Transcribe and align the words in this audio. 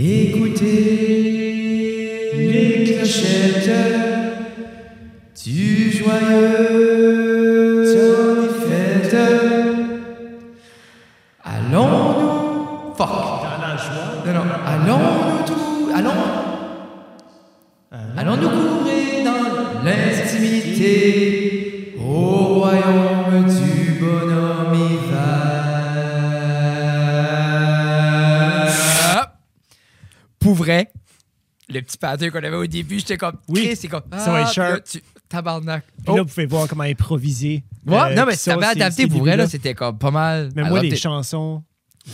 Écoutez 0.00 0.62
les 2.36 2.84
clochettes 2.84 3.68
du 5.44 5.90
joyeux 5.90 6.87
pattern 32.10 32.30
qu'on 32.30 32.38
avait 32.46 32.56
au 32.56 32.66
début, 32.66 32.98
j'étais 32.98 33.16
comme, 33.16 33.36
Oui. 33.48 33.72
C'est 33.76 33.88
comme, 33.88 34.02
Ça 34.12 34.30
va 34.32 34.40
être 34.42 34.48
ah, 34.48 34.52
sharp. 34.52 34.72
là, 34.74 34.80
tu- 34.80 35.02
tabarnak. 35.28 35.84
Puis 35.84 36.04
Oh. 36.08 36.16
là, 36.16 36.22
vous 36.22 36.28
pouvez 36.28 36.46
voir 36.46 36.66
comment 36.68 36.84
improviser. 36.84 37.62
Ouais, 37.86 37.96
Euh, 37.96 38.14
non, 38.14 38.24
mais 38.26 38.34
ça, 38.36 38.54
avait 38.54 38.62
c'est- 38.64 38.70
adapté 38.82 39.06
pour 39.06 39.20
vrai, 39.20 39.36
là, 39.36 39.46
c'était 39.48 39.74
comme 39.74 39.98
pas 39.98 40.10
mal. 40.10 40.50
Mais 40.56 40.62
moi, 40.68 40.80
les 40.82 40.96
chansons 40.96 41.62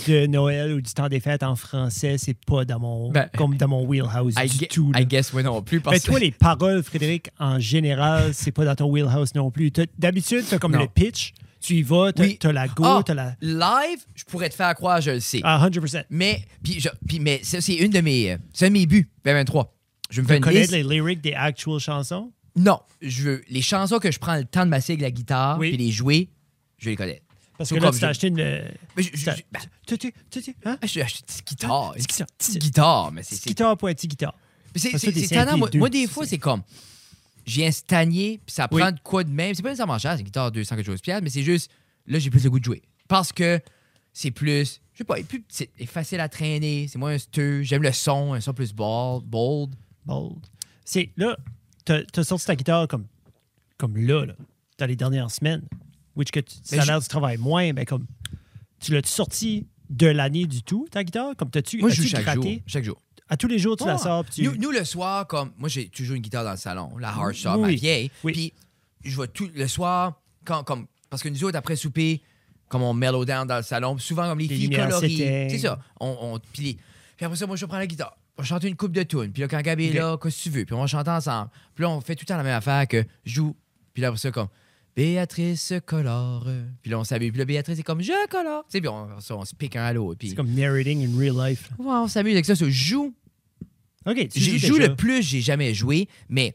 de 0.08 0.26
Noël 0.26 0.72
ou 0.72 0.80
du 0.80 0.92
temps 0.92 1.08
des 1.08 1.20
fêtes 1.20 1.44
en 1.44 1.54
français, 1.54 2.16
c'est 2.18 2.36
pas 2.46 2.64
dans 2.64 2.80
mon, 2.80 3.10
Ben, 3.12 3.28
comme 3.36 3.56
dans 3.56 3.68
mon 3.68 3.84
wheelhouse 3.86 4.34
I, 4.36 4.48
du 4.48 4.66
tout. 4.66 4.90
là. 4.92 5.00
I 5.00 5.06
guess, 5.06 5.32
moi 5.32 5.42
non 5.44 5.62
plus. 5.62 5.80
Parce 5.80 5.94
Mais 5.96 6.00
toi, 6.00 6.18
les 6.18 6.32
paroles, 6.32 6.82
Frédéric, 6.82 7.28
en 7.38 7.60
général, 7.60 8.34
c'est 8.34 8.50
pas 8.50 8.64
dans 8.64 8.74
ton 8.74 8.86
wheelhouse 8.90 9.34
non 9.36 9.50
plus. 9.52 9.70
D'habitude, 9.98 10.44
t'as 10.50 10.58
comme 10.58 10.72
Non. 10.72 10.80
le 10.80 10.88
pitch, 10.88 11.32
tu 11.60 11.74
y 11.76 11.82
vas, 11.82 12.12
t'as 12.12 12.24
Oui. 12.24 12.38
la 12.52 12.66
go, 12.66 12.82
Ah, 12.84 13.02
t'as 13.06 13.14
la. 13.14 13.36
Live, 13.40 14.00
je 14.16 14.24
pourrais 14.24 14.48
te 14.48 14.54
faire 14.56 14.74
croire, 14.74 15.00
je 15.00 15.12
le 15.12 15.20
sais. 15.20 15.40
Ah, 15.44 15.58
100%. 15.62 16.02
Mais, 16.10 16.42
puis, 16.64 16.80
je- 16.80 16.88
puis, 17.06 17.20
mais 17.20 17.40
ça, 17.44 17.60
c'est 17.60 17.74
une 17.76 17.90
de 17.92 18.00
mes, 18.00 18.32
euh, 18.32 18.36
c'est 18.52 18.66
un 18.66 18.68
de 18.70 18.72
mes 18.74 18.86
buts, 18.86 19.08
2023. 19.24 19.72
Je 20.10 20.20
me 20.20 20.26
fais 20.26 20.34
Tu 20.34 20.38
une 20.38 20.44
connais 20.44 20.60
liste. 20.60 20.72
les 20.72 20.82
lyrics 20.82 21.20
des 21.20 21.32
actual 21.34 21.78
chansons? 21.80 22.32
Non, 22.56 22.80
je 23.02 23.22
veux 23.22 23.44
les 23.48 23.62
chansons 23.62 23.98
que 23.98 24.10
je 24.12 24.18
prends 24.18 24.36
le 24.36 24.44
temps 24.44 24.64
de 24.64 24.70
masser 24.70 24.92
avec 24.92 25.02
la 25.02 25.10
guitare 25.10 25.58
Oui. 25.58 25.70
puis 25.70 25.76
les 25.78 25.90
jouer, 25.90 26.28
je 26.78 26.90
les 26.90 26.96
connais. 26.96 27.22
Parce 27.58 27.68
Tout 27.70 27.76
que 27.76 27.80
là, 27.80 27.86
comme 27.88 27.94
tu 27.94 28.00
t'as 28.00 28.06
je- 28.06 28.10
acheté 28.10 28.26
une. 28.28 28.40
euh, 28.40 28.68
Mais 28.96 29.02
je, 29.02 29.10
je, 29.14 29.24
t'as- 29.24 29.36
je- 29.36 29.42
ben, 29.52 29.60
tu- 29.86 29.98
tu- 29.98 30.12
tu- 30.30 30.42
tu- 30.42 30.56
hein? 30.64 30.76
acheté 30.82 31.00
une 31.00 31.06
petite 31.06 31.46
guitare, 31.46 31.92
une 31.96 32.02
Petite 32.04 32.08
petite, 32.08 32.16
guitare. 32.18 32.26
petite 32.38 32.58
guitare, 32.62 33.12
mais 33.12 33.22
c'est 33.22 33.28
Petite 33.30 33.42
c'est 33.42 33.48
guitare, 33.50 33.76
pas 33.76 33.86
petite 33.94 34.10
guitare. 34.10 34.34
c'est 34.76 34.90
Parce 34.90 35.00
c'est- 35.02 35.08
que 35.12 35.14
t'es 35.18 35.26
c'est 35.26 35.34
tannant. 35.34 35.58
cinq 35.58 35.74
Moi, 35.76 35.88
des 35.90 36.06
fois, 36.06 36.26
c'est 36.26 36.38
comme 36.38 36.62
j'ai 37.46 37.66
un 37.66 37.70
stanier 37.72 38.40
puis 38.44 38.54
ça 38.54 38.68
Oui. 38.70 38.80
prend 38.80 38.92
de 38.92 39.00
quoi 39.00 39.22
de 39.24 39.30
même. 39.30 39.54
C'est 39.54 39.62
pas 39.62 39.68
nécessairement 39.70 39.98
cher, 39.98 40.12
c'est 40.14 40.20
une 40.20 40.24
guitare 40.26 40.50
200 40.52 40.76
quelque 40.76 40.86
chose 40.86 40.96
de 40.96 41.02
pièce, 41.02 41.20
mais 41.22 41.30
c'est 41.30 41.42
juste 41.42 41.70
là 42.06 42.18
j'ai 42.18 42.30
plus 42.30 42.42
le 42.44 42.50
goût 42.50 42.58
de 42.60 42.64
jouer 42.64 42.82
parce 43.08 43.32
que 43.32 43.60
c'est 44.12 44.30
plus, 44.30 44.80
je 44.92 44.98
sais 44.98 45.04
pas, 45.04 45.18
il 45.18 45.22
est 45.22 45.24
plus 45.24 45.40
petit, 45.42 45.68
il 45.78 45.82
est 45.84 45.86
facile 45.86 46.20
à 46.20 46.28
traîner, 46.28 46.86
c'est 46.88 46.98
moins 46.98 47.16
steux, 47.18 47.62
j'aime 47.62 47.82
le 47.82 47.92
son, 47.92 48.32
un 48.32 48.40
son 48.40 48.52
plus 48.54 48.72
bold, 48.72 49.24
bold. 49.24 49.74
Bold. 50.06 50.46
C'est 50.84 51.10
là, 51.16 51.36
t'as 51.84 52.00
as 52.16 52.24
sorti 52.24 52.46
ta 52.46 52.56
guitare 52.56 52.88
comme, 52.88 53.06
comme 53.78 53.96
là, 53.96 54.26
là, 54.26 54.34
dans 54.78 54.86
les 54.86 54.96
dernières 54.96 55.30
semaines. 55.30 55.62
Which 56.16 56.30
que 56.30 56.40
tu, 56.40 56.54
ça 56.62 56.82
a 56.82 56.84
l'air 56.84 57.00
du 57.00 57.08
travail 57.08 57.36
moins, 57.38 57.72
mais 57.72 57.84
comme. 57.84 58.06
Tu 58.80 58.92
l'as-tu 58.92 59.08
sorti 59.10 59.66
de 59.90 60.06
l'année 60.06 60.46
du 60.46 60.62
tout, 60.62 60.86
ta 60.90 61.02
guitare? 61.04 61.34
Comme 61.36 61.50
t'as-tu 61.50 61.78
Moi 61.78 61.88
je 61.90 62.02
joue 62.02 62.08
chaque 62.08 62.34
jour, 62.34 62.44
chaque 62.66 62.84
jour. 62.84 63.00
À 63.28 63.36
tous 63.38 63.48
les 63.48 63.58
jours, 63.58 63.76
tu 63.76 63.84
la 63.86 63.94
Ah. 63.94 63.98
sors. 63.98 64.24
tu... 64.26 64.42
Nous, 64.44 64.54
nous, 64.56 64.70
le 64.70 64.84
soir, 64.84 65.26
comme 65.26 65.52
moi, 65.56 65.68
j'ai 65.70 65.88
toujours 65.88 66.14
une 66.16 66.22
guitare 66.22 66.44
dans 66.44 66.50
le 66.50 66.56
salon, 66.58 66.96
la 66.98 67.08
Hardshop, 67.08 67.58
ma 67.58 67.68
Oui. 67.68 67.76
vieille. 67.76 68.10
Oui. 68.22 68.32
Puis 68.32 68.52
je 69.02 69.18
vais 69.20 69.26
tout 69.28 69.48
le 69.54 69.66
soir, 69.66 70.20
quand, 70.44 70.62
comme, 70.64 70.86
parce 71.08 71.22
que 71.22 71.30
nous 71.30 71.42
autres, 71.44 71.56
après 71.56 71.74
souper, 71.76 72.20
comme 72.68 72.82
on 72.82 72.92
mellow 72.92 73.24
down 73.24 73.46
dans 73.46 73.56
le 73.56 73.62
salon, 73.62 73.96
souvent, 73.98 74.28
comme 74.28 74.38
les, 74.40 74.46
Les 74.48 74.56
filles 74.56 74.70
colorées, 74.70 75.48
c'est 75.50 75.58
ça. 75.58 75.78
On, 75.98 76.16
on- 76.20 76.38
puis, 76.52 76.62
les- 76.62 76.74
puis 77.16 77.24
après 77.24 77.36
ça, 77.36 77.46
moi, 77.46 77.56
je 77.56 77.64
prends 77.64 77.78
la 77.78 77.86
guitare. 77.86 78.16
On 78.36 78.42
va 78.42 78.46
chanter 78.46 78.68
une 78.68 78.76
coupe 78.76 78.92
de 78.92 79.02
tunes. 79.02 79.32
Puis 79.32 79.42
là, 79.42 79.48
quand 79.48 79.60
Gabi 79.60 79.86
est 79.86 79.92
là, 79.92 80.18
qu'est-ce 80.20 80.38
que 80.38 80.42
tu 80.42 80.50
veux? 80.50 80.64
Puis 80.64 80.74
on 80.74 80.80
va 80.80 80.86
chanter 80.86 81.10
ensemble. 81.10 81.50
Puis 81.74 81.82
là, 81.82 81.90
on 81.90 82.00
fait 82.00 82.16
tout 82.16 82.22
le 82.22 82.26
temps 82.26 82.36
la 82.36 82.42
même 82.42 82.56
affaire 82.56 82.86
que 82.88 83.04
joue. 83.24 83.54
Puis 83.92 84.02
là, 84.02 84.08
après 84.08 84.18
ça, 84.18 84.30
comme 84.32 84.48
Béatrice 84.96 85.72
colore. 85.86 86.46
Puis 86.82 86.90
là, 86.90 86.98
on 86.98 87.04
s'amuse. 87.04 87.30
Puis 87.30 87.38
là, 87.38 87.44
Béatrice 87.44 87.78
est 87.78 87.82
comme 87.84 88.02
je 88.02 88.28
colore. 88.28 88.64
Tu 88.64 88.72
sais, 88.72 88.80
puis 88.80 88.88
on, 88.88 89.08
on, 89.08 89.34
on 89.36 89.44
se 89.44 89.54
pique 89.54 89.76
un 89.76 89.84
à 89.84 89.92
l'autre. 89.92 90.18
Puis 90.18 90.30
C'est 90.30 90.34
comme 90.34 90.50
narrating 90.50 91.04
in 91.04 91.18
real 91.18 91.36
life. 91.36 91.70
Ouais, 91.78 91.86
on 91.86 92.08
s'amuse 92.08 92.32
avec 92.32 92.44
ça. 92.44 92.56
ça. 92.56 92.68
Joue 92.68 93.14
OK, 94.06 94.28
tu 94.28 94.40
joues 94.40 94.58
joue 94.58 94.78
le 94.78 94.94
plus 94.94 95.22
j'ai 95.22 95.40
jamais 95.40 95.72
joué, 95.72 96.08
mais 96.28 96.54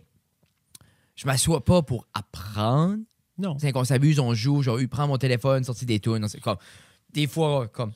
je 1.15 1.25
m'assois 1.25 1.63
pas 1.63 1.81
pour 1.81 2.07
apprendre. 2.13 2.99
Non. 3.37 3.57
C'est 3.59 3.71
qu'on 3.71 3.83
s'amuse, 3.83 4.19
on 4.19 4.33
joue, 4.33 4.61
genre, 4.61 4.77
eu 4.77 4.87
prends 4.87 5.07
mon 5.07 5.17
téléphone, 5.17 5.63
sortir 5.63 5.87
des 5.87 5.99
tunes. 5.99 6.27
c'est 6.27 6.41
Comme, 6.41 6.57
des 7.13 7.25
fois, 7.25 7.67
comme, 7.67 7.91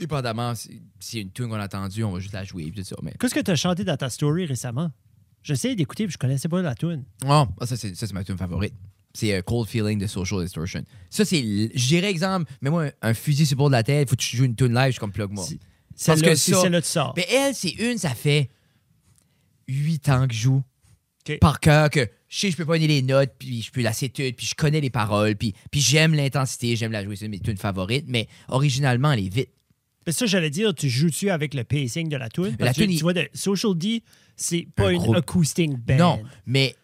dépendamment, 0.00 0.54
si 0.54 1.16
y 1.16 1.18
a 1.18 1.22
une 1.22 1.30
tune 1.30 1.48
qu'on 1.48 1.54
a 1.54 1.64
entendue, 1.64 2.02
on 2.04 2.12
va 2.12 2.18
juste 2.20 2.32
la 2.34 2.44
jouer, 2.44 2.64
puis 2.70 2.82
tout 2.82 2.88
ça. 2.88 2.96
Mais, 3.02 3.12
Qu'est-ce 3.18 3.34
que 3.34 3.40
tu 3.40 3.50
as 3.50 3.56
chanté 3.56 3.84
dans 3.84 3.96
ta 3.96 4.10
story 4.10 4.46
récemment? 4.46 4.90
J'essaie 5.42 5.74
d'écouter, 5.74 6.04
puis 6.06 6.12
je 6.12 6.18
connaissais 6.18 6.48
pas 6.48 6.60
la 6.60 6.74
tune. 6.74 7.04
oh, 7.26 7.46
ça, 7.62 7.76
c'est, 7.76 7.94
ça, 7.94 8.06
c'est 8.06 8.12
ma 8.12 8.24
tune 8.24 8.36
favorite. 8.36 8.74
C'est 9.14 9.32
euh, 9.34 9.42
Cold 9.42 9.68
Feeling 9.68 9.98
de 9.98 10.06
Social 10.06 10.42
Distortion. 10.42 10.84
Ça, 11.08 11.24
c'est, 11.24 11.40
je 11.42 11.86
dirais, 11.88 12.10
exemple, 12.10 12.50
mets-moi 12.60 12.86
un, 13.02 13.10
un 13.10 13.14
fusil 13.14 13.46
sur 13.46 13.54
le 13.54 13.58
bord 13.58 13.68
de 13.68 13.72
la 13.72 13.82
tête, 13.82 14.08
faut 14.10 14.16
que 14.16 14.20
tu 14.22 14.36
joues 14.36 14.44
une 14.44 14.54
tune 14.54 14.72
live, 14.74 14.86
je 14.86 14.90
suis 14.92 15.00
comme 15.00 15.12
plug 15.12 15.30
moi. 15.30 15.44
C'est- 15.46 16.06
Parce 16.06 16.22
que 16.22 16.34
ça- 16.34 16.60
celle-là 16.60 16.80
que 16.80 16.86
tu 16.86 16.92
sors. 16.92 17.14
Mais 17.16 17.26
elle, 17.30 17.54
c'est 17.54 17.70
une, 17.72 17.98
ça 17.98 18.10
fait 18.14 18.48
huit 19.68 20.08
ans 20.08 20.26
que 20.26 20.34
je 20.34 20.40
joue. 20.40 20.62
Par 21.40 21.60
cœur, 21.60 21.90
que 21.90 22.08
je 22.28 22.38
sais, 22.38 22.50
je 22.50 22.56
peux 22.56 22.64
pas 22.64 22.72
donner 22.74 22.88
les 22.88 23.02
notes, 23.02 23.32
puis 23.38 23.62
je 23.62 23.70
peux 23.70 23.82
la 23.82 23.92
tout, 23.92 24.08
puis 24.08 24.34
je 24.46 24.54
connais 24.54 24.80
les 24.80 24.90
paroles, 24.90 25.36
puis, 25.36 25.54
puis 25.70 25.80
j'aime 25.80 26.14
l'intensité, 26.14 26.74
j'aime 26.76 26.90
la 26.92 27.04
jouer, 27.04 27.14
c'est 27.16 27.26
une 27.26 27.32
de 27.32 27.36
mes 27.36 27.42
tunes 27.42 27.56
favorites, 27.56 28.06
mais 28.08 28.26
originalement, 28.48 29.12
elle 29.12 29.26
est 29.26 29.28
vite. 29.34 29.50
Mais 30.10 30.14
ça, 30.14 30.26
j'allais 30.26 30.50
dire, 30.50 30.74
tu 30.74 30.88
joues-tu 30.88 31.30
avec 31.30 31.54
le 31.54 31.62
pacing 31.62 32.08
de 32.08 32.16
la 32.16 32.28
tune? 32.28 32.56
La 32.58 32.72
tune, 32.74 32.86
tu 32.88 32.94
il- 32.94 33.02
vois, 33.02 33.12
de 33.12 33.28
Social 33.32 33.74
D, 33.76 34.02
c'est 34.34 34.66
pas 34.74 34.88
Un 34.88 34.90
une 34.90 34.98
groupe. 34.98 35.14
acoustic 35.16 35.70
band. 35.78 35.96
Non, 35.96 36.22
mais 36.46 36.74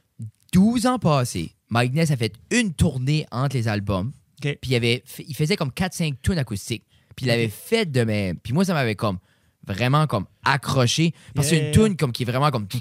12 0.52 0.86
ans 0.86 0.98
passés, 1.00 1.50
Mike 1.70 1.92
Ness 1.92 2.12
a 2.12 2.16
fait 2.16 2.32
une 2.52 2.72
tournée 2.72 3.26
entre 3.32 3.56
les 3.56 3.66
albums, 3.66 4.12
puis 4.40 4.56
il, 4.68 4.74
avait 4.76 5.02
il 5.26 5.34
faisait 5.34 5.56
comme 5.56 5.70
4-5 5.70 6.14
tunes 6.22 6.38
acoustiques, 6.38 6.84
puis 7.16 7.26
il 7.26 7.30
avait 7.30 7.48
fait 7.48 7.90
de 7.90 8.04
même. 8.04 8.38
Puis 8.38 8.52
moi, 8.52 8.64
ça 8.64 8.74
m'avait 8.74 8.94
comme 8.94 9.18
vraiment 9.66 10.06
comme 10.06 10.26
accroché, 10.44 11.12
parce 11.34 11.50
que 11.50 11.56
c'est 11.56 11.66
une 11.66 11.72
tune 11.72 11.96
comme 11.96 12.12
qui 12.12 12.22
est 12.22 12.26
vraiment 12.26 12.52
comme... 12.52 12.68
Puis 12.68 12.80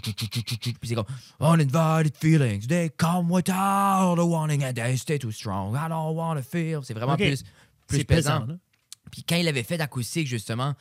c'est 0.83 0.94
comme... 0.94 1.06
Uninvited 1.41 2.16
feelings, 2.16 2.67
they 2.67 2.91
come 2.95 3.31
without 3.31 4.19
a 4.19 4.23
warning 4.23 4.63
and 4.63 4.73
they 4.73 4.95
stay 4.95 5.17
too 5.17 5.31
strong. 5.31 5.75
I 5.75 5.89
don't 5.89 6.16
want 6.16 6.35
to 6.35 6.44
feel... 6.44 6.81
C'est 6.83 6.94
vraiment 6.94 7.17
plus, 7.17 7.44
plus 7.88 8.03
pesant. 8.03 8.45
Puis 9.16 9.24
quand 9.24 9.38
il 9.38 9.48
avait 9.48 9.64
fait 9.64 9.78
d'acoustique, 9.78 10.28
justement, 10.28 10.74
tu 10.74 10.80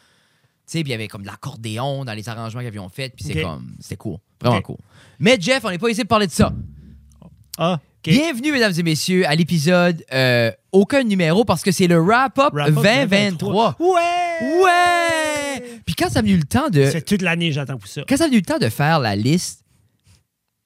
sais, 0.66 0.80
puis 0.80 0.88
il 0.88 0.90
y 0.90 0.94
avait 0.94 1.06
comme 1.06 1.22
de 1.22 1.28
l'accordéon 1.28 2.04
dans 2.04 2.14
les 2.14 2.28
arrangements 2.28 2.62
qu'ils 2.62 2.76
avaient 2.76 2.88
fait, 2.92 3.10
puis 3.14 3.24
c'est 3.24 3.40
comme, 3.40 3.76
c'était 3.78 3.96
cool, 3.96 4.16
vraiment 4.40 4.60
cool. 4.60 4.78
Mais 5.20 5.36
Jeff, 5.38 5.64
on 5.64 5.70
n'est 5.70 5.78
pas 5.78 5.88
ici 5.88 6.00
pour 6.00 6.08
parler 6.08 6.26
de 6.26 6.32
ça. 6.32 6.52
Ah. 7.58 7.78
Bienvenue, 8.02 8.50
mesdames 8.50 8.72
et 8.76 8.82
messieurs, 8.82 9.24
à 9.28 9.36
l'épisode 9.36 10.04
euh, 10.12 10.50
Aucun 10.72 11.04
numéro, 11.04 11.44
parce 11.44 11.62
que 11.62 11.70
c'est 11.70 11.86
le 11.86 12.00
wrap-up 12.00 12.52
Wrap-up 12.52 12.74
2023. 12.74 13.76
Ouais! 13.78 13.86
Ouais! 14.62 15.80
Puis 15.86 15.94
quand 15.94 16.10
ça 16.10 16.18
a 16.18 16.22
venu 16.22 16.36
le 16.36 16.42
temps 16.42 16.70
de... 16.70 16.86
C'est 16.90 17.02
toute 17.02 17.22
l'année, 17.22 17.52
j'attends 17.52 17.78
pour 17.78 17.88
ça. 17.88 18.02
Quand 18.08 18.16
ça 18.16 18.24
a 18.24 18.26
venu 18.26 18.38
le 18.38 18.44
temps 18.44 18.58
de 18.58 18.68
faire 18.68 18.98
la 18.98 19.14
liste, 19.14 19.64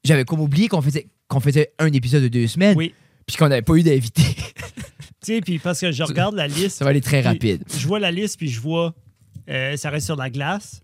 j'avais 0.04 0.24
comme 0.24 0.40
oublié 0.40 0.68
qu'on 0.68 0.80
faisait, 0.80 1.06
qu'on 1.28 1.40
faisait 1.40 1.74
un 1.78 1.92
épisode 1.92 2.22
de 2.22 2.28
deux 2.28 2.46
semaines, 2.46 2.78
Oui. 2.78 2.94
puis 3.26 3.36
qu'on 3.36 3.48
n'avait 3.48 3.60
pas 3.60 3.74
eu 3.74 3.82
d'invité. 3.82 4.22
Sais, 5.28 5.40
puis 5.40 5.58
parce 5.58 5.80
que 5.80 5.92
je 5.92 6.02
regarde 6.02 6.34
la 6.34 6.46
liste. 6.48 6.78
ça 6.78 6.84
va 6.84 6.90
aller 6.90 7.00
très 7.00 7.20
puis 7.20 7.28
rapide. 7.28 7.64
Je 7.76 7.86
vois 7.86 7.98
la 7.98 8.10
liste, 8.10 8.38
puis 8.38 8.48
je 8.48 8.60
vois 8.60 8.94
euh, 9.48 9.76
ça 9.76 9.90
reste 9.90 10.06
sur 10.06 10.16
la 10.16 10.30
glace. 10.30 10.80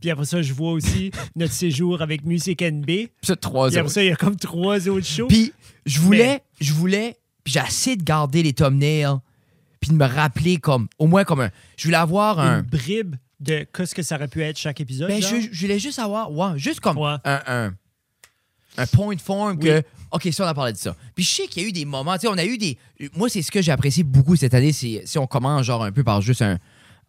Puis 0.00 0.10
après 0.10 0.24
ça, 0.26 0.40
je 0.42 0.52
vois 0.52 0.72
aussi 0.72 1.10
notre 1.36 1.52
séjour 1.52 2.02
avec 2.02 2.24
Music 2.24 2.60
NB. 2.62 2.84
Puis 2.86 3.06
Puis 3.06 3.12
ça, 3.22 3.36
trois 3.36 3.68
après 3.68 3.80
autres. 3.80 3.90
ça, 3.90 4.02
il 4.02 4.08
y 4.08 4.12
a 4.12 4.16
comme 4.16 4.36
trois 4.36 4.88
autres 4.88 5.06
shows. 5.06 5.26
Puis 5.28 5.52
je 5.86 6.00
voulais, 6.00 6.42
je 6.60 6.72
voulais, 6.72 7.16
puis 7.44 7.52
j'ai 7.54 7.60
essayé 7.60 7.96
de 7.96 8.02
garder 8.04 8.42
les 8.42 8.52
thumbnails, 8.52 9.16
puis 9.80 9.90
de 9.90 9.96
me 9.96 10.04
rappeler 10.06 10.56
comme, 10.58 10.88
au 10.98 11.06
moins 11.06 11.24
comme 11.24 11.40
un, 11.40 11.50
je 11.76 11.84
voulais 11.84 11.96
avoir 11.96 12.38
un, 12.40 12.58
une 12.60 12.62
bribe 12.66 13.14
de 13.40 13.64
qu'est-ce 13.72 13.94
que 13.94 14.02
ça 14.02 14.16
aurait 14.16 14.26
pu 14.28 14.42
être 14.42 14.58
chaque 14.58 14.80
épisode. 14.80 15.08
ben 15.08 15.22
je, 15.22 15.48
je 15.52 15.60
voulais 15.60 15.78
juste 15.78 15.98
avoir, 16.00 16.32
ouais, 16.32 16.58
juste 16.58 16.80
comme 16.80 16.98
Ouais. 16.98 17.14
un, 17.24 17.40
un, 17.46 17.74
un 18.76 18.86
point 18.86 19.14
de 19.14 19.20
forme 19.20 19.56
Oui. 19.60 19.64
que, 19.66 19.82
ok, 20.12 20.28
ça 20.32 20.44
on 20.44 20.46
a 20.48 20.54
parlé 20.54 20.72
de 20.72 20.78
ça. 20.78 20.94
Puis 21.14 21.24
je 21.24 21.30
sais 21.30 21.46
qu'il 21.46 21.62
y 21.62 21.66
a 21.66 21.68
eu 21.68 21.72
des 21.72 21.84
moments, 21.84 22.14
tu 22.14 22.20
sais, 22.22 22.28
on 22.28 22.38
a 22.38 22.44
eu 22.44 22.58
des, 22.58 22.78
moi 23.16 23.28
c'est 23.28 23.42
ce 23.42 23.50
que 23.50 23.62
j'ai 23.62 23.72
apprécié 23.72 24.02
beaucoup 24.04 24.36
cette 24.36 24.54
année, 24.54 24.72
c'est 24.72 25.02
si 25.04 25.18
on 25.18 25.26
commence 25.26 25.64
genre 25.66 25.84
un 25.84 25.92
peu 25.92 26.04
par 26.04 26.20
juste 26.22 26.42
un, 26.42 26.58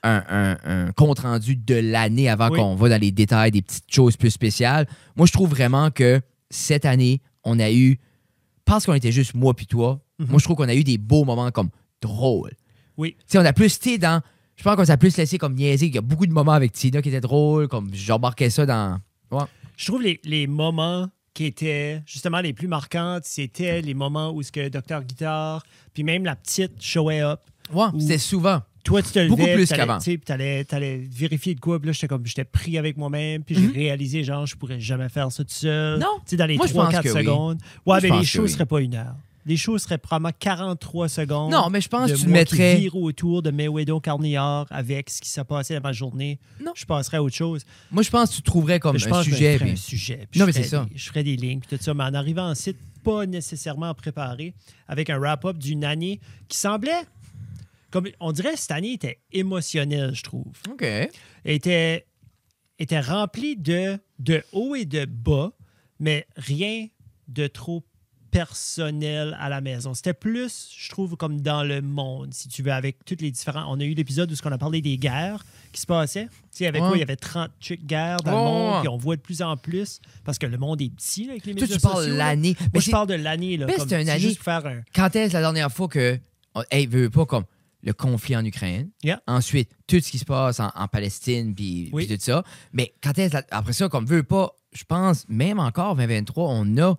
un, 0.04 0.24
un- 0.30 0.57
un 0.88 0.92
compte 0.94 1.19
rendu 1.19 1.56
de 1.56 1.75
l'année 1.75 2.30
avant 2.30 2.50
Oui. 2.50 2.57
qu'on 2.60 2.75
va 2.75 2.90
dans 2.90 3.01
les 3.01 3.12
détails 3.12 3.51
des 3.51 3.62
petites 3.62 3.92
choses 3.94 4.16
plus 4.18 4.31
spéciales. 4.31 4.88
Moi 5.16 5.25
je 5.28 5.31
trouve 5.34 5.50
vraiment 5.50 5.92
que 5.92 6.22
cette 6.50 6.86
année, 6.86 7.22
on 7.44 7.60
a 7.60 7.72
eu, 7.72 8.00
parce 8.66 8.86
qu'on 8.86 8.94
était 8.94 9.12
juste 9.12 9.34
moi 9.34 9.54
puis 9.54 9.66
toi, 9.68 10.00
Mhm. 10.19 10.28
moi 10.30 10.40
je 10.40 10.44
trouve 10.44 10.57
qu'on 10.57 10.68
a 10.69 10.75
eu 10.75 10.84
des 10.84 10.98
beaux 10.98 11.24
moments 11.25 11.50
comme 11.52 11.69
drôles. 12.02 12.54
Oui. 12.98 13.16
Tu 13.19 13.24
sais, 13.28 13.38
on 13.38 13.45
a 13.45 13.54
plus 13.54 13.75
été 13.78 13.98
dans. 13.98 14.22
Je 14.57 14.63
pense 14.63 14.75
qu'on 14.75 14.84
s'est 14.84 14.98
plus 14.98 15.16
laissé 15.16 15.38
comme 15.38 15.54
niaiser. 15.56 15.86
Il 15.88 15.95
y 15.95 15.98
a 15.98 16.02
beaucoup 16.02 16.25
de 16.28 16.34
moments 16.34 16.52
avec 16.52 16.74
Tina 16.74 17.02
qui 17.02 17.07
étaient 17.07 17.22
drôles, 17.22 17.69
comme 17.69 17.90
j'embarquais 17.94 18.50
ça 18.50 18.66
dans. 18.66 19.00
Ouais. 19.31 19.45
Je 19.78 19.86
trouve 19.86 20.02
les, 20.02 20.19
les 20.25 20.48
moments 20.48 21.07
qui 21.39 21.45
étaient 21.45 22.01
justement 22.06 22.41
les 22.41 22.51
plus 22.51 22.68
marquants, 22.68 23.19
c'était 23.24 23.81
les 23.81 23.94
moments 23.94 24.31
où 24.33 24.44
ce 24.44 24.51
que 24.51 24.68
Dr. 24.68 25.01
Guitar, 25.06 25.63
puis 25.94 26.03
même 26.03 26.25
la 26.25 26.36
petite 26.36 26.81
showait 26.83 27.21
up. 27.21 27.39
Ouais, 27.71 27.86
Ou- 27.94 28.00
c'était 28.01 28.18
souvent. 28.18 28.62
Toi, 28.83 29.01
tu 29.01 29.12
te 29.12 29.25
Beaucoup 29.30 29.45
plus 29.45 29.69
qu'avant. 29.69 30.00
tu 30.00 30.19
t'allais, 30.19 30.65
t'allais 30.65 30.97
vérifier 31.09 31.56
de 31.56 31.62
quoi, 31.62 31.80
puis 31.80 31.88
là, 31.88 31.94
j'étais 31.94 32.09
comme, 32.09 32.25
j'étais 32.25 32.44
pris 32.44 32.77
avec 32.77 32.97
moi-même, 32.97 33.44
puis 33.45 33.56
j'ai 33.56 33.62
Mhm. 33.68 33.71
réalisé, 33.74 34.24
genre, 34.25 34.45
je 34.47 34.57
pourrais 34.57 34.81
jamais 34.81 35.07
faire 35.07 35.31
ça 35.31 35.45
tout 35.45 35.50
seul. 35.53 36.00
Non. 36.00 36.07
Tu 36.25 36.31
sais, 36.31 36.36
dans 36.36 36.45
les 36.45 36.57
Moi, 36.57 36.68
je 36.68 36.74
pense 36.74 36.89
3-4 36.94 37.03
que 37.03 37.09
oui. 37.18 37.24
secondes. 37.24 37.59
Ouais, 37.85 38.00
mais 38.01 38.09
les 38.09 38.25
shows 38.25 38.44
oui. 38.44 38.50
seraient 38.50 38.65
pas 38.65 38.81
une 38.81 38.95
heure. 38.95 39.15
Les 39.45 39.57
shows 39.57 39.77
seraient 39.77 39.97
probablement 39.97 40.33
43 40.38 41.09
secondes. 41.09 41.51
Non, 41.51 41.69
mais 41.69 41.81
je 41.81 41.88
pense 41.89 42.09
de 42.09 42.13
que 42.15 42.19
tu 42.19 42.25
le 42.25 42.31
moi 42.31 42.44
qui 42.45 42.56
mettrais. 42.56 42.75
vire 42.77 42.95
autour 42.95 43.41
de 43.41 43.51
Mayweather 43.51 44.01
Carnillard 44.01 44.68
avec 44.69 45.09
ce 45.09 45.21
qui 45.21 45.30
s'est 45.30 45.44
passé 45.44 45.74
dans 45.75 45.81
ma 45.81 45.91
journée. 45.94 46.39
Non. 46.63 46.74
Je 46.75 46.86
passerais 46.86 47.18
à 47.18 47.24
autre 47.24 47.36
chose. 47.36 47.63
Moi, 47.89 48.03
je 48.03 48.09
pense 48.09 48.30
que 48.31 48.36
tu 48.36 48.41
trouverais 48.41 48.80
comme 48.80 48.97
je 48.97 49.07
un 49.07 49.09
pense 49.09 49.25
que 49.25 49.31
je 49.31 49.36
sujet. 49.36 49.57
ferais 49.57 49.69
un 49.69 49.74
puis- 49.74 49.77
sujet. 49.81 50.27
puis 50.30 50.39
Non, 50.39 50.45
je 50.45 50.51
mais 50.51 50.53
c'est 50.53 50.63
ça. 50.69 50.86
des- 50.91 50.97
je 50.97 51.07
ferais 51.07 51.24
des 51.24 51.36
lignes, 51.38 51.59
puis 51.62 51.77
tout 51.77 51.83
ça. 51.83 51.94
Mais 51.94 52.03
en 52.03 52.13
arrivant 52.13 52.50
en 52.50 52.56
site, 52.56 52.77
pas 53.03 53.25
nécessairement 53.25 53.94
préparé, 53.94 54.53
avec 54.88 55.09
un 55.09 55.18
wrap-up 55.18 55.57
d'une 55.57 55.85
année 55.85 56.19
qui 56.50 56.57
semblait. 56.57 57.01
Comme, 57.92 58.07
on 58.19 58.31
dirait 58.33 58.53
que 58.53 58.59
cette 58.59 58.71
année 58.71 58.94
était 58.94 59.19
émotionnelle, 59.31 60.13
je 60.13 60.21
trouve. 60.21 60.51
OK. 60.69 60.85
était, 61.45 62.06
était 62.77 63.00
rempli 63.00 63.56
de, 63.56 63.97
de 64.19 64.44
haut 64.51 64.75
et 64.75 64.85
de 64.85 65.06
bas, 65.06 65.53
mais 66.00 66.27
rien 66.35 66.88
de 67.30 67.47
trop 67.47 67.83
personnel 68.31 69.38
à 69.40 69.50
la 69.50 69.62
maison. 69.62 69.94
C'était 69.94 70.14
plus, 70.14 70.70
je 70.78 70.90
trouve, 70.90 71.16
comme 71.16 71.42
dans 71.42 71.64
le 71.64 71.81
monde, 71.81 72.34
si 72.34 72.48
tu 72.50 72.62
veux, 72.64 72.72
avec 72.72 73.04
toutes 73.06 73.22
les 73.22 73.31
différents... 73.31 73.66
On 73.74 73.80
a 73.80 73.84
eu 73.84 73.94
l'épisode 73.94 74.31
où 74.31 74.36
on 74.46 74.52
a 74.52 74.58
parlé 74.58 74.81
des 74.81 74.98
guerres 74.98 75.44
qui 75.72 75.81
se 75.81 75.86
passaient. 75.86 76.26
Tu 76.26 76.31
sais, 76.52 76.68
avec 76.68 76.81
Ouais. 76.81 76.88
quoi 76.88 76.98
il 76.98 77.00
y 77.00 77.04
avait 77.04 77.16
30 77.16 77.52
chick 77.60 77.86
guerres 77.86 78.18
dans 78.24 78.31
le 78.31 78.38
monde, 78.38 78.74
ouais. 78.76 78.80
puis 78.81 78.88
on 78.90 78.98
voit 78.98 79.16
de 79.16 79.22
plus 79.22 79.42
en 79.42 79.56
plus, 79.58 80.00
parce 80.26 80.38
que 80.38 80.46
le 80.48 80.58
monde 80.58 80.81
est 80.81 80.90
petit 80.90 81.26
là, 81.26 81.31
avec 81.31 81.46
les 81.46 81.54
Toi, 81.56 81.62
médias 81.68 81.76
tu 81.78 81.81
sociaux, 81.81 82.16
l'année. 82.16 82.56
Moi, 82.60 82.70
Mais 82.74 82.80
je 82.81 82.92
parle 82.92 83.08
de 83.08 83.14
l'année. 83.16 83.58
là, 83.58 83.66
Mais 83.68 83.74
comme- 83.76 83.88
c'est 83.90 84.02
une 84.02 84.10
année- 84.10 84.20
juste 84.20 84.38
pour 84.38 84.46
faire 84.46 84.66
un... 84.66 84.81
quand 84.96 85.16
est-ce 85.16 85.34
la 85.34 85.42
dernière 85.42 85.72
fois 85.72 85.88
que. 85.88 86.20
Hey, 86.72 86.88
veux 86.88 87.10
pas 87.10 87.26
comme 87.26 87.46
le 87.84 87.94
conflit 87.94 88.36
en 88.36 88.44
Ukraine. 88.44 88.90
Yeah. 89.04 89.22
Ensuite, 89.28 89.70
tout 89.88 90.00
ce 90.02 90.12
qui 90.12 90.18
se 90.20 90.26
passe 90.26 90.60
en, 90.60 90.70
en 90.76 90.88
Palestine, 90.90 91.56
puis 91.56 91.90
Oui. 91.94 92.08
tout 92.08 92.18
ça. 92.20 92.44
Mais 92.74 92.94
quand 93.02 93.18
est-ce 93.18 93.34
la- 93.34 93.44
après 93.52 93.72
ça, 93.74 93.88
comme 93.88 94.06
veut 94.06 94.24
pas, 94.24 94.52
je 94.74 94.84
pense, 94.84 95.26
même 95.30 95.60
encore 95.60 95.96
2023, 95.96 96.50
on 96.50 96.78
a 96.78 96.96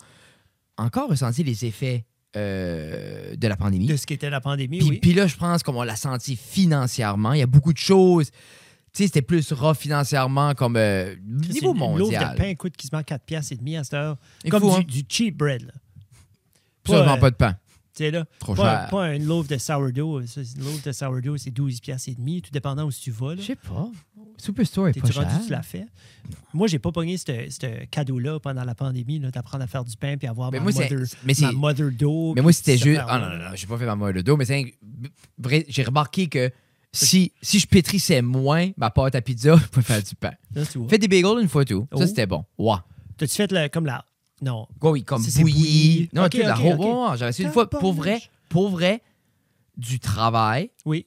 encore 0.80 1.08
ressenti 1.08 1.42
les 1.42 1.64
effets 1.64 2.04
euh, 2.36 3.34
de 3.36 3.48
la 3.48 3.56
pandémie. 3.56 3.86
de 3.86 3.96
ce 3.96 4.06
qu'était 4.06 4.30
la 4.30 4.40
pandémie, 4.40 4.78
Puis, 4.78 4.88
oui. 4.88 4.98
puis 5.00 5.12
là, 5.14 5.26
je 5.26 5.36
pense 5.36 5.62
qu'on 5.62 5.82
l'a 5.82 5.96
senti 5.96 6.36
financièrement. 6.36 7.32
Il 7.32 7.40
y 7.40 7.42
a 7.42 7.46
beaucoup 7.46 7.72
de 7.72 7.78
choses. 7.78 8.30
Tu 8.92 9.02
sais, 9.02 9.06
c'était 9.06 9.22
plus 9.22 9.52
rough 9.52 9.76
financièrement 9.76 10.54
comme 10.54 10.76
euh, 10.76 11.14
niveau 11.24 11.74
mondial. 11.74 12.32
de 12.32 12.38
pain 12.38 12.54
coûte 12.54 12.76
quasiment 12.76 13.02
4 13.02 13.24
piastres 13.24 13.52
et 13.52 13.56
demi 13.56 13.76
à 13.76 13.84
cette 13.84 13.94
heure. 13.94 14.16
Comme 14.48 14.62
du, 14.62 14.70
hein. 14.70 14.84
du 14.86 15.02
cheap 15.08 15.36
bread. 15.36 15.62
Là. 15.62 15.72
Pas, 16.84 17.14
euh, 17.14 17.16
pas 17.16 17.30
de 17.30 17.36
pain. 17.36 17.56
Tu 18.00 18.06
sais, 18.06 18.10
là, 18.12 18.24
Trop 18.38 18.54
pas, 18.54 18.80
cher. 18.80 18.88
pas 18.88 19.14
une 19.14 19.26
loaf 19.26 19.46
de 19.46 19.58
sourdough. 19.58 20.24
Ça, 20.24 20.40
une 20.40 20.64
loaf 20.64 20.82
de 20.82 20.90
sourdough, 20.90 21.36
c'est 21.36 21.50
12 21.50 21.80
piastres 21.80 22.08
et 22.08 22.14
demi, 22.14 22.40
tout 22.40 22.50
dépendant 22.50 22.84
où 22.84 22.90
tu 22.90 23.10
vas. 23.10 23.36
Je 23.36 23.42
sais 23.42 23.56
pas. 23.56 23.90
Superstore 24.38 24.88
est 24.88 24.94
pas 24.94 25.00
T'es-tu 25.02 25.12
cher. 25.12 25.30
rendu, 25.30 25.44
tu 25.44 25.50
l'as 25.52 25.60
fait? 25.62 25.84
Moi, 26.54 26.66
j'ai 26.66 26.78
pas 26.78 26.92
pogné 26.92 27.18
ce 27.18 27.84
cadeau-là 27.84 28.40
pendant 28.40 28.64
la 28.64 28.74
pandémie, 28.74 29.20
d'apprendre 29.20 29.64
à 29.64 29.66
faire 29.66 29.84
du 29.84 29.94
pain 29.98 30.16
puis 30.16 30.26
avoir 30.26 30.50
Mais 30.50 30.60
ma, 30.60 30.64
moi, 30.64 30.72
mother, 30.72 31.00
mais 31.24 31.34
ma 31.42 31.52
mother 31.52 31.90
dough. 31.90 32.32
Mais 32.36 32.40
moi, 32.40 32.54
c'était 32.54 32.78
juste. 32.78 33.02
Ah 33.06 33.18
non, 33.18 33.28
non, 33.36 33.50
non, 33.50 33.54
j'ai 33.54 33.66
pas 33.66 33.76
fait 33.76 33.94
ma 33.94 34.12
de 34.14 34.22
dos, 34.22 34.38
mais 34.38 34.46
J'ai 35.68 35.82
remarqué 35.82 36.28
que 36.28 36.50
si, 36.92 37.32
si 37.42 37.58
je 37.58 37.66
pétrissais 37.66 38.22
moins 38.22 38.70
ma 38.78 38.88
pâte 38.88 39.14
à 39.14 39.20
pizza, 39.20 39.56
je 39.62 39.66
pouvais 39.66 39.84
faire 39.84 40.02
du 40.02 40.14
pain. 40.14 40.32
Là, 40.54 40.64
tu. 40.64 40.78
Fais 40.88 40.96
des 40.96 41.06
bagels 41.08 41.42
une 41.42 41.48
fois 41.48 41.66
tout. 41.66 41.86
Oh. 41.92 41.98
Ça, 41.98 42.06
c'était 42.06 42.26
bon. 42.26 42.46
Ouais. 42.56 42.76
T'as-tu 43.18 43.34
fait 43.34 43.52
le- 43.52 43.68
comme 43.68 43.84
la. 43.84 44.06
Non. 44.42 44.66
Oui, 44.82 45.04
comme 45.04 45.22
c'est 45.22 45.42
bouilli. 45.42 45.54
bouilli. 45.54 46.08
Non, 46.12 46.24
Ok, 46.24 46.30
tout 46.30 46.38
la 46.38 46.54
ok, 46.54 46.62
robe. 46.62 46.80
ok. 46.80 47.10
Ouais, 47.10 47.16
J'avais 47.18 47.30
essayé 47.30 47.46
une 47.46 47.52
fois, 47.52 47.68
pour 47.68 47.92
vrai, 47.92 48.20
pour 48.48 48.68
vrai, 48.70 49.02
du 49.76 49.98
travail, 50.00 50.70
Oui. 50.84 51.06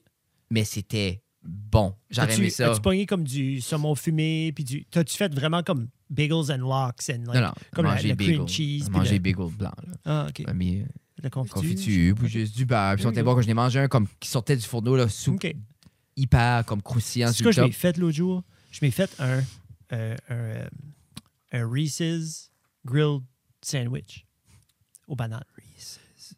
mais 0.50 0.64
c'était 0.64 1.22
bon. 1.42 1.94
J'aurais 2.10 2.34
aimé 2.36 2.50
ça. 2.50 2.70
as-tu 2.70 2.80
pogné 2.80 3.06
comme 3.06 3.24
du 3.24 3.60
saumon 3.60 3.94
fumé? 3.94 4.52
Puis 4.54 4.64
du. 4.64 4.84
T'as-tu 4.86 5.16
fait 5.16 5.32
vraiment 5.34 5.62
comme 5.62 5.88
bagels 6.10 6.50
and 6.52 6.58
lox? 6.66 7.10
And 7.10 7.24
like, 7.26 7.34
Non, 7.34 7.40
non. 7.48 7.52
comme 7.74 7.86
la- 7.86 8.00
le 8.00 8.14
cream 8.14 8.48
cheese, 8.48 8.88
Manger 8.90 9.14
le- 9.14 9.18
bagel 9.18 9.52
blanc. 9.56 9.72
Là. 9.86 9.94
Ah, 10.04 10.26
OK. 10.28 10.42
J'ai 10.46 10.54
mis 10.54 10.84
La 11.22 11.30
confiture. 11.30 11.60
confiture, 11.62 12.14
puis 12.16 12.28
juste 12.28 12.56
du 12.56 12.64
beurre. 12.66 12.94
Puis 12.96 13.04
ils 13.04 13.14
sont 13.14 13.22
bons 13.22 13.34
quand 13.34 13.42
je 13.42 13.46
l'ai 13.46 13.54
mangé 13.54 13.78
un 13.80 13.88
comme 13.88 14.06
qui 14.20 14.28
sortait 14.28 14.56
du 14.56 14.62
fourneau, 14.62 14.96
là, 14.96 15.08
sous, 15.08 15.36
hyper 16.16 16.64
comme 16.64 16.82
croustillant 16.82 17.28
C'est 17.28 17.38
ce 17.38 17.42
que 17.42 17.52
je 17.52 17.60
m'ai 17.60 17.72
fait 17.72 17.96
l'autre 17.98 18.16
jour? 18.16 18.42
Je 18.70 18.78
m'ai 18.82 18.90
fait 18.90 19.10
un, 19.18 19.40
euh, 19.92 20.16
un, 20.28 20.34
euh, 20.34 20.66
un 21.52 21.68
Reese's 21.70 22.50
grilled 22.84 23.22
sandwich 23.62 24.26
aux 25.08 25.16
bananes. 25.16 25.44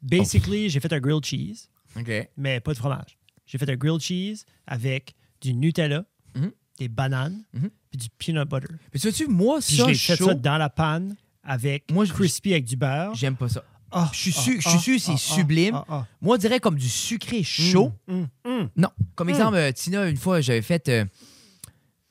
Basically, 0.03 0.69
j'ai 0.69 0.81
fait 0.81 0.93
un 0.93 1.01
grilled 1.01 1.25
cheese, 1.25 1.69
OK. 1.97 2.11
mais 2.37 2.61
pas 2.61 2.73
de 2.73 2.79
fromage. 2.79 3.17
J'ai 3.47 3.59
fait 3.59 3.69
un 3.71 3.77
grilled 3.77 4.01
cheese 4.01 4.45
avec 4.67 5.15
du 5.41 5.55
Nutella, 5.55 6.05
Mhm. 6.35 6.51
des 6.79 6.89
bananes, 6.89 7.45
Mhm. 7.55 7.71
puis 7.91 7.99
du 7.99 8.09
peanut 8.19 8.49
butter. 8.49 8.75
Mais 8.93 9.01
tu 9.01 9.09
vois-tu, 9.09 9.27
moi, 9.29 9.59
Puis 9.61 9.77
ça, 9.77 9.85
je 9.85 9.89
l'ai 9.89 9.95
fait 9.95 10.17
chaud, 10.17 10.27
ça 10.27 10.35
dans 10.35 10.59
la 10.59 10.69
panne 10.69 11.17
avec 11.43 11.91
Moi, 11.93 12.05
je- 12.05 12.13
crispy 12.13 12.53
avec 12.53 12.65
du 12.65 12.77
beurre. 12.77 13.15
j'aime 13.15 13.37
pas 13.37 13.49
ça. 13.49 13.65
Ah, 13.93 14.11
je 14.13 14.19
suis 14.19 14.35
ah, 14.37 14.41
sûr- 14.41 14.61
je 14.61 14.69
ah, 14.69 14.79
sûr, 14.79 15.01
c'est 15.01 15.13
ah, 15.13 15.17
sublime. 15.17 15.75
ah, 15.77 15.85
ah. 15.89 16.07
Moi, 16.21 16.35
on 16.35 16.39
dirait 16.39 16.59
comme 16.59 16.77
du 16.77 16.89
sucré 16.89 17.43
chaud. 17.45 17.93
Mm, 18.09 18.15
mm, 18.15 18.27
mm. 18.51 18.71
Non. 18.77 18.89
Comme 19.15 19.29
Mm. 19.29 19.31
exemple, 19.31 19.57
euh, 19.57 19.73
Tina, 19.73 20.09
une 20.09 20.17
fois, 20.17 20.41
j'avais 20.41 20.61
fait 20.63 20.89
euh, 20.89 21.05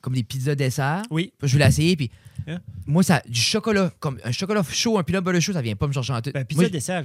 comme 0.00 0.14
des 0.14 0.24
pizzas 0.24 0.54
dessert. 0.54 1.02
Oui. 1.10 1.32
Je 1.42 1.52
voulais 1.52 1.68
essayer, 1.68 1.94
puis 1.96 2.10
Yeah. 2.46 2.60
moi, 2.86 3.02
ça, 3.02 3.22
du 3.28 3.40
chocolat, 3.40 3.90
comme 3.98 4.18
un 4.22 4.30
chocolat 4.32 4.62
chaud, 4.70 4.98
un 4.98 5.02
peanut 5.02 5.20
butter 5.24 5.40
chaud, 5.40 5.52
ça 5.52 5.62
vient 5.62 5.74
pas 5.76 5.86
me 5.88 5.92
chercher 5.92 6.12
en 6.12 6.20
tout. 6.22 6.30
Ben, 6.32 6.44
pizza 6.44 6.62
Moi, 6.62 6.70
dessert. 6.70 7.04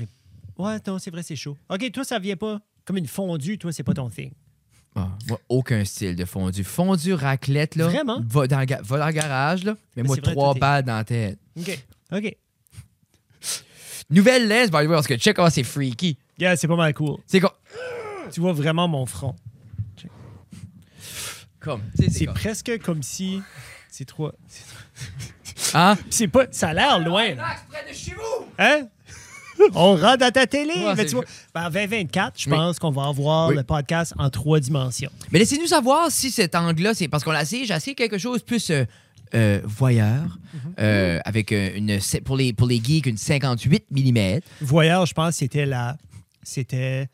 Ouais, 0.58 0.78
non, 0.86 1.00
c'est 1.00 1.10
vrai, 1.12 1.24
c'est 1.24 1.36
chaud. 1.36 1.58
OK, 1.70 1.92
toi, 1.92 2.04
ça 2.04 2.20
vient 2.20 2.36
pas 2.36 2.60
comme 2.86 2.98
une 2.98 3.08
fondue. 3.08 3.58
Toi, 3.58 3.72
c'est 3.72 3.84
pas 3.84 3.94
ton 3.94 4.10
thing. 4.10 4.32
Ah, 4.96 5.10
moi, 5.28 5.40
aucun 5.50 5.84
style 5.86 6.16
de 6.16 6.26
fondu. 6.26 6.64
Fondu 6.64 7.14
raclette, 7.14 7.76
là. 7.76 7.88
Vraiment? 7.88 8.22
Va 8.28 8.46
dans, 8.46 8.60
le 8.60 8.66
ga- 8.66 8.82
va 8.84 9.00
dans 9.00 9.08
le 9.08 9.14
garage, 9.14 9.64
là. 9.64 9.76
Mais 9.96 10.04
Mais 10.04 10.08
moi, 10.08 10.18
vrai, 10.22 10.32
trois 10.34 10.54
balles 10.54 10.84
dans 10.84 10.98
la 10.98 11.04
tête. 11.06 11.40
OK. 11.58 11.80
OK. 12.12 12.38
Nouvelle 14.10 14.48
lens, 14.50 14.70
by 14.70 14.78
the 14.80 14.82
way, 14.82 14.88
parce 14.90 15.08
que 15.08 15.16
check 15.16 15.36
comment 15.38 15.50
c'est 15.50 15.64
freaky. 15.64 16.18
Yeah, 16.38 16.56
c'est 16.58 16.68
pas 16.68 16.76
mal 16.76 16.94
cool. 16.94 17.18
C'est 17.26 17.40
comme. 17.40 17.52
Tu 18.32 18.42
vois 18.42 18.52
vraiment 18.54 18.88
mon 18.88 19.06
front. 19.06 19.36
comme 21.60 21.82
tu 21.98 22.04
sais, 22.06 22.10
C'est 22.10 22.26
comme- 22.26 22.34
presque 22.36 22.80
comme 22.84 23.04
si. 23.04 23.42
C'est 23.92 24.06
trop. 24.06 24.32
Hein? 25.74 25.98
C'est 26.10 26.28
pas. 26.28 26.46
Ça 26.52 26.70
a 26.70 26.74
l'air 26.74 27.00
loin, 27.00 27.30
là. 27.30 27.36
Max, 27.36 27.62
près 27.70 27.90
de 27.92 27.96
chez 27.96 28.14
vous! 28.14 28.46
Hein? 28.58 28.88
On 29.76 29.96
rentre 29.96 30.24
à 30.24 30.32
ta 30.32 30.48
télé. 30.48 30.74
Ouais, 30.74 30.96
mais 30.96 31.06
tu 31.06 31.14
vois, 31.16 31.26
ben, 31.54 31.68
en 31.68 31.70
2024, 31.70 32.34
je 32.40 32.50
Oui. 32.50 32.56
pense 32.56 32.80
qu'on 32.80 32.90
va 32.90 33.04
avoir 33.08 33.50
Oui. 33.50 33.56
le 33.56 33.64
podcast 33.64 34.14
en 34.18 34.30
trois 34.32 34.60
dimensions. 34.60 35.12
Mais 35.32 35.38
laissez-nous 35.40 35.68
savoir 35.68 36.10
si 36.10 36.32
cet 36.32 36.56
angle-là, 36.56 36.94
c'est 36.96 37.08
parce 37.10 37.24
qu'on 37.24 37.32
l'a 37.32 37.44
essayé, 37.44 37.66
j'ai 37.66 37.74
essayé 37.76 37.94
quelque 37.94 38.18
chose 38.18 38.42
plus 38.42 38.72
euh, 38.72 38.86
euh, 39.36 39.62
voyeur, 39.64 40.40
Mhm. 40.54 40.74
euh, 40.80 41.20
avec 41.26 41.52
euh, 41.52 41.70
une, 41.76 42.00
pour 42.24 42.38
les, 42.38 42.54
pour 42.54 42.66
les 42.68 42.82
geeks, 42.84 43.06
une 43.06 43.18
58 43.18 43.86
mm. 43.92 44.40
Voyeur, 44.62 45.06
je 45.06 45.14
pense, 45.14 45.36
c'était 45.36 45.66
la. 45.66 45.98
C'était. 46.44 47.08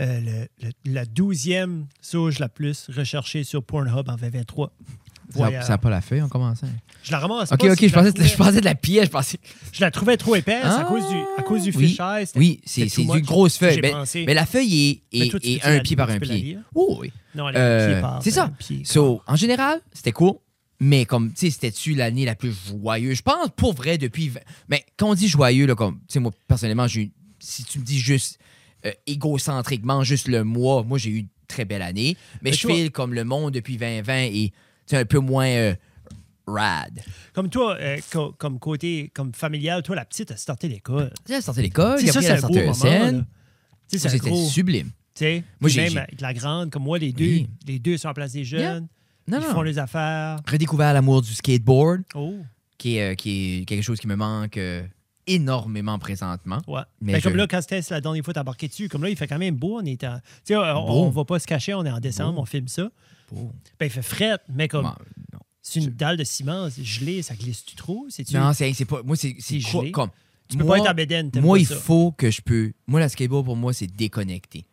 euh, 0.00 0.20
le- 0.20 0.48
le- 0.66 0.92
la 0.92 1.04
douzième 1.06 1.86
sauge 2.02 2.40
la 2.40 2.48
plus 2.48 2.90
recherchée 2.94 3.44
sur 3.44 3.62
Pornhub 3.62 4.08
en 4.08 4.16
2023. 4.16 4.72
Ça 5.32 5.50
n'a 5.68 5.78
pas 5.78 5.90
la 5.90 6.00
feuille 6.00 6.22
en 6.22 6.28
commençant. 6.28 6.66
Je 7.02 7.10
la 7.12 7.18
ramasse 7.18 7.52
Ok, 7.52 7.58
pas. 7.60 7.72
ok, 7.72 7.78
si 7.78 7.88
je 7.88 7.94
pensais, 7.94 8.12
trouvais- 8.12 8.28
je 8.28 8.36
pensais 8.36 8.60
de 8.60 8.64
la 8.64 8.74
pièce, 8.74 9.06
je 9.06 9.10
pensais. 9.10 9.38
Je 9.72 9.80
la 9.80 9.90
trouvais 9.90 10.16
trop 10.16 10.36
épaisse 10.36 10.64
à 10.64 10.80
Ah, 10.80 10.84
cause 10.84 11.08
du, 11.08 11.16
à 11.36 11.42
cause 11.42 11.62
du 11.64 11.72
oui. 11.76 11.96
eye. 11.98 12.26
c'était- 12.26 12.38
Oui, 12.38 12.60
c'est 12.64 12.98
much. 12.98 13.22
grosse 13.24 13.56
feuille. 13.58 13.80
Mais, 13.82 13.90
pensé- 13.90 14.24
mais 14.26 14.34
la 14.34 14.46
feuille 14.46 15.02
est, 15.12 15.24
est- 15.26 15.30
toi, 15.30 15.40
est 15.42 15.64
un 15.64 15.74
la- 15.76 15.80
pied 15.80 15.96
par 15.96 16.08
un 16.10 16.18
pied. 16.18 16.58
Oh, 16.74 16.98
oui. 17.00 17.12
Non, 17.34 17.48
elle 17.48 17.56
un 17.56 17.60
Euh, 17.60 17.92
pied 17.92 18.00
par 18.00 18.22
c'est 18.22 18.30
ça. 18.30 18.44
un 18.44 18.48
pied. 18.50 18.82
So, 18.84 19.20
en 19.26 19.36
général, 19.36 19.80
c'était 19.92 20.12
cool. 20.12 20.34
Mais 20.80 21.04
comme, 21.06 21.30
tu 21.32 21.40
sais, 21.46 21.50
c'était-tu 21.50 21.94
l'année 21.94 22.24
la 22.24 22.34
plus 22.34 22.52
joyeuse? 22.68 23.16
Je 23.18 23.22
pense, 23.22 23.48
pour 23.56 23.74
vrai, 23.74 23.96
depuis... 23.98 24.32
Mais 24.68 24.84
quand 24.96 25.10
on 25.10 25.14
dit 25.14 25.28
joyeux, 25.28 25.66
là, 25.66 25.74
comme, 25.74 25.96
tu 26.00 26.14
sais, 26.14 26.20
moi, 26.20 26.32
personnellement, 26.48 26.86
j'ai 26.86 27.10
si 27.38 27.64
tu 27.64 27.78
me 27.78 27.84
dis 27.84 27.98
juste 27.98 28.38
euh, 28.86 28.92
égocentriquement, 29.06 30.02
juste 30.04 30.28
le 30.28 30.44
mois, 30.44 30.82
moi, 30.82 30.98
j'ai 30.98 31.10
eu 31.10 31.18
une 31.18 31.28
très 31.48 31.64
belle 31.64 31.82
année. 31.82 32.16
Mais, 32.42 32.50
Mais 32.50 32.56
je 32.56 32.66
file 32.68 32.90
comme 32.90 33.14
le 33.14 33.24
monde 33.24 33.52
depuis 33.54 33.76
2020 33.76 34.24
et 34.32 34.52
un 34.92 35.04
peu 35.04 35.18
moins 35.18 35.46
euh, 35.48 35.74
rad. 36.46 37.00
Comme 37.32 37.48
toi, 37.48 37.76
euh, 37.80 37.98
co- 38.12 38.32
comme 38.38 38.58
côté 38.58 39.10
comme 39.14 39.32
familial, 39.34 39.82
toi, 39.82 39.96
la 39.96 40.04
petite 40.04 40.30
a 40.30 40.36
starté 40.36 40.68
l'école. 40.68 41.10
Elle 41.28 41.42
sortait 41.42 41.60
de 41.62 41.66
l'école, 41.66 41.98
c'est 42.00 42.08
a 42.30 42.34
un 42.36 42.66
là. 42.66 42.74
scène. 42.74 43.26
C'était 43.86 44.34
sublime. 44.48 44.90
Tu 45.14 45.24
sais, 45.24 45.44
Moi, 45.60 45.70
même 45.76 45.96
avec 45.98 46.20
la 46.20 46.34
grande, 46.34 46.70
comme 46.70 46.82
moi, 46.82 46.98
les 46.98 47.12
deux, 47.12 47.24
Oui. 47.24 47.48
les 47.68 47.78
deux 47.78 47.96
sont 47.96 48.08
en 48.08 48.14
place 48.14 48.32
des 48.32 48.44
jeunes. 48.44 48.88
Non, 49.28 49.38
ils 49.40 49.46
non. 49.46 49.54
font 49.54 49.62
les 49.62 49.78
affaires. 49.78 50.40
Redécouvert 50.50 50.92
l'amour 50.92 51.22
du 51.22 51.32
skateboard, 51.32 52.02
Oh, 52.14 52.34
qui 52.76 52.96
est, 52.96 53.12
euh, 53.12 53.14
qui 53.14 53.60
est 53.60 53.64
quelque 53.64 53.82
chose 53.82 54.00
qui 54.00 54.08
me 54.08 54.16
manque 54.16 54.56
euh, 54.56 54.82
énormément 55.26 55.98
présentement. 55.98 56.60
ouais. 56.66 56.80
Mais 57.00 57.12
Ben, 57.14 57.18
je- 57.20 57.24
Comme 57.28 57.36
là, 57.36 57.46
quand 57.46 57.60
c'était 57.62 57.80
la 57.90 58.00
dernière 58.00 58.24
fois, 58.24 58.34
t'as 58.34 58.40
embarqué 58.42 58.68
dessus. 58.68 58.88
Comme 58.88 59.02
là, 59.02 59.10
il 59.10 59.16
fait 59.16 59.26
quand 59.26 59.38
même 59.38 59.56
beau. 59.56 59.78
On 59.80 59.84
est 59.84 60.02
en... 60.04 60.18
Tu 60.44 60.54
on, 60.56 60.60
Beau. 60.86 61.04
on 61.04 61.10
va 61.10 61.24
pas 61.24 61.38
se 61.38 61.46
cacher, 61.46 61.74
on 61.74 61.84
est 61.84 61.90
en 61.90 62.00
décembre, 62.00 62.34
Beau. 62.34 62.42
on 62.42 62.44
filme 62.46 62.68
ça. 62.68 62.88
Oh. 63.34 63.50
Ben, 63.80 63.86
il 63.86 63.90
fait 63.90 64.02
fret, 64.02 64.38
mais 64.48 64.68
comme 64.68 64.92
c'est 65.62 65.80
une 65.80 65.90
dalle 65.90 66.18
de 66.18 66.24
ciment, 66.24 66.68
c'est 66.70 66.84
gelé, 66.84 67.22
ça 67.22 67.34
glisse-tu 67.34 67.74
trop? 67.74 68.06
C'est-tu... 68.10 68.34
Non, 68.34 68.52
c'est 68.52 68.84
pas. 68.84 69.02
Moi, 69.02 69.16
c'est 69.16 69.32
quoi- 69.34 69.80
gelé? 69.82 69.90
comme. 69.92 70.10
tu 70.48 70.58
peux 70.58 70.64
moi, 70.64 70.76
pas 70.76 70.82
être 70.82 70.90
à 70.90 70.92
bédaine, 70.94 71.30
Moi, 71.36 71.56
pas 71.56 71.60
il 71.60 71.66
ça. 71.66 71.76
faut 71.76 72.12
que 72.12 72.30
je 72.30 72.42
peux. 72.42 72.72
Moi, 72.86 73.00
la 73.00 73.08
skateboard, 73.08 73.46
pour 73.46 73.56
moi, 73.56 73.72
c'est 73.72 73.86
déconnecté. 73.86 74.66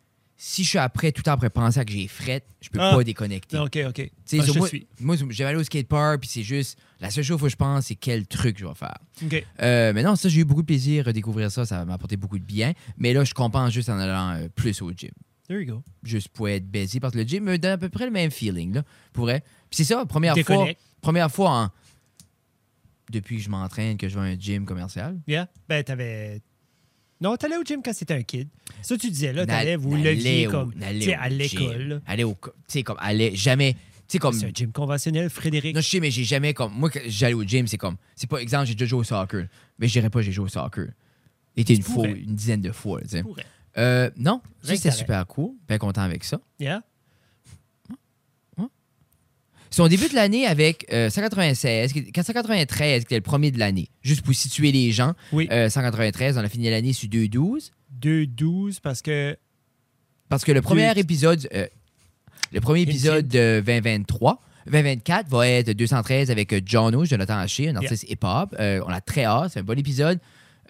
Si 0.44 0.64
je 0.64 0.70
suis 0.70 0.78
après, 0.78 1.12
tout 1.12 1.20
le 1.20 1.22
temps 1.22 1.34
après 1.34 1.50
penser 1.50 1.78
à 1.78 1.84
que 1.84 1.92
j'ai 1.92 2.08
fret, 2.08 2.42
je 2.60 2.68
peux 2.68 2.80
Ah. 2.80 2.96
pas 2.96 3.04
déconnecter. 3.04 3.56
OK, 3.58 3.78
OK. 3.88 4.00
Ah, 4.00 4.44
je 4.44 4.58
moi, 4.58 4.66
suis. 4.66 4.88
moi, 4.98 5.14
j'avais 5.30 5.50
allé 5.50 5.60
au 5.60 5.62
skatepark, 5.62 6.18
puis 6.18 6.28
c'est 6.28 6.42
juste, 6.42 6.76
la 6.98 7.10
seule 7.10 7.22
chose 7.22 7.40
que 7.40 7.48
je 7.48 7.54
pense, 7.54 7.86
c'est 7.86 7.94
quel 7.94 8.26
truc 8.26 8.58
je 8.58 8.66
vais 8.66 8.74
faire. 8.74 8.98
OK. 9.24 9.46
Euh, 9.62 9.92
mais 9.94 10.02
non, 10.02 10.16
ça, 10.16 10.28
j'ai 10.28 10.40
eu 10.40 10.44
beaucoup 10.44 10.62
de 10.62 10.66
plaisir 10.66 11.06
à 11.06 11.12
découvrir 11.12 11.48
ça, 11.52 11.64
ça 11.64 11.84
m'a 11.84 11.94
apporté 11.94 12.16
beaucoup 12.16 12.40
de 12.40 12.44
bien. 12.44 12.72
Mais 12.98 13.12
là, 13.12 13.22
je 13.22 13.34
compense 13.34 13.72
juste 13.72 13.88
en 13.88 14.00
allant 14.00 14.34
euh, 14.34 14.48
plus 14.48 14.82
au 14.82 14.90
gym. 14.90 15.12
There 15.46 15.60
you 15.62 15.74
go. 15.76 15.82
Juste 16.02 16.26
pour 16.30 16.48
être 16.48 16.68
baisé, 16.68 16.98
parce 16.98 17.12
que 17.12 17.18
le 17.20 17.24
gym 17.24 17.44
me 17.44 17.56
donne 17.56 17.70
à 17.70 17.78
peu 17.78 17.88
près 17.88 18.06
le 18.06 18.10
même 18.10 18.32
feeling, 18.32 18.74
là, 18.74 18.82
pour 19.12 19.26
vrai. 19.26 19.44
Puis 19.70 19.76
c'est 19.76 19.84
ça, 19.84 20.04
première 20.06 20.36
fois, 20.36 20.66
première 21.00 21.30
fois 21.30 21.50
en... 21.50 21.68
depuis 23.12 23.36
que 23.36 23.42
je 23.44 23.48
m'entraîne, 23.48 23.96
que 23.96 24.08
je 24.08 24.18
vais 24.18 24.26
à 24.26 24.32
un 24.32 24.36
gym 24.36 24.64
commercial. 24.64 25.20
Yeah. 25.28 25.48
Ben, 25.68 25.84
t'avais. 25.84 26.42
Non, 27.22 27.36
t'allais 27.36 27.56
au 27.56 27.62
gym 27.62 27.82
quand 27.84 27.94
c'était 27.94 28.14
un 28.14 28.22
kid. 28.22 28.48
Ça, 28.82 28.98
tu 28.98 29.08
disais, 29.08 29.32
là, 29.32 29.46
t'allais, 29.46 29.76
vous 29.76 29.94
leviez 29.94 30.46
comme. 30.46 30.74
n'allais 30.74 30.98
Tu 30.98 31.04
sais, 31.04 31.16
au 31.16 31.20
à 31.20 31.28
l'école. 31.28 32.02
Aller 32.04 32.24
au... 32.24 32.36
Tu 32.68 32.82
comme, 32.82 32.96
aller... 32.98 33.36
Jamais... 33.36 33.74
Tu 33.74 33.78
sais, 34.08 34.18
comme... 34.18 34.34
C'est 34.34 34.46
un 34.46 34.50
gym 34.52 34.72
conventionnel, 34.72 35.30
Frédéric. 35.30 35.76
Non, 35.76 35.80
je 35.80 35.88
sais, 35.88 36.00
mais 36.00 36.10
j'ai 36.10 36.24
jamais 36.24 36.52
comme. 36.52 36.72
Moi, 36.74 36.90
j'allais 37.06 37.34
au 37.34 37.44
gym, 37.44 37.68
c'est 37.68 37.78
comme. 37.78 37.96
C'est 38.16 38.28
pas 38.28 38.38
exemple, 38.38 38.66
j'ai 38.66 38.74
déjà 38.74 38.86
joué 38.86 38.98
au 38.98 39.04
soccer. 39.04 39.46
Mais 39.78 39.86
je 39.86 39.92
dirais 39.92 40.10
pas 40.10 40.20
j'ai 40.20 40.32
joué 40.32 40.46
au 40.46 40.48
soccer. 40.48 40.88
Été 41.56 41.76
une 41.76 41.82
fois, 41.82 42.08
une 42.08 42.34
dizaine 42.34 42.60
de 42.60 42.72
fois, 42.72 43.00
tu 43.02 43.08
sais. 43.08 43.22
Euh, 43.78 44.10
non, 44.16 44.42
ça 44.60 44.74
c'était 44.74 44.90
super 44.90 45.26
cool. 45.26 45.52
Bien 45.68 45.78
content 45.78 46.02
avec 46.02 46.24
ça. 46.24 46.40
Yeah? 46.58 46.82
Si 49.72 49.80
on 49.80 49.88
débute 49.88 50.12
l'année 50.12 50.46
avec 50.46 50.86
euh, 50.92 51.10
196, 51.10 51.92
qui- 51.92 52.12
493, 52.12 53.00
qui 53.00 53.06
était 53.06 53.14
le 53.16 53.20
premier 53.22 53.50
de 53.50 53.58
l'année, 53.58 53.88
juste 54.02 54.22
pour 54.22 54.34
situer 54.34 54.70
les 54.70 54.92
gens. 54.92 55.14
Oui. 55.32 55.48
Euh, 55.50 55.68
193, 55.68 56.36
on 56.38 56.40
a 56.42 56.48
fini 56.48 56.70
l'année 56.70 56.92
sur 56.92 57.08
212. 57.08 57.72
2-12 58.00 58.80
parce 58.80 59.02
que. 59.02 59.36
Parce 60.28 60.44
que 60.44 60.52
le 60.52 60.62
premier 60.62 60.92
épisode, 60.98 61.48
euh, 61.54 61.66
le 62.52 62.60
premier 62.60 62.82
épisode 62.82 63.26
de 63.28 63.62
2023, 63.64 64.40
2024 64.66 65.28
va 65.28 65.48
être 65.48 65.70
213 65.72 66.30
avec 66.30 66.52
euh, 66.52 66.60
John 66.64 66.94
O, 66.94 67.04
Jonathan 67.04 67.38
Haché, 67.38 67.68
un 67.70 67.76
artiste 67.76 68.04
hip-hop. 68.10 68.54
Euh, 68.60 68.80
on 68.86 68.90
a 68.90 69.00
très 69.00 69.24
hâte, 69.24 69.52
c'est 69.54 69.60
un 69.60 69.64
bon 69.64 69.78
épisode. 69.78 70.20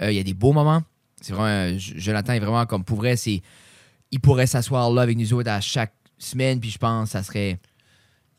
Euh, 0.01 0.11
Il 0.13 0.17
y 0.17 0.21
a 0.21 0.23
des 0.23 0.35
beaux 0.35 0.53
moments. 0.53 0.83
C'est 1.21 1.33
vraiment, 1.33 1.47
euh, 1.49 1.75
Jonathan 1.79 2.33
est 2.35 2.41
vraiment 2.41 2.67
comme 2.67 2.85
pour 2.85 2.99
vrai, 2.99 3.17
c'est, 3.17 3.43
il 4.11 4.21
pourrait 4.21 4.47
s'asseoir 4.47 4.91
là 4.93 5.03
avec 5.03 5.17
nous 5.17 5.33
autres 5.35 5.51
à 5.51 5.61
chaque 5.61 5.93
semaine, 6.19 6.59
puis 6.61 6.71
je 6.71 6.79
pense 6.79 7.09
que 7.09 7.13
ça 7.13 7.23
serait 7.23 7.59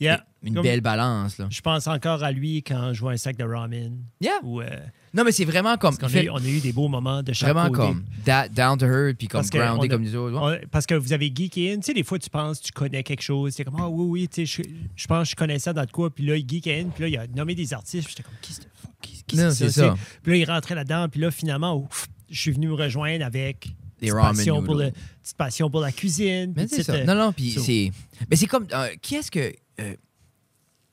Yeah. 0.04 0.26
une 0.44 0.54
Comme- 0.56 0.64
belle 0.64 0.82
balance. 0.82 1.38
Là. 1.38 1.48
Je 1.50 1.62
pense 1.62 1.88
encore 1.88 2.24
à 2.24 2.32
lui 2.32 2.64
quand 2.64 2.94
je 2.94 3.00
vois 3.00 3.14
un 3.14 3.18
sac 3.18 3.38
de 3.38 3.44
ramen. 3.44 3.98
Yeah. 4.22 4.40
Ou, 4.44 4.62
euh, 4.62 4.68
Non, 5.14 5.24
mais 5.24 5.32
c'est 5.32 5.46
vraiment 5.46 5.78
comme, 5.78 5.96
il 6.10 6.18
a, 6.18 6.24
eu- 6.24 6.30
on 6.32 6.36
a 6.38 6.48
eu 6.48 6.60
des 6.60 6.74
beaux 6.74 6.88
moments 6.88 7.22
de 7.24 7.32
chaque 7.34 7.54
vraiment 7.54 7.70
côté. 7.70 7.88
comme 7.94 8.04
da- 8.26 8.48
down 8.50 8.78
to 8.78 8.86
earth, 8.86 9.18
puis 9.18 9.28
comme 9.28 9.42
Parce 9.42 9.50
on 9.54 9.58
grounded 9.58 9.92
a- 9.92 9.96
comme 9.96 10.04
nous 10.04 10.16
autres. 10.16 10.38
On- 10.38 10.68
parce 10.70 10.86
que 10.86 10.96
vous 10.96 11.14
avez 11.14 11.32
geeké 11.34 11.72
in. 11.74 11.76
Tu 11.78 11.84
sais, 11.84 11.94
des 11.94 12.04
fois, 12.04 12.20
tu 12.20 12.30
penses, 12.30 12.60
tu 12.62 12.72
connais 12.72 13.04
quelque 13.04 13.22
chose. 13.22 13.54
C'est 13.54 13.64
comme, 13.64 13.78
ah 13.80 13.88
oui, 13.90 14.06
oui, 14.22 14.28
tu 14.28 14.46
sais, 14.46 14.64
je, 14.64 14.70
je 14.96 15.08
pense 15.08 15.28
que 15.28 15.32
je 15.32 15.36
connais 15.36 15.60
ça 15.60 15.72
dans 15.74 15.86
de 15.86 15.92
quoi. 15.92 16.10
Puis 16.14 16.26
là, 16.26 16.36
il 16.36 16.48
geek 16.50 16.68
in. 16.68 16.90
Puis 16.94 17.04
là, 17.04 17.08
il 17.08 17.18
a 17.18 17.28
nommé 17.28 17.56
des 17.56 17.74
artistes. 17.74 18.06
Puis 18.08 18.16
j'étais 18.18 18.24
comme, 18.24 18.38
qui 18.42 18.54
qui, 19.02 19.24
qui 19.24 19.38
c'est 19.38 19.70
ça? 19.72 19.96
Puis 20.24 20.32
là, 20.34 20.38
il 20.38 20.46
rentrait 20.50 20.76
là-dedans. 20.76 21.08
Puis 21.10 21.20
là, 21.22 21.30
finalement, 21.32 21.76
ouf, 21.78 22.08
je 22.30 22.40
suis 22.40 22.52
venu 22.52 22.68
me 22.68 22.74
rejoindre 22.74 23.24
avec 23.26 23.76
Des 24.08 24.12
ramen 24.12 24.36
passion 24.36 24.64
pour 24.64 24.76
le, 24.76 24.92
petite 25.22 25.38
passion 25.38 25.70
pour 25.70 25.82
la 25.82 25.92
cuisine. 25.92 26.54
Mais 26.56 26.68
c'est 26.68 26.84
ça. 26.84 26.94
euh, 26.94 27.04
Non, 27.06 27.16
non, 27.16 27.32
puis 27.34 27.52
c'est. 27.52 27.92
Mais 28.30 28.36
c'est 28.36 28.48
comme. 28.48 28.68
euh, 28.74 28.90
qui 29.02 29.16
est-ce 29.16 29.32
que. 29.32 29.54
euh, 29.82 29.96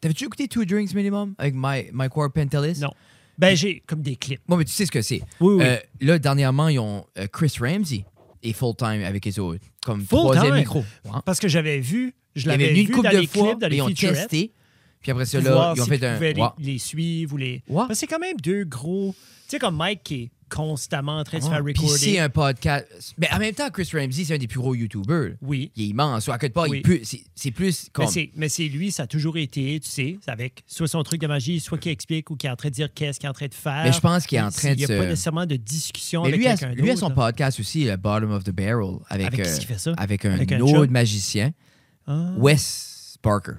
T'avais-tu 0.01 0.25
écouté 0.25 0.49
Two 0.49 0.65
Drinks 0.65 0.95
Minimum 0.95 1.35
avec 1.39 1.55
My, 1.55 1.91
Mike 1.93 2.17
Ward 2.17 2.33
Pentelis? 2.33 2.79
Non. 2.81 2.93
Ben, 3.37 3.55
j'ai 3.57 3.83
comme 3.87 4.03
des 4.03 4.17
clips. 4.17 4.41
Bon, 4.49 4.57
mais 4.57 4.65
tu 4.65 4.73
sais 4.73 4.87
ce 4.87 4.91
que 4.91 5.03
c'est. 5.03 5.21
Oui, 5.41 5.55
oui. 5.55 5.65
Euh, 5.65 5.77
là, 6.01 6.19
dernièrement, 6.19 6.69
ils 6.69 6.79
ont 6.79 7.05
Chris 7.33 7.53
Ramsey 7.61 8.05
et 8.43 8.53
Full 8.53 8.77
Time 8.77 9.03
avec 9.05 9.25
les 9.25 9.39
autres. 9.39 9.65
Comme 9.85 10.01
Full 10.01 10.19
troisième 10.19 10.47
Time? 10.47 10.55
micro. 10.57 10.79
Ouais. 11.05 11.21
Parce 11.25 11.39
que 11.41 11.49
j'avais 11.49 11.81
vu, 11.81 12.15
je 12.35 12.49
l'avais 12.49 12.73
vu 12.73 12.81
une 12.83 12.91
couple 12.91 13.09
dans 13.09 13.13
de 13.13 13.19
les 13.19 13.27
fois, 13.27 13.49
clips, 13.49 13.59
dans 13.61 13.69
les 13.69 13.77
ils 13.77 13.83
ont 13.83 13.91
testé. 13.93 14.53
Puis 15.01 15.11
après 15.13 15.25
ça, 15.25 15.41
là, 15.41 15.73
ils 15.77 15.81
ont 15.83 15.87
fait 15.87 16.05
un. 16.05 16.19
les, 16.19 16.35
Ouais. 16.35 16.49
les 16.59 16.79
suivre 16.79 17.35
ou 17.35 17.37
les. 17.39 17.63
Ouais. 17.69 17.77
Parce 17.77 17.89
que 17.89 17.95
c'est 17.97 18.07
quand 18.07 18.19
même 18.19 18.37
deux 18.43 18.65
gros. 18.65 19.15
Tu 19.45 19.51
sais, 19.57 19.59
comme 19.59 19.77
Mike 19.77 20.03
qui 20.03 20.15
est 20.15 20.31
constamment 20.51 21.19
en 21.19 21.25
train 21.25 21.39
de 21.39 21.43
se 21.45 21.49
faire 21.49 21.63
Ouais. 21.65 21.73
Puis 21.73 21.83
recorder. 21.85 22.05
c'est 22.05 22.19
un 22.19 22.29
podcast. 22.29 22.87
Mais 23.19 23.29
en 23.33 23.39
même 23.39 23.55
temps, 23.55 23.71
Chris 23.71 23.89
Ramsey, 23.95 24.25
c'est 24.25 24.35
un 24.35 24.39
des 24.39 24.47
plus 24.49 24.59
gros 24.59 24.75
YouTubers. 24.75 25.37
Oui. 25.41 25.71
Il 25.77 25.85
est 25.85 25.89
immense. 25.89 26.29
À 26.29 26.37
quelque 26.39 26.53
part, 26.55 26.67
Oui. 26.69 26.83
C'est 27.05 27.21
c'est 27.35 27.51
plus 27.51 27.89
comme. 27.93 28.07
Mais 28.37 28.49
c'est, 28.49 28.65
lui, 28.65 28.91
ça 28.91 29.05
a 29.05 29.07
toujours 29.07 29.39
été, 29.39 29.81
tu 29.81 29.89
sais, 29.89 30.19
avec 30.27 30.63
soit 30.67 30.89
son 30.89 31.03
truc 31.03 31.21
de 31.21 31.27
magie, 31.27 31.61
soit 31.61 31.79
qui 31.79 31.89
explique 31.89 32.31
ou 32.31 32.37
qui 32.37 32.47
est 32.47 32.51
en 32.51 32.57
train 32.57 32.69
de 32.69 32.75
dire 32.75 32.93
qu'est-ce 32.93 33.19
qu'il 33.19 33.27
est 33.27 33.31
en 33.31 33.33
train 33.33 33.47
de 33.47 33.55
faire. 33.55 33.85
Mais 33.85 33.93
je 33.93 34.01
pense 34.01 34.27
qu'il 34.27 34.39
est 34.39 34.43
en 34.43 34.51
train 34.51 34.71
Il 34.73 34.77
n'y 34.79 34.85
a 34.85 34.89
de 34.89 34.97
pas 34.97 35.03
se- 35.05 35.09
nécessairement 35.09 35.47
de 35.47 35.57
discussion 35.57 36.23
Mais 36.23 36.29
avec 36.29 36.41
lui, 36.41 36.47
a, 36.49 36.57
quelqu'un 36.57 36.75
lui 36.75 36.91
a 36.91 36.95
d'autre. 36.95 37.07
son 37.09 37.15
podcast 37.15 37.61
aussi, 37.61 37.85
le 37.85 37.97
Bottom 37.97 38.33
of 38.33 38.45
the 38.45 38.51
Barrel, 38.51 38.97
avec, 39.09 39.27
Avec 39.29 39.43
qui 39.45 39.49
euh, 39.51 39.61
fait 39.61 39.79
ça? 39.79 39.93
avec 39.97 40.25
un 40.25 40.33
Avec 40.35 40.53
un 40.53 40.61
autre 40.61 40.87
magicien, 40.91 41.53
Ah, 42.07 42.33
Wes 42.39 43.17
Parker. 43.23 43.53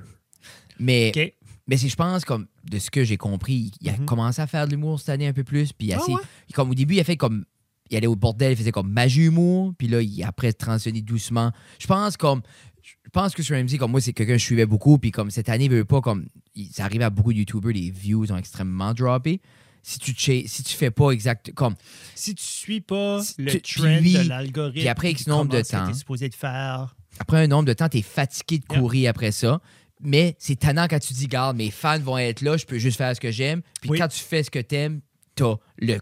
Mais, 0.79 1.11
OK. 1.15 1.33
Mais 1.71 1.77
c'est, 1.77 1.87
je 1.87 1.95
pense, 1.95 2.25
comme 2.25 2.47
de 2.69 2.77
ce 2.79 2.91
que 2.91 3.03
j'ai 3.05 3.15
compris, 3.15 3.71
il 3.79 3.89
a 3.89 3.93
Mhm. 3.93 4.05
commencé 4.05 4.41
à 4.41 4.45
faire 4.47 4.65
de 4.67 4.71
l'humour 4.71 4.99
cette 4.99 5.07
année 5.09 5.25
un 5.27 5.31
peu 5.33 5.45
plus. 5.45 5.71
Puis 5.71 5.87
il 5.87 5.93
a 5.93 5.99
Ah 6.01 6.11
ouais? 6.11 6.17
comme 6.53 6.69
au 6.69 6.75
début, 6.75 6.95
il 6.95 6.99
a 6.99 7.03
fait 7.05 7.15
comme. 7.15 7.45
Il 7.89 7.95
allait 7.97 8.07
au 8.07 8.15
bordel, 8.17 8.51
il 8.51 8.57
faisait 8.57 8.71
comme 8.73 8.89
magie 8.91 9.23
humour, 9.23 9.73
puis 9.77 9.87
là, 9.87 10.01
il 10.01 10.21
a 10.23 10.27
après 10.27 10.51
transitionné 10.53 11.01
doucement. 11.01 11.51
Je 11.79 11.87
pense 11.87 12.17
comme. 12.17 12.41
Je 12.83 13.09
pense 13.13 13.33
que 13.33 13.41
sur 13.43 13.55
Ramsey, 13.55 13.77
comme 13.77 13.91
moi, 13.91 14.01
c'est 14.01 14.11
quelqu'un 14.13 14.33
que 14.33 14.39
je 14.39 14.45
suivais 14.45 14.65
beaucoup, 14.65 14.97
puis 14.97 15.11
comme 15.11 15.31
cette 15.31 15.47
année, 15.49 15.65
il 15.65 15.71
veut 15.71 15.85
pas, 15.85 16.01
comme. 16.01 16.25
ça 16.71 16.83
arrive 16.85 17.01
à 17.03 17.09
beaucoup 17.09 17.31
de 17.31 17.37
YouTubers, 17.39 17.71
les 17.73 17.89
views 17.89 18.29
ont 18.31 18.37
extrêmement 18.37 18.93
droppé. 18.93 19.39
Si 19.83 19.97
tu, 19.97 20.13
si 20.13 20.63
tu 20.63 20.75
fais 20.75 20.91
pas 20.91 21.09
exact. 21.11 21.53
Comme, 21.53 21.73
Si 22.13 22.35
tu 22.35 22.43
suis 22.45 22.81
pas 22.81 23.21
Si 23.23 23.33
le 23.41 23.51
tu- 23.59 23.61
trend 23.79 23.83
de 24.01 24.27
l'algorithme, 24.29 24.79
puis 24.79 24.87
après 24.87 25.11
X 25.11 25.25
nombre 25.27 25.51
de 25.51 25.61
temps. 25.61 25.87
t'es 25.87 25.93
supposé 25.95 26.29
de 26.29 26.35
faire. 26.35 26.95
après 27.19 27.43
un 27.43 27.47
nombre 27.47 27.65
de 27.65 27.73
temps, 27.73 27.89
tu 27.89 27.97
es 27.97 28.01
fatigué 28.03 28.59
de 28.59 28.65
Yeah. 28.69 28.79
courir 28.79 29.09
après 29.09 29.31
ça. 29.31 29.59
Mais 30.03 30.35
c'est 30.39 30.55
tannant 30.57 30.87
quand 30.87 30.99
tu 30.99 31.13
dis, 31.13 31.27
garde, 31.27 31.57
mes 31.57 31.71
fans 31.71 31.99
vont 31.99 32.17
être 32.17 32.41
là, 32.41 32.57
je 32.57 32.65
peux 32.65 32.77
juste 32.79 32.97
faire 32.97 33.15
ce 33.15 33.21
que 33.21 33.31
j'aime. 33.31 33.61
Puis 33.81 33.91
Oui. 33.91 33.97
quand 33.99 34.07
tu 34.07 34.19
fais 34.19 34.43
ce 34.43 34.49
que 34.51 34.59
t'aimes, 34.59 35.01
t'as 35.35 35.55
le 35.77 35.99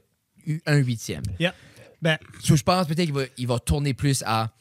un 0.65 0.77
huitième. 0.77 1.23
Ben, 2.01 2.17
So, 2.41 2.55
je 2.55 2.63
pense 2.63 2.87
peut-être 2.87 3.05
qu'il 3.05 3.13
va, 3.13 3.23
il 3.37 3.45
va 3.45 3.59
tourner 3.59 3.93
plus 3.93 4.23
à 4.25 4.51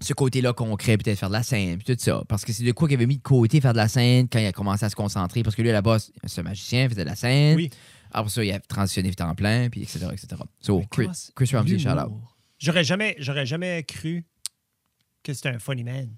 ce 0.00 0.12
côté-là 0.12 0.52
concret, 0.52 0.98
peut-être 0.98 1.18
faire 1.18 1.30
de 1.30 1.34
la 1.34 1.42
scène, 1.42 1.78
puis 1.78 1.96
tout 1.96 2.00
ça. 2.02 2.22
Parce 2.28 2.44
que 2.44 2.52
c'est 2.52 2.64
de 2.64 2.72
quoi 2.72 2.86
qu'il 2.86 2.96
avait 2.96 3.06
mis 3.06 3.16
de 3.16 3.22
côté 3.22 3.60
faire 3.62 3.72
de 3.72 3.78
la 3.78 3.88
scène 3.88 4.28
quand 4.28 4.38
il 4.38 4.46
a 4.46 4.52
commencé 4.52 4.84
à 4.84 4.90
se 4.90 4.94
concentrer. 4.94 5.42
Parce 5.42 5.56
que 5.56 5.62
lui, 5.62 5.70
à 5.70 5.72
la 5.72 5.80
base, 5.82 6.12
c'est 6.26 6.40
un 6.40 6.44
magicien, 6.44 6.84
il 6.84 6.90
faisait 6.90 7.02
de 7.04 7.08
la 7.08 7.16
scène. 7.16 7.56
Oui. 7.56 7.70
Après 8.12 8.30
ça, 8.30 8.44
il 8.44 8.52
a 8.52 8.60
transitionné 8.60 9.12
temps 9.14 9.34
plein, 9.34 9.68
puis 9.70 9.82
etc. 9.82 10.06
etc. 10.12 10.28
So, 10.60 10.82
Chris, 10.90 11.08
Chris 11.34 11.50
Ramsey, 11.54 11.78
shout 11.78 11.88
out. 11.88 12.12
J'aurais 12.58 12.84
jamais, 12.84 13.16
j'aurais 13.18 13.46
jamais 13.46 13.82
cru 13.84 14.24
que 15.22 15.32
c'était 15.32 15.48
un 15.48 15.58
funny 15.58 15.82
man. 15.82 16.10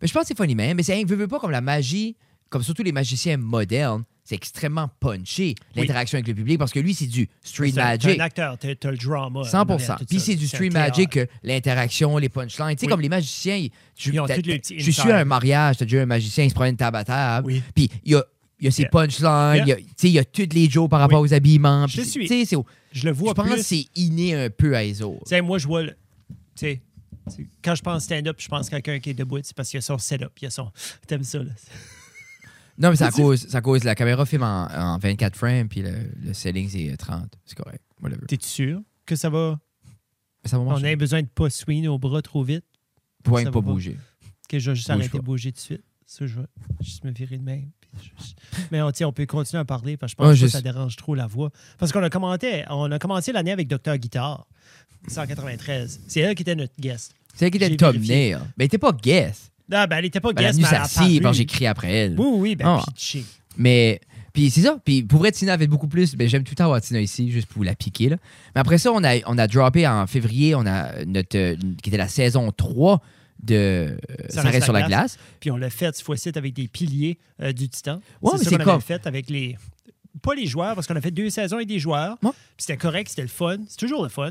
Mais 0.00 0.08
je 0.08 0.12
pense 0.12 0.22
que 0.22 0.28
c'est 0.28 0.36
funny, 0.36 0.54
man. 0.54 0.74
Mais 0.76 0.82
c'est, 0.82 1.02
veut, 1.04 1.16
veut 1.16 1.28
pas 1.28 1.38
comme 1.40 1.50
la 1.50 1.60
magie, 1.60 2.16
comme 2.50 2.62
surtout 2.62 2.82
les 2.82 2.92
magiciens 2.92 3.36
modernes, 3.36 4.04
c'est 4.26 4.34
extrêmement 4.36 4.88
punché, 5.00 5.54
Oui. 5.76 5.82
l'interaction 5.82 6.16
avec 6.16 6.26
le 6.28 6.34
public, 6.34 6.58
parce 6.58 6.72
que 6.72 6.80
lui, 6.80 6.94
c'est 6.94 7.06
du 7.06 7.28
street 7.42 7.72
C'est 7.74 7.80
magic. 7.82 8.10
t'es 8.14 8.20
un 8.20 8.24
acteur, 8.24 8.56
t'as 8.58 8.74
t'as 8.74 8.90
le 8.90 8.96
drama. 8.96 9.40
en 9.40 9.44
100 9.44 9.68
arrière, 9.70 9.96
tout 9.98 10.04
Puis 10.06 10.18
c'est 10.20 10.34
du 10.34 10.46
street 10.46 10.70
magic, 10.70 11.10
que 11.10 11.26
l'interaction, 11.42 12.16
les 12.18 12.28
punchlines. 12.30 12.74
Tu 12.76 12.80
sais, 12.80 12.86
comme 12.86 13.00
les 13.02 13.08
magiciens, 13.10 13.56
ils- 13.56 13.70
je, 13.96 14.10
Ils 14.12 14.20
ont 14.20 14.26
t'as- 14.26 14.36
les 14.38 14.60
je 14.78 14.90
suis 14.90 15.10
à 15.10 15.18
un 15.18 15.24
mariage, 15.24 15.76
t'as 15.78 15.84
déjà 15.84 16.02
un 16.02 16.06
magicien, 16.06 16.44
il 16.44 16.48
se 16.50 16.54
promène 16.54 16.76
table 16.76 16.96
à 16.96 17.04
table. 17.04 17.46
Oui. 17.46 17.62
Puis 17.74 17.90
il 18.04 18.12
y 18.12 18.14
a, 18.14 18.24
il 18.60 18.64
y 18.64 18.68
a 18.68 18.70
ses 18.70 18.82
Yeah. 18.82 18.90
punchlines, 18.90 19.62
il 19.66 19.68
y 19.68 19.72
a- 19.72 19.76
tu 19.76 19.82
sais, 19.96 20.08
il 20.08 20.12
y 20.14 20.18
a 20.18 20.24
tous 20.24 20.48
les 20.54 20.70
jours 20.70 20.88
par 20.88 21.00
rapport 21.00 21.20
aux 21.20 21.34
habillements. 21.34 21.86
Je 21.86 22.00
suis. 22.00 22.26
Tu 22.26 22.44
c'est- 22.46 22.56
Je 22.92 23.06
le 23.06 23.12
je 23.12 23.18
vois 23.18 23.34
pense 23.34 23.46
que 23.50 23.60
c'est 23.62 23.84
inné 23.96 24.34
un 24.34 24.48
peu 24.48 24.74
à 24.76 24.84
eux 24.86 25.02
autres. 25.02 25.24
Tu 25.24 25.30
sais, 25.30 25.40
moi, 25.42 25.58
je 25.58 25.66
vois 25.66 25.82
le. 25.82 25.90
Tu 25.90 25.96
sais, 26.54 26.80
quand 27.62 27.74
je 27.74 27.82
pense 27.82 28.04
stand-up, 28.04 28.36
je 28.38 28.48
pense 28.48 28.68
quelqu'un 28.68 28.98
qui 29.00 29.10
est 29.10 29.14
debout, 29.14 29.38
c'est 29.42 29.54
parce 29.56 29.68
qu'il 29.70 29.78
y 29.78 29.78
a 29.78 29.82
son 29.82 29.98
setup, 29.98 30.30
il 30.40 30.44
y 30.44 30.46
a 30.46 30.50
son. 30.50 30.70
T'aimes 31.06 31.24
ça, 31.24 31.38
là? 31.38 31.50
Non, 32.78 32.90
mais 32.90 33.02
à 33.02 33.10
cause, 33.12 33.54
à 33.54 33.60
cause 33.60 33.84
la 33.84 33.94
caméra 33.94 34.26
filme 34.26 34.42
en, 34.42 34.66
en 34.70 34.98
24 34.98 35.36
frames, 35.36 35.68
puis 35.68 35.82
le, 35.82 35.92
le 36.22 36.34
selling, 36.34 36.68
c'est 36.68 36.96
30. 36.96 37.32
C'est 37.44 37.56
correct. 37.56 37.82
T'es-tu 38.28 38.48
sûr 38.48 38.82
que 39.06 39.16
ça 39.16 39.30
va? 39.30 39.58
Ça 40.44 40.58
va 40.58 40.64
On 40.64 40.82
a 40.84 40.96
besoin 40.96 41.22
de 41.22 41.28
pas 41.28 41.48
swing 41.48 41.84
nos 41.84 41.98
bras 41.98 42.20
trop 42.20 42.42
vite? 42.42 42.64
Ça 43.24 43.30
de 43.30 43.36
va 43.36 43.44
pas 43.44 43.50
pas. 43.52 43.60
bouger. 43.60 43.96
Que 44.48 44.58
je 44.58 44.70
vais 44.70 44.76
juste 44.76 44.88
Bouge 44.88 44.96
arrêter 44.98 45.10
pas. 45.12 45.18
de 45.18 45.24
bouger 45.24 45.52
tout 45.52 45.56
de 45.56 45.60
suite. 45.60 45.84
Ça, 46.04 46.26
je 46.26 46.38
vais 46.40 46.46
juste 46.82 47.02
me 47.04 47.10
virer 47.12 47.38
de 47.38 47.42
même. 47.42 47.70
Mais 48.70 48.82
on, 48.82 48.90
on 49.02 49.12
peut 49.12 49.24
continuer 49.24 49.60
à 49.60 49.64
parler 49.64 49.96
parce 49.96 50.12
que 50.14 50.22
je 50.22 50.28
pense 50.28 50.36
Ouais, 50.40 50.46
que 50.46 50.48
ça 50.50 50.60
dérange 50.60 50.96
trop 50.96 51.14
la 51.14 51.26
voix. 51.26 51.50
Parce 51.78 51.92
qu'on 51.92 52.02
a 52.02 52.10
commenté, 52.10 52.64
on 52.68 52.90
a 52.90 52.98
commencé 52.98 53.32
l'année 53.32 53.52
avec 53.52 53.68
Docteur 53.68 53.96
Guitare, 53.96 54.46
193. 55.08 56.00
C'est 56.06 56.20
elle 56.20 56.34
qui 56.34 56.42
était 56.42 56.54
notre 56.54 56.72
guest. 56.78 57.14
C'est 57.34 57.46
elle 57.46 57.50
qui 57.50 57.56
était 57.56 57.66
J'ai 57.66 57.70
le 57.72 57.76
top 57.76 57.92
vérifié. 57.94 58.30
nail. 58.34 58.40
Mais 58.56 58.64
elle 58.64 58.66
était 58.66 58.78
pas 58.78 58.92
guest. 58.92 59.50
Ah, 59.72 59.86
ben, 59.86 59.96
elle 59.98 60.04
était 60.06 60.20
pas 60.20 60.32
Ben, 60.32 60.42
guest, 60.42 60.58
mais 60.60 60.66
elle 60.70 60.74
a 60.76 60.82
apparu. 60.84 61.34
j'ai 61.34 61.46
crié 61.46 61.66
après 61.68 61.92
elle. 61.92 62.14
Oui, 62.18 62.26
oui, 62.34 62.56
ben, 62.56 62.80
pitché. 62.86 63.24
Mais, 63.56 64.00
puis 64.32 64.50
c'est 64.50 64.60
ça. 64.62 64.78
Puis 64.84 65.02
pour 65.02 65.20
vrai, 65.20 65.32
Tina 65.32 65.52
avait 65.54 65.66
beaucoup 65.66 65.88
plus. 65.88 66.14
Ben, 66.16 66.28
j'aime 66.28 66.44
tout 66.44 66.52
le 66.52 66.56
temps 66.56 66.64
avoir 66.64 66.80
Tina 66.80 67.00
ici, 67.00 67.30
juste 67.30 67.46
pour 67.48 67.64
la 67.64 67.74
piquer. 67.74 68.10
Là. 68.10 68.16
Mais 68.54 68.60
après 68.60 68.78
ça, 68.78 68.92
on 68.92 69.02
a, 69.04 69.16
on 69.26 69.38
a 69.38 69.46
droppé 69.46 69.86
en 69.86 70.06
février, 70.06 70.54
on 70.54 70.66
a 70.66 71.04
notre, 71.06 71.36
euh, 71.38 71.56
qui 71.82 71.88
était 71.90 71.96
la 71.98 72.08
saison 72.08 72.50
3 72.52 73.00
de 73.42 73.54
euh, 73.54 73.96
Ça 74.28 74.42
reste 74.42 74.64
sur 74.64 74.72
la 74.72 74.82
glace. 74.82 75.18
Puis 75.40 75.50
on 75.50 75.56
l'a 75.56 75.70
fait 75.70 75.94
cette 75.96 76.04
fois-ci 76.04 76.30
avec 76.34 76.52
des 76.54 76.68
piliers 76.68 77.18
euh, 77.42 77.52
du 77.52 77.68
Titan. 77.68 78.00
Ouais, 78.22 78.32
ça 78.38 78.44
c'est 78.44 78.50
qu'on 78.58 78.64
comme- 78.64 78.74
avait 78.74 78.80
fait 78.82 79.06
avec 79.06 79.28
les. 79.30 79.56
Pas 80.22 80.34
les 80.34 80.46
joueurs, 80.46 80.74
parce 80.74 80.86
qu'on 80.86 80.96
a 80.96 81.00
fait 81.00 81.10
deux 81.10 81.28
saisons 81.30 81.56
avec 81.56 81.68
des 81.68 81.78
joueurs. 81.78 82.16
Ouais. 82.22 82.30
Puis 82.56 82.66
c'était 82.66 82.76
correct, 82.78 83.08
c'était 83.10 83.22
le 83.22 83.28
fun. 83.28 83.56
C'est 83.68 83.78
toujours 83.78 84.02
le 84.02 84.08
fun. 84.08 84.30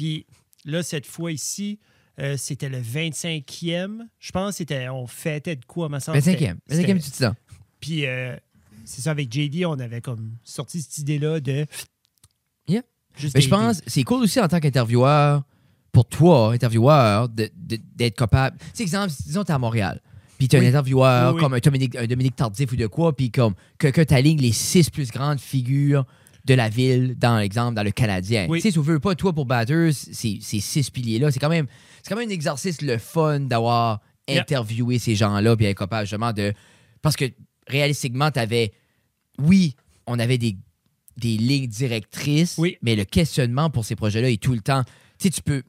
Puis 0.00 0.24
là, 0.64 0.82
cette 0.82 1.04
fois 1.06 1.30
ici, 1.30 1.78
Euh, 2.18 2.36
c'était 2.36 2.68
le 2.68 2.80
25e. 2.82 4.02
Je 4.18 4.30
pense 4.32 4.50
que 4.50 4.56
c'était, 4.58 4.88
on 4.90 5.06
fêtait 5.06 5.56
de 5.56 5.64
quoi, 5.64 5.88
ma 5.88 6.00
soeur? 6.00 6.14
25e. 6.14 6.56
25e 6.68 6.94
du 6.98 7.00
titan. 7.10 7.34
Puis, 7.80 8.04
euh, 8.04 8.36
c'est 8.84 9.00
ça, 9.00 9.12
avec 9.12 9.32
JD, 9.32 9.64
on 9.64 9.78
avait 9.78 10.02
comme 10.02 10.32
sorti 10.44 10.82
cette 10.82 10.98
idée-là 10.98 11.40
de. 11.40 11.64
Yeah. 12.68 12.82
Juste 13.16 13.34
Mais 13.36 13.40
je 13.40 13.48
pense 13.48 13.80
c'est 13.86 14.02
cool 14.02 14.22
aussi 14.22 14.38
en 14.38 14.48
tant 14.48 14.60
qu'intervieweur, 14.60 15.44
pour 15.92 16.04
toi, 16.04 16.52
intervieweur, 16.52 17.28
de- 17.30 17.50
de- 17.56 17.78
d'être 17.96 18.16
capable. 18.18 18.58
Tu 18.58 18.66
sais, 18.74 18.82
exemple, 18.82 19.12
disons, 19.24 19.42
t'es 19.44 19.52
à 19.54 19.58
Montréal. 19.58 20.02
Puis 20.38 20.46
Oui. 20.52 20.58
un 20.58 20.68
intervieweur 20.68 21.30
Oui, 21.30 21.34
oui. 21.36 21.40
comme 21.42 21.54
un 21.54 21.58
Dominique, 21.58 21.96
un 21.96 22.06
Dominique 22.06 22.36
Tardif 22.36 22.70
ou 22.72 22.76
de 22.76 22.86
quoi, 22.86 23.16
puis 23.16 23.30
comme 23.30 23.54
quelqu'un 23.78 24.04
t'aligne 24.04 24.40
les 24.40 24.52
six 24.52 24.90
plus 24.90 25.10
grandes 25.10 25.40
figures 25.40 26.04
de 26.44 26.54
la 26.54 26.68
ville, 26.68 27.14
dans 27.18 27.38
l'exemple, 27.38 27.74
dans 27.74 27.82
le 27.82 27.90
Canadien. 27.90 28.46
Oui. 28.48 28.58
Tu 28.58 28.62
sais, 28.62 28.68
si 28.70 28.74
tu 28.78 28.80
veux 28.84 28.98
pas, 29.00 29.14
toi, 29.14 29.32
pour 29.32 29.46
Batters, 29.46 29.92
ces, 29.92 30.38
ces 30.40 30.60
six 30.60 30.90
piliers-là, 30.90 31.30
c'est 31.30 31.38
quand 31.40 31.48
même 31.48 31.66
c'est 32.02 32.08
quand 32.08 32.16
même 32.18 32.28
un 32.28 32.32
exercice 32.32 32.80
le 32.82 32.96
fun 32.98 33.40
d'avoir 33.40 34.00
interviewé 34.28 34.98
ces 34.98 35.14
gens-là, 35.16 35.56
puis 35.56 35.66
être 35.66 35.78
capable 35.78 36.06
justement 36.06 36.32
de. 36.32 36.52
Parce 37.02 37.16
que 37.16 37.24
réalistiquement, 37.66 38.30
t'avais. 38.30 38.72
Oui, 39.38 39.74
on 40.06 40.18
avait 40.18 40.38
des, 40.38 40.56
des 41.16 41.36
lignes 41.36 41.66
directrices, 41.66 42.56
Oui. 42.58 42.76
mais 42.82 42.96
le 42.96 43.04
questionnement 43.04 43.70
pour 43.70 43.84
ces 43.84 43.96
projets-là 43.96 44.30
est 44.30 44.42
tout 44.42 44.52
le 44.52 44.60
temps. 44.60 44.82
Tu 45.18 45.24
sais, 45.24 45.30
tu 45.30 45.42
peux. 45.42 45.62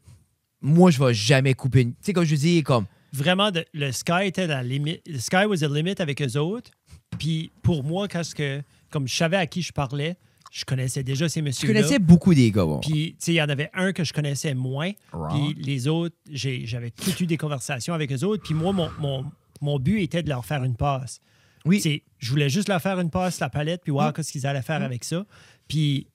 Moi, 0.61 0.91
je 0.91 1.03
vais 1.03 1.13
jamais 1.13 1.53
couper 1.53 1.81
une. 1.81 1.91
Tu 1.93 1.97
sais, 2.01 2.13
comme 2.13 2.25
je 2.25 2.35
dis, 2.35 2.63
comme. 2.63 2.85
Vraiment, 3.13 3.51
de- 3.51 3.65
le 3.73 3.91
sky 3.91 4.25
était 4.27 4.47
la 4.47 4.63
limite. 4.63 5.01
Le 5.07 5.19
sky 5.19 5.45
was 5.45 5.57
the 5.57 5.69
limit 5.69 5.95
avec 5.99 6.21
eux 6.21 6.37
autres. 6.37 6.71
Puis, 7.19 7.51
pour 7.61 7.83
moi, 7.83 8.07
quand 8.07 8.21
que, 8.33 8.61
comme 8.89 9.07
je 9.07 9.15
savais 9.15 9.37
à 9.37 9.47
qui 9.47 9.61
je 9.61 9.73
parlais, 9.73 10.15
je 10.51 10.65
connaissais 10.65 11.01
déjà 11.01 11.27
ces 11.29 11.39
Tu 11.39 11.43
messieurs-là. 11.43 11.73
connaissais 11.79 11.97
beaucoup 11.99 12.33
des 12.35 12.51
gars. 12.51 12.65
bon. 12.65 12.79
Puis, 12.81 13.13
tu 13.13 13.15
sais, 13.19 13.31
il 13.31 13.35
y 13.37 13.41
en 13.41 13.49
avait 13.49 13.69
un 13.73 13.93
que 13.93 14.03
je 14.03 14.11
connaissais 14.13 14.53
moins. 14.53 14.91
Puis 15.29 15.55
les 15.57 15.87
autres, 15.87 16.15
j'ai- 16.29 16.65
j'avais 16.67 16.91
tout 16.91 17.23
eu 17.23 17.25
des 17.25 17.37
conversations 17.37 17.93
avec 17.93 18.11
eux 18.11 18.23
autres. 18.25 18.43
Puis 18.43 18.53
moi, 18.53 18.73
mon, 18.73 18.89
mon, 18.99 19.25
mon 19.61 19.79
but 19.79 20.01
était 20.01 20.21
de 20.23 20.29
leur 20.29 20.45
faire 20.45 20.63
une 20.63 20.75
passe. 20.75 21.21
Oui. 21.65 22.03
Je 22.19 22.29
voulais 22.29 22.49
juste 22.49 22.67
leur 22.69 22.81
faire 22.81 22.99
une 22.99 23.09
passe, 23.09 23.39
la 23.39 23.49
palette, 23.49 23.81
puis 23.83 23.91
voir 23.91 24.13
ce 24.21 24.31
qu'ils 24.31 24.45
allaient 24.45 24.61
faire 24.61 24.81
avec 24.83 25.03
ça. 25.05 25.25
Puis, 25.67 26.07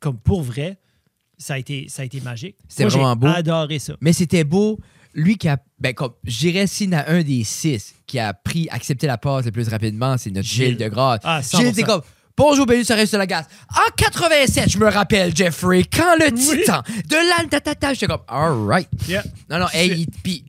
comme 0.00 0.18
pour 0.18 0.42
vrai, 0.42 0.78
ça 1.38 1.54
a 1.54 1.58
été, 1.58 1.86
ça 1.88 2.02
a 2.02 2.04
été 2.04 2.20
magique. 2.20 2.56
C'était 2.68 2.84
j'ai 2.88 2.98
vraiment 2.98 3.16
beau. 3.16 3.26
adoré 3.26 3.78
ça. 3.80 3.96
Mais 4.00 4.12
c'était 4.12 4.44
beau. 4.44 4.78
Lui 5.14 5.36
qui 5.36 5.48
a. 5.48 5.58
Ben, 5.78 5.92
comme. 5.92 6.12
Je 6.24 6.38
dirais, 6.38 6.66
s'il 6.66 6.90
y 6.90 6.94
en 6.94 6.98
a 6.98 7.10
un 7.10 7.22
des 7.22 7.42
six 7.44 7.94
qui 8.06 8.18
a 8.18 8.32
pris, 8.32 8.68
accepté 8.70 9.06
la 9.06 9.18
passe 9.18 9.44
le 9.44 9.50
plus 9.50 9.68
rapidement, 9.68 10.16
c'est 10.18 10.30
notre 10.30 10.46
Gilles, 10.48 10.68
Gilles. 10.68 10.76
de 10.78 10.88
Grasse. 10.88 11.20
Ah, 11.24 11.40
Gilles 11.42 11.66
100%. 11.66 11.70
était 11.70 11.82
comme. 11.82 12.02
Bonjour, 12.36 12.64
bienvenue 12.66 12.84
sur 12.84 12.96
Reste 12.96 13.12
de 13.12 13.18
la 13.18 13.26
Gaz. 13.26 13.44
En 13.70 13.90
87, 13.96 14.70
je 14.70 14.78
me 14.78 14.88
rappelle, 14.90 15.36
Jeffrey, 15.36 15.84
quand 15.84 16.16
le 16.18 16.26
Oui. 16.32 16.60
Titan 16.60 16.82
de 17.06 17.14
l'âne 17.38 17.48
tatata, 17.48 17.92
j'étais 17.92 18.06
comme, 18.06 18.22
all 18.26 18.66
right. 18.66 18.88
Non, 19.50 19.58
non, 19.58 19.66
hey, 19.72 19.90
il- 20.00 20.06
puis 20.22 20.44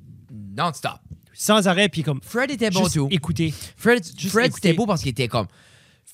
non-stop. 0.55 0.93
Sans 1.33 1.67
arrêt, 1.67 1.89
puis 1.89 2.03
comme. 2.03 2.21
Fred 2.23 2.51
était 2.51 2.69
bon 2.69 2.83
juste 2.83 2.93
tout. 2.95 3.07
écouter. 3.11 3.53
Fred, 3.75 4.01
juste 4.17 4.31
Fred 4.31 4.45
écouter. 4.47 4.61
c'était 4.69 4.77
beau 4.77 4.85
parce 4.85 5.01
qu'il 5.01 5.09
était 5.11 5.27
comme 5.27 5.47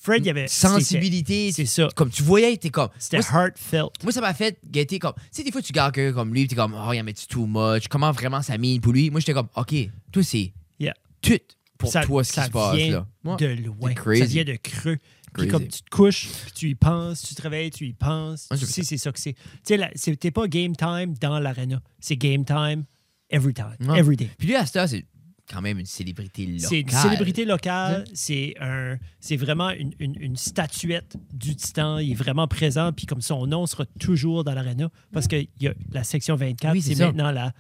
Fred, 0.02 0.24
il 0.24 0.28
y 0.28 0.30
avait. 0.32 0.48
sensibilité. 0.48 1.52
C'est 1.52 1.66
ça. 1.66 1.88
Comme 1.96 2.10
tu 2.10 2.24
voyais, 2.24 2.52
il 2.52 2.56
était 2.56 2.70
comme. 2.72 2.90
C'était 2.98 3.18
Moi, 3.18 3.44
heartfelt. 3.44 3.92
Moi, 4.02 4.12
ça 4.12 4.22
m'a 4.22 4.34
fait 4.34 4.58
guetter 4.66 4.98
comme. 4.98 5.14
Tu 5.16 5.22
sais, 5.32 5.44
des 5.44 5.52
fois, 5.52 5.62
tu 5.62 5.72
gardes 5.72 5.94
quelqu'un 5.94 6.16
comme 6.16 6.34
lui, 6.34 6.48
tu 6.48 6.54
es 6.54 6.58
comme, 6.58 6.74
oh, 6.74 6.94
il 6.94 7.00
en 7.00 7.04
met 7.04 7.14
too 7.14 7.46
much? 7.46 7.88
Comment 7.90 8.12
vraiment 8.12 8.42
ça 8.42 8.58
mine 8.58 8.82
pour 8.82 8.94
lui? 8.94 9.12
Moi, 9.12 9.20
j'étais 9.20 9.34
comme, 9.34 9.50
OK, 9.56 9.76
toi, 10.12 10.24
c'est 10.24 10.52
Yeah. 10.80 10.94
tout 11.22 11.38
pour 11.78 11.92
ça, 11.92 12.02
toi 12.04 12.24
ce 12.24 12.30
qui 12.30 12.36
ça 12.40 12.46
se 12.46 12.52
passe, 12.52 12.76
vient 12.76 12.92
là. 12.92 13.06
Ouais. 13.26 13.36
de 13.38 13.64
loin. 13.66 13.90
C'est 13.90 13.96
crazy. 13.96 14.20
Ça 14.22 14.26
vient 14.26 14.44
de 14.46 14.56
creux. 14.56 14.98
Puis 15.34 15.48
comme 15.48 15.68
tu 15.68 15.82
te 15.82 15.90
couches, 15.90 16.28
puis 16.44 16.52
tu 16.54 16.70
y 16.70 16.76
penses, 16.76 17.22
tu 17.24 17.36
te 17.36 17.42
réveilles, 17.42 17.72
tu 17.72 17.86
y 17.88 17.94
penses. 17.94 18.48
Ouais, 18.52 18.58
tu 18.58 18.66
c'est 18.66 18.72
sais, 18.72 18.84
c'est 18.84 18.98
ça 18.98 19.12
que 19.12 19.20
c'est. 19.20 19.34
Tu 19.66 19.78
sais, 19.78 19.92
c'était 19.96 20.32
pas 20.32 20.48
game 20.48 20.76
time 20.76 21.14
dans 21.20 21.40
l'arena. 21.40 21.82
C'est 22.00 22.16
game 22.18 22.46
time 22.46 22.86
every 23.30 23.54
time, 23.54 23.76
Ouais. 23.88 24.00
every 24.00 24.16
day. 24.18 24.30
Puis 24.38 24.48
lui, 24.48 24.56
à 24.56 24.66
ce 24.66 24.74
temps, 24.74 24.88
c'est 24.88 25.06
quand 25.52 25.62
même 25.62 25.80
une 25.80 25.86
célébrité 25.86 26.46
locale. 26.46 26.70
C'est 26.70 26.80
une 26.82 26.90
célébrité 26.90 27.46
locale. 27.46 28.04
C'est 28.14 28.54
un, 28.62 28.98
c'est 29.20 29.36
vraiment 29.38 29.72
une, 29.72 29.94
une- 30.00 30.16
une 30.22 30.36
statuette 30.36 31.16
du 31.34 31.56
Titan. 31.56 31.98
Il 31.98 32.12
est 32.12 32.16
vraiment 32.16 32.48
présent. 32.48 32.92
Puis 32.94 33.06
comme 33.08 33.22
son 33.22 33.48
nom 33.48 33.66
sera 33.66 33.86
toujours 34.00 34.44
dans 34.44 34.54
l'arena 34.54 34.90
parce 35.12 35.28
qu'il 35.28 35.48
y 35.60 35.68
a 35.68 35.74
la 35.92 36.04
section 36.04 36.36
24. 36.36 36.74
Oui, 36.74 36.82
c'est 36.84 36.96
maintenant 36.96 37.32
la, 37.32 37.52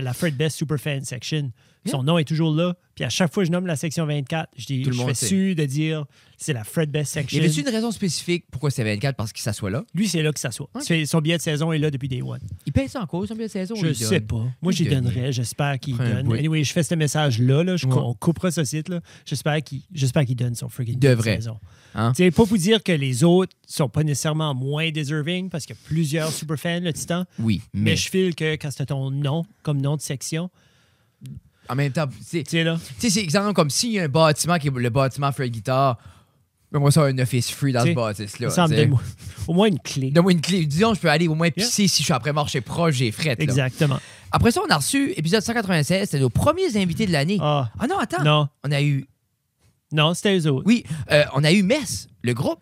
la 0.00 0.12
Fred 0.12 0.36
Best 0.36 0.56
Superfan 0.56 1.04
Section. 1.04 1.52
Son 1.90 2.02
nom 2.02 2.18
est 2.18 2.24
toujours 2.24 2.54
là. 2.54 2.74
Puis 2.94 3.04
à 3.04 3.10
chaque 3.10 3.32
fois 3.32 3.42
que 3.42 3.46
je 3.48 3.52
nomme 3.52 3.66
la 3.66 3.76
section 3.76 4.06
24, 4.06 4.48
je, 4.56 4.66
dis, 4.66 4.82
Tout 4.82 4.88
le 4.90 4.94
je 4.94 4.98
monde 5.00 5.08
fais 5.08 5.14
sait. 5.14 5.26
sûr 5.26 5.54
de 5.54 5.64
dire 5.66 6.06
c'est 6.38 6.52
la 6.54 6.64
Fred 6.64 6.90
Best 6.90 7.12
Y 7.12 7.20
Section. 7.20 7.38
avait-tu 7.40 7.60
une 7.60 7.68
raison 7.68 7.90
spécifique 7.90 8.44
pourquoi 8.50 8.70
c'est 8.70 8.84
24 8.84 9.16
parce 9.16 9.32
qu'il 9.32 9.42
s'assoit 9.42 9.70
là? 9.70 9.84
Lui, 9.94 10.08
c'est 10.08 10.22
là 10.22 10.32
que 10.32 10.40
ça 10.40 10.50
soit. 10.50 10.68
C'est- 10.80 11.04
Son 11.04 11.20
billet 11.20 11.36
de 11.36 11.42
saison 11.42 11.72
est 11.72 11.78
là 11.78 11.90
depuis 11.90 12.08
Day 12.08 12.22
One. 12.22 12.40
Il 12.64 12.72
paye 12.72 12.88
ça 12.88 13.00
en 13.02 13.06
cause, 13.06 13.28
son 13.28 13.34
billet 13.34 13.46
de 13.48 13.52
saison? 13.52 13.74
ou 13.74 13.78
Je 13.78 13.88
il 13.88 13.94
sais 13.96 14.20
donne? 14.20 14.26
pas. 14.28 14.44
Moi, 14.62 14.72
j'y 14.72 14.84
donne. 14.84 15.04
donnerais. 15.04 15.30
J'espère 15.32 15.78
qu'il 15.78 15.94
Prends 15.94 16.04
un 16.04 16.14
donne. 16.14 16.26
bout. 16.26 16.34
Anyway, 16.34 16.64
je 16.64 16.72
fais 16.72 16.82
ce 16.82 16.94
message-là. 16.94 17.62
Là. 17.64 17.76
Je- 17.76 17.86
Ouais. 17.86 17.94
On 17.96 18.14
coupera 18.14 18.50
ce 18.50 18.64
site-là. 18.64 19.00
J'espère 19.26 19.62
qu'il 19.62 19.82
j'espère 19.92 20.24
qu'il 20.24 20.36
donne 20.36 20.54
son 20.54 20.68
billet 20.78 20.94
de 20.94 20.98
devrait. 21.00 21.36
saison. 21.36 21.58
Hein? 21.94 22.12
C'est 22.16 22.30
pas 22.30 22.44
pour 22.46 22.56
dire 22.58 22.82
que 22.82 22.92
les 22.92 23.24
autres 23.24 23.54
sont 23.66 23.88
pas 23.88 24.02
nécessairement 24.04 24.54
moins 24.54 24.90
deserving 24.90 25.48
parce 25.50 25.64
qu'il 25.66 25.76
y 25.76 25.78
a 25.78 25.82
plusieurs 25.86 26.30
superfans, 26.32 26.80
le 26.80 26.92
Titan. 26.92 27.24
Oui, 27.38 27.60
Mais, 27.72 27.90
mais, 27.92 27.96
je 27.96 28.08
file 28.10 28.34
que 28.34 28.54
quand 28.56 28.70
c'était 28.70 28.86
ton 28.86 29.10
nom 29.10 29.44
comme 29.62 29.80
nom 29.80 29.96
de 29.96 30.00
section, 30.02 30.50
en 31.68 31.74
même 31.74 31.92
temps, 31.92 32.06
tu 32.06 32.14
sais, 32.24 32.42
tu 32.42 32.50
sais 32.50 32.64
là, 32.64 32.78
tu 32.78 32.94
sais, 33.00 33.10
c'est 33.10 33.20
exemple 33.22 33.52
comme 33.52 33.70
s'il 33.70 33.92
y 33.92 33.98
a 34.00 34.04
un 34.04 34.08
bâtiment 34.08 34.58
qui 34.58 34.68
est 34.68 34.72
le 34.74 34.90
bâtiment 34.90 35.32
Fred 35.32 35.50
Guitar, 35.52 35.98
moi, 36.72 36.90
ça 36.90 37.04
un 37.04 37.18
office 37.18 37.50
free 37.50 37.72
dans 37.72 37.80
T'sais, 37.80 37.90
ce 37.90 37.94
bâtisse-là. 37.94 38.50
ça 38.50 38.66
me 38.68 38.74
t'sais. 38.74 38.86
donne 38.86 38.98
au 39.46 39.54
moins 39.54 39.68
une 39.68 39.78
clé. 39.78 40.10
Donne-moi 40.10 40.32
une 40.32 40.40
clé. 40.42 40.66
Disons, 40.66 40.92
je 40.92 41.00
peux 41.00 41.08
aller 41.08 41.26
au 41.26 41.34
moins 41.34 41.46
Yeah. 41.46 41.64
pisser 41.66 41.88
si 41.88 42.02
je 42.02 42.04
suis 42.04 42.12
après 42.12 42.34
marcher 42.34 42.60
proche, 42.60 42.96
j'ai 42.96 43.12
fret. 43.12 43.30
là. 43.30 43.36
Exactement. 43.38 43.98
Après 44.30 44.50
ça, 44.50 44.60
on 44.66 44.68
a 44.70 44.76
reçu 44.76 45.12
épisode 45.16 45.40
196. 45.42 46.02
C'était 46.10 46.20
nos 46.20 46.28
premiers 46.28 46.76
invités 46.76 47.06
de 47.06 47.12
l'année. 47.12 47.38
Ah, 47.40 47.70
Ah 47.78 47.86
non, 47.86 47.98
attends. 47.98 48.22
non, 48.24 48.48
On 48.64 48.72
a 48.72 48.82
eu. 48.82 49.06
non, 49.92 50.12
c'était 50.12 50.36
eux 50.38 50.46
autres. 50.50 50.64
Oui, 50.66 50.84
euh, 51.12 51.24
on 51.34 51.44
a 51.44 51.52
eu 51.52 51.62
Mess, 51.62 52.08
le 52.22 52.34
groupe. 52.34 52.58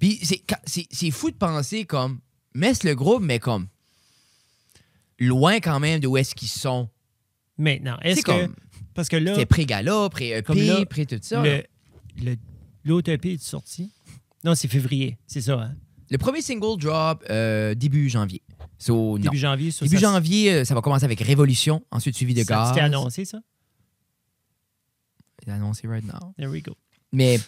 Puis 0.00 0.18
c'est 0.24 0.38
quand- 0.38 0.56
c'est 0.64 0.86
c'est 0.90 1.12
fou 1.12 1.30
de 1.30 1.36
penser 1.36 1.84
comme 1.84 2.18
Mess, 2.54 2.82
le 2.82 2.96
groupe, 2.96 3.22
mais 3.22 3.38
comme 3.38 3.68
loin 5.18 5.60
quand 5.60 5.78
même 5.78 6.00
de 6.00 6.06
où 6.08 6.16
est-ce 6.16 6.34
qu'ils 6.34 6.48
sont. 6.48 6.88
Maintenant, 7.62 7.96
est-ce 8.02 8.22
que. 8.22 8.30
comme. 8.32 8.54
Parce 8.94 9.08
que 9.08 9.16
là, 9.16 9.32
C'était 9.34 9.46
pré-gala, 9.46 10.08
pré-EP, 10.10 10.84
pré-tout 10.86 11.18
ça. 11.22 11.42
l'autre 12.84 13.10
EP 13.10 13.34
est 13.34 13.42
sorti? 13.42 13.90
Non, 14.44 14.54
c'est 14.54 14.68
février. 14.68 15.16
C'est 15.26 15.40
ça, 15.40 15.54
hein? 15.60 15.74
Le 16.10 16.18
premier 16.18 16.42
single 16.42 16.76
drop 16.78 17.24
euh, 17.30 17.74
début 17.74 18.10
janvier. 18.10 18.42
So, 18.78 19.16
non. 19.16 19.24
Début 19.24 19.38
janvier. 19.38 19.70
ça, 19.70 19.86
Début 19.86 19.96
ça- 19.96 20.00
janvier, 20.12 20.52
euh, 20.52 20.64
ça 20.64 20.74
va 20.74 20.82
commencer 20.82 21.04
avec 21.04 21.20
Révolution, 21.20 21.82
ensuite 21.90 22.16
suivi 22.16 22.34
de 22.34 22.42
Gaz. 22.42 22.68
C'était 22.68 22.80
annoncé, 22.80 23.24
ça? 23.24 23.38
C'est 25.42 25.50
annoncé 25.52 25.86
right 25.88 26.04
now. 26.04 26.34
There 26.36 26.50
we 26.50 26.62
go. 26.62 26.72
Mais 27.12 27.38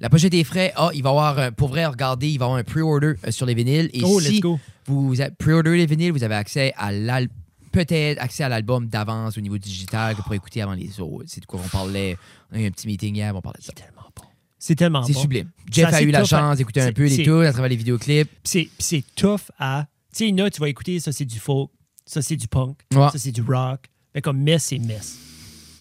la 0.00 0.08
pochette 0.08 0.32
est 0.34 0.44
frais. 0.44 0.72
Ah, 0.76 0.90
il 0.94 1.02
va 1.02 1.10
y 1.10 1.12
avoir, 1.12 1.38
euh, 1.38 1.50
pour 1.50 1.68
vrai, 1.68 1.84
regardez, 1.86 2.30
il 2.30 2.38
va 2.38 2.44
y 2.44 2.48
avoir 2.48 2.58
un 2.58 2.64
pre-order 2.64 3.14
sur 3.30 3.44
les 3.46 3.54
vinyles. 3.54 3.90
Et 3.92 4.02
oh, 4.04 4.20
si 4.20 4.32
let's 4.32 4.40
go. 4.40 4.58
vous 4.86 5.14
pre-order 5.38 5.76
les 5.76 5.86
vinyles, 5.86 6.12
vous 6.12 6.24
avez 6.24 6.34
accès 6.34 6.72
à 6.76 6.92
l'al 6.92 7.28
peut-être 7.74 8.20
accès 8.22 8.44
à 8.44 8.48
l'album 8.48 8.86
d'avance 8.86 9.36
au 9.36 9.40
niveau 9.40 9.58
digital 9.58 10.14
que 10.16 10.22
pour 10.22 10.32
écouter 10.34 10.62
avant 10.62 10.74
les 10.74 11.00
autres. 11.00 11.24
C'est 11.26 11.40
de 11.40 11.46
quoi 11.46 11.60
on 11.64 11.68
parlait. 11.68 12.16
On 12.52 12.56
a 12.56 12.60
eu 12.60 12.66
un 12.66 12.70
petit 12.70 12.86
meeting 12.86 13.14
hier, 13.16 13.34
on 13.34 13.40
parlait 13.42 13.58
de 13.58 13.64
ça. 13.64 13.72
tellement 13.72 14.02
bon. 14.16 14.22
C'est 14.58 14.74
tellement 14.76 15.02
C'est 15.02 15.12
bon. 15.12 15.20
sublime. 15.20 15.50
Jeff 15.70 15.90
C'est 15.90 15.96
a 15.96 16.02
eu 16.02 16.10
la 16.10 16.24
chance 16.24 16.56
d'écouter 16.58 16.80
un 16.80 16.86
c'est- 16.86 16.92
peu 16.92 17.02
les 17.04 17.16
c'est- 17.16 17.22
tours 17.24 17.42
à 17.42 17.52
travers 17.52 17.68
les 17.68 17.76
vidéoclips. 17.76 18.30
C'est, 18.44 18.68
c'est 18.78 19.04
tough 19.14 19.50
à. 19.58 19.86
Tu 20.16 20.28
sais, 20.28 20.32
là, 20.34 20.48
tu 20.50 20.60
vas 20.60 20.68
écouter, 20.68 21.00
ça 21.00 21.12
c'est 21.12 21.24
du 21.24 21.38
folk, 21.38 21.70
ça 22.06 22.22
c'est 22.22 22.36
du 22.36 22.46
punk, 22.48 22.78
ça 22.92 23.10
c'est 23.16 23.32
du 23.32 23.42
rock. 23.42 23.80
Mais 24.14 24.22
comme 24.22 24.38
Mess, 24.40 24.64
c'est 24.64 24.78
Mess. 24.78 25.18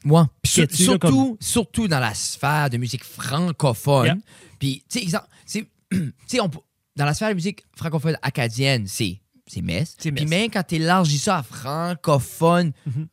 Moi. 0.03 0.27
Puis 0.41 0.51
sur- 0.51 0.67
Qu'est-tu, 0.67 0.83
là, 0.83 0.89
surtout, 0.99 1.37
surtout 1.39 1.87
dans 1.87 1.99
la 1.99 2.13
sphère 2.13 2.69
de 2.69 2.77
musique 2.77 3.03
francophone. 3.03 4.05
Yeah. 4.05 4.15
Puis, 4.59 4.83
tu 4.89 5.07
sais, 5.07 5.17
c'est- 5.45 5.67
dans 6.95 7.05
la 7.05 7.13
sphère 7.13 7.29
de 7.29 7.35
musique 7.35 7.63
francophone 7.75 8.17
acadienne, 8.21 8.85
c'est 8.87 9.21
c'est 9.47 9.61
Metz. 9.61 9.95
C'est 9.97 10.11
Puis 10.11 10.25
même 10.25 10.49
quand 10.49 10.63
tu 10.63 10.75
élargis 10.75 11.19
ça 11.19 11.37
à 11.39 11.43
francophone, 11.43 12.71
Mhm. 12.85 13.07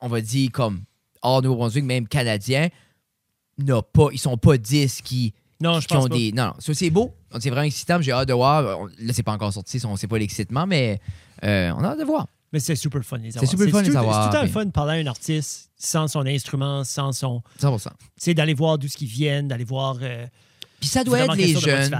on 0.00 0.08
va 0.08 0.20
dire 0.20 0.50
comme 0.52 0.82
hors 1.22 1.42
Nouveau-Brunswick, 1.42 1.84
même 1.84 2.06
canadien, 2.08 2.68
n'a 3.58 3.82
pas, 3.82 4.08
ils 4.12 4.18
sont 4.18 4.36
pas 4.36 4.56
10 4.56 5.02
qui, 5.02 5.34
Non, 5.60 5.80
je 5.80 5.88
qui 5.88 5.96
ont 5.96 6.06
pas. 6.06 6.16
des. 6.16 6.32
Non, 6.32 6.46
non, 6.46 6.54
ça 6.58 6.74
c'est 6.74 6.90
beau. 6.90 7.14
C'est 7.40 7.50
vraiment 7.50 7.62
excitant. 7.66 8.00
J'ai 8.00 8.12
hâte 8.12 8.28
de 8.28 8.32
voir. 8.34 8.78
On- 8.80 8.86
Là, 8.86 9.12
c'est 9.12 9.22
pas 9.22 9.32
encore 9.32 9.52
sorti, 9.52 9.80
on 9.84 9.96
sait 9.96 10.06
pas 10.06 10.18
l'excitement, 10.18 10.66
mais 10.66 11.00
euh, 11.44 11.70
on 11.76 11.82
a 11.84 11.88
hâte 11.88 11.98
de 11.98 12.04
voir. 12.04 12.26
Mais 12.52 12.60
c'est 12.60 12.76
super 12.76 13.02
fun 13.02 13.18
les 13.18 13.30
C'est 13.32 13.38
avoir. 13.38 13.50
super 13.50 13.68
fun, 13.70 13.82
les 13.82 13.96
avoir, 13.96 14.14
C'est 14.14 14.20
tout 14.22 14.26
le 14.28 14.32
temps 14.32 14.40
le 14.42 14.46
mais- 14.46 14.52
fun 14.52 14.64
de 14.64 14.70
parler 14.70 14.92
à 14.92 15.02
un 15.02 15.06
artiste 15.06 15.70
sans 15.76 16.08
son 16.08 16.24
instrument, 16.24 16.82
sans 16.84 17.12
son. 17.12 17.42
100%. 17.60 17.90
Tu 17.98 18.06
sais, 18.16 18.34
d'aller 18.34 18.54
voir 18.54 18.78
d'où 18.78 18.88
ce 18.88 18.96
qu'ils 18.96 19.08
viennent, 19.08 19.48
d'aller 19.48 19.64
voir. 19.64 19.98
euh, 20.00 20.26
Puis 20.80 20.88
ça 20.88 21.02
doit 21.02 21.18
être 21.20 21.34
les 21.34 21.56
jeunes 21.58 21.92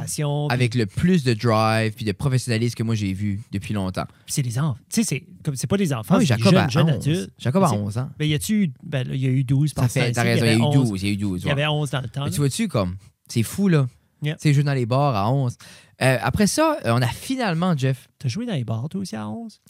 avec 0.50 0.74
le 0.74 0.86
plus 0.86 1.24
de 1.24 1.34
drive 1.34 1.92
puis 1.94 2.04
de 2.04 2.12
professionnalisme 2.12 2.76
que 2.76 2.82
moi 2.84 2.94
j'ai 2.94 3.12
vu 3.12 3.40
depuis 3.50 3.74
longtemps. 3.74 4.06
c'est 4.26 4.42
des 4.42 4.58
enfants. 4.58 4.78
Tu 4.88 5.02
sais, 5.02 5.24
c'est, 5.54 5.66
pas 5.66 5.76
des 5.76 5.92
enfants, 5.92 6.14
Ah 6.14 6.18
oui, 6.18 6.26
c'est 6.26 6.36
des 6.36 6.42
Jacob 6.42 6.54
jeunes, 6.54 6.64
à 6.64 6.68
jeunes 6.68 6.90
11. 6.90 6.94
adultes. 7.08 7.30
Jacob 7.38 7.66
C'est- 7.68 7.74
11 7.76 7.98
ans. 7.98 8.10
Ben, 8.18 8.28
y 8.28 8.34
a-tu. 8.34 8.72
Ben, 8.84 9.08
y 9.12 9.26
a 9.26 9.30
eu 9.30 9.42
12 9.44 9.74
par 9.74 9.84
Ça 9.84 9.88
fait, 9.88 10.12
t'as 10.12 10.22
raison, 10.22 10.44
il 10.44 10.48
y 10.48 10.54
a 10.54 10.56
eu 10.56 10.60
11. 10.62 10.74
12. 10.90 11.02
Il 11.02 11.06
y 11.06 11.10
a 11.10 11.14
eu 11.14 11.16
12. 11.16 11.42
Il 11.42 11.48
y 11.48 11.50
avait 11.50 11.66
11 11.66 11.90
dans 11.90 12.00
le 12.00 12.08
temps. 12.08 12.24
Mais 12.24 12.30
tu 12.30 12.36
vois-tu, 12.36 12.68
comme, 12.68 12.96
c'est 13.28 13.42
fou, 13.42 13.68
là. 13.68 13.88
Yeah. 14.22 14.34
Tu 14.36 14.42
sais, 14.42 14.54
jouer 14.54 14.64
dans 14.64 14.74
les 14.74 14.86
bars 14.86 15.14
à 15.16 15.30
11. 15.30 15.56
Euh, 16.00 16.18
après 16.22 16.46
ça, 16.46 16.78
euh, 16.84 16.92
on 16.92 17.02
a 17.02 17.06
finalement, 17.08 17.76
Jeff, 17.76 18.08
T'as 18.18 18.28
joué 18.28 18.46
dans 18.46 18.54
les 18.54 18.64
bars, 18.64 18.88
toi 18.88 19.00
aussi, 19.00 19.16
à 19.16 19.28
11? 19.28 19.60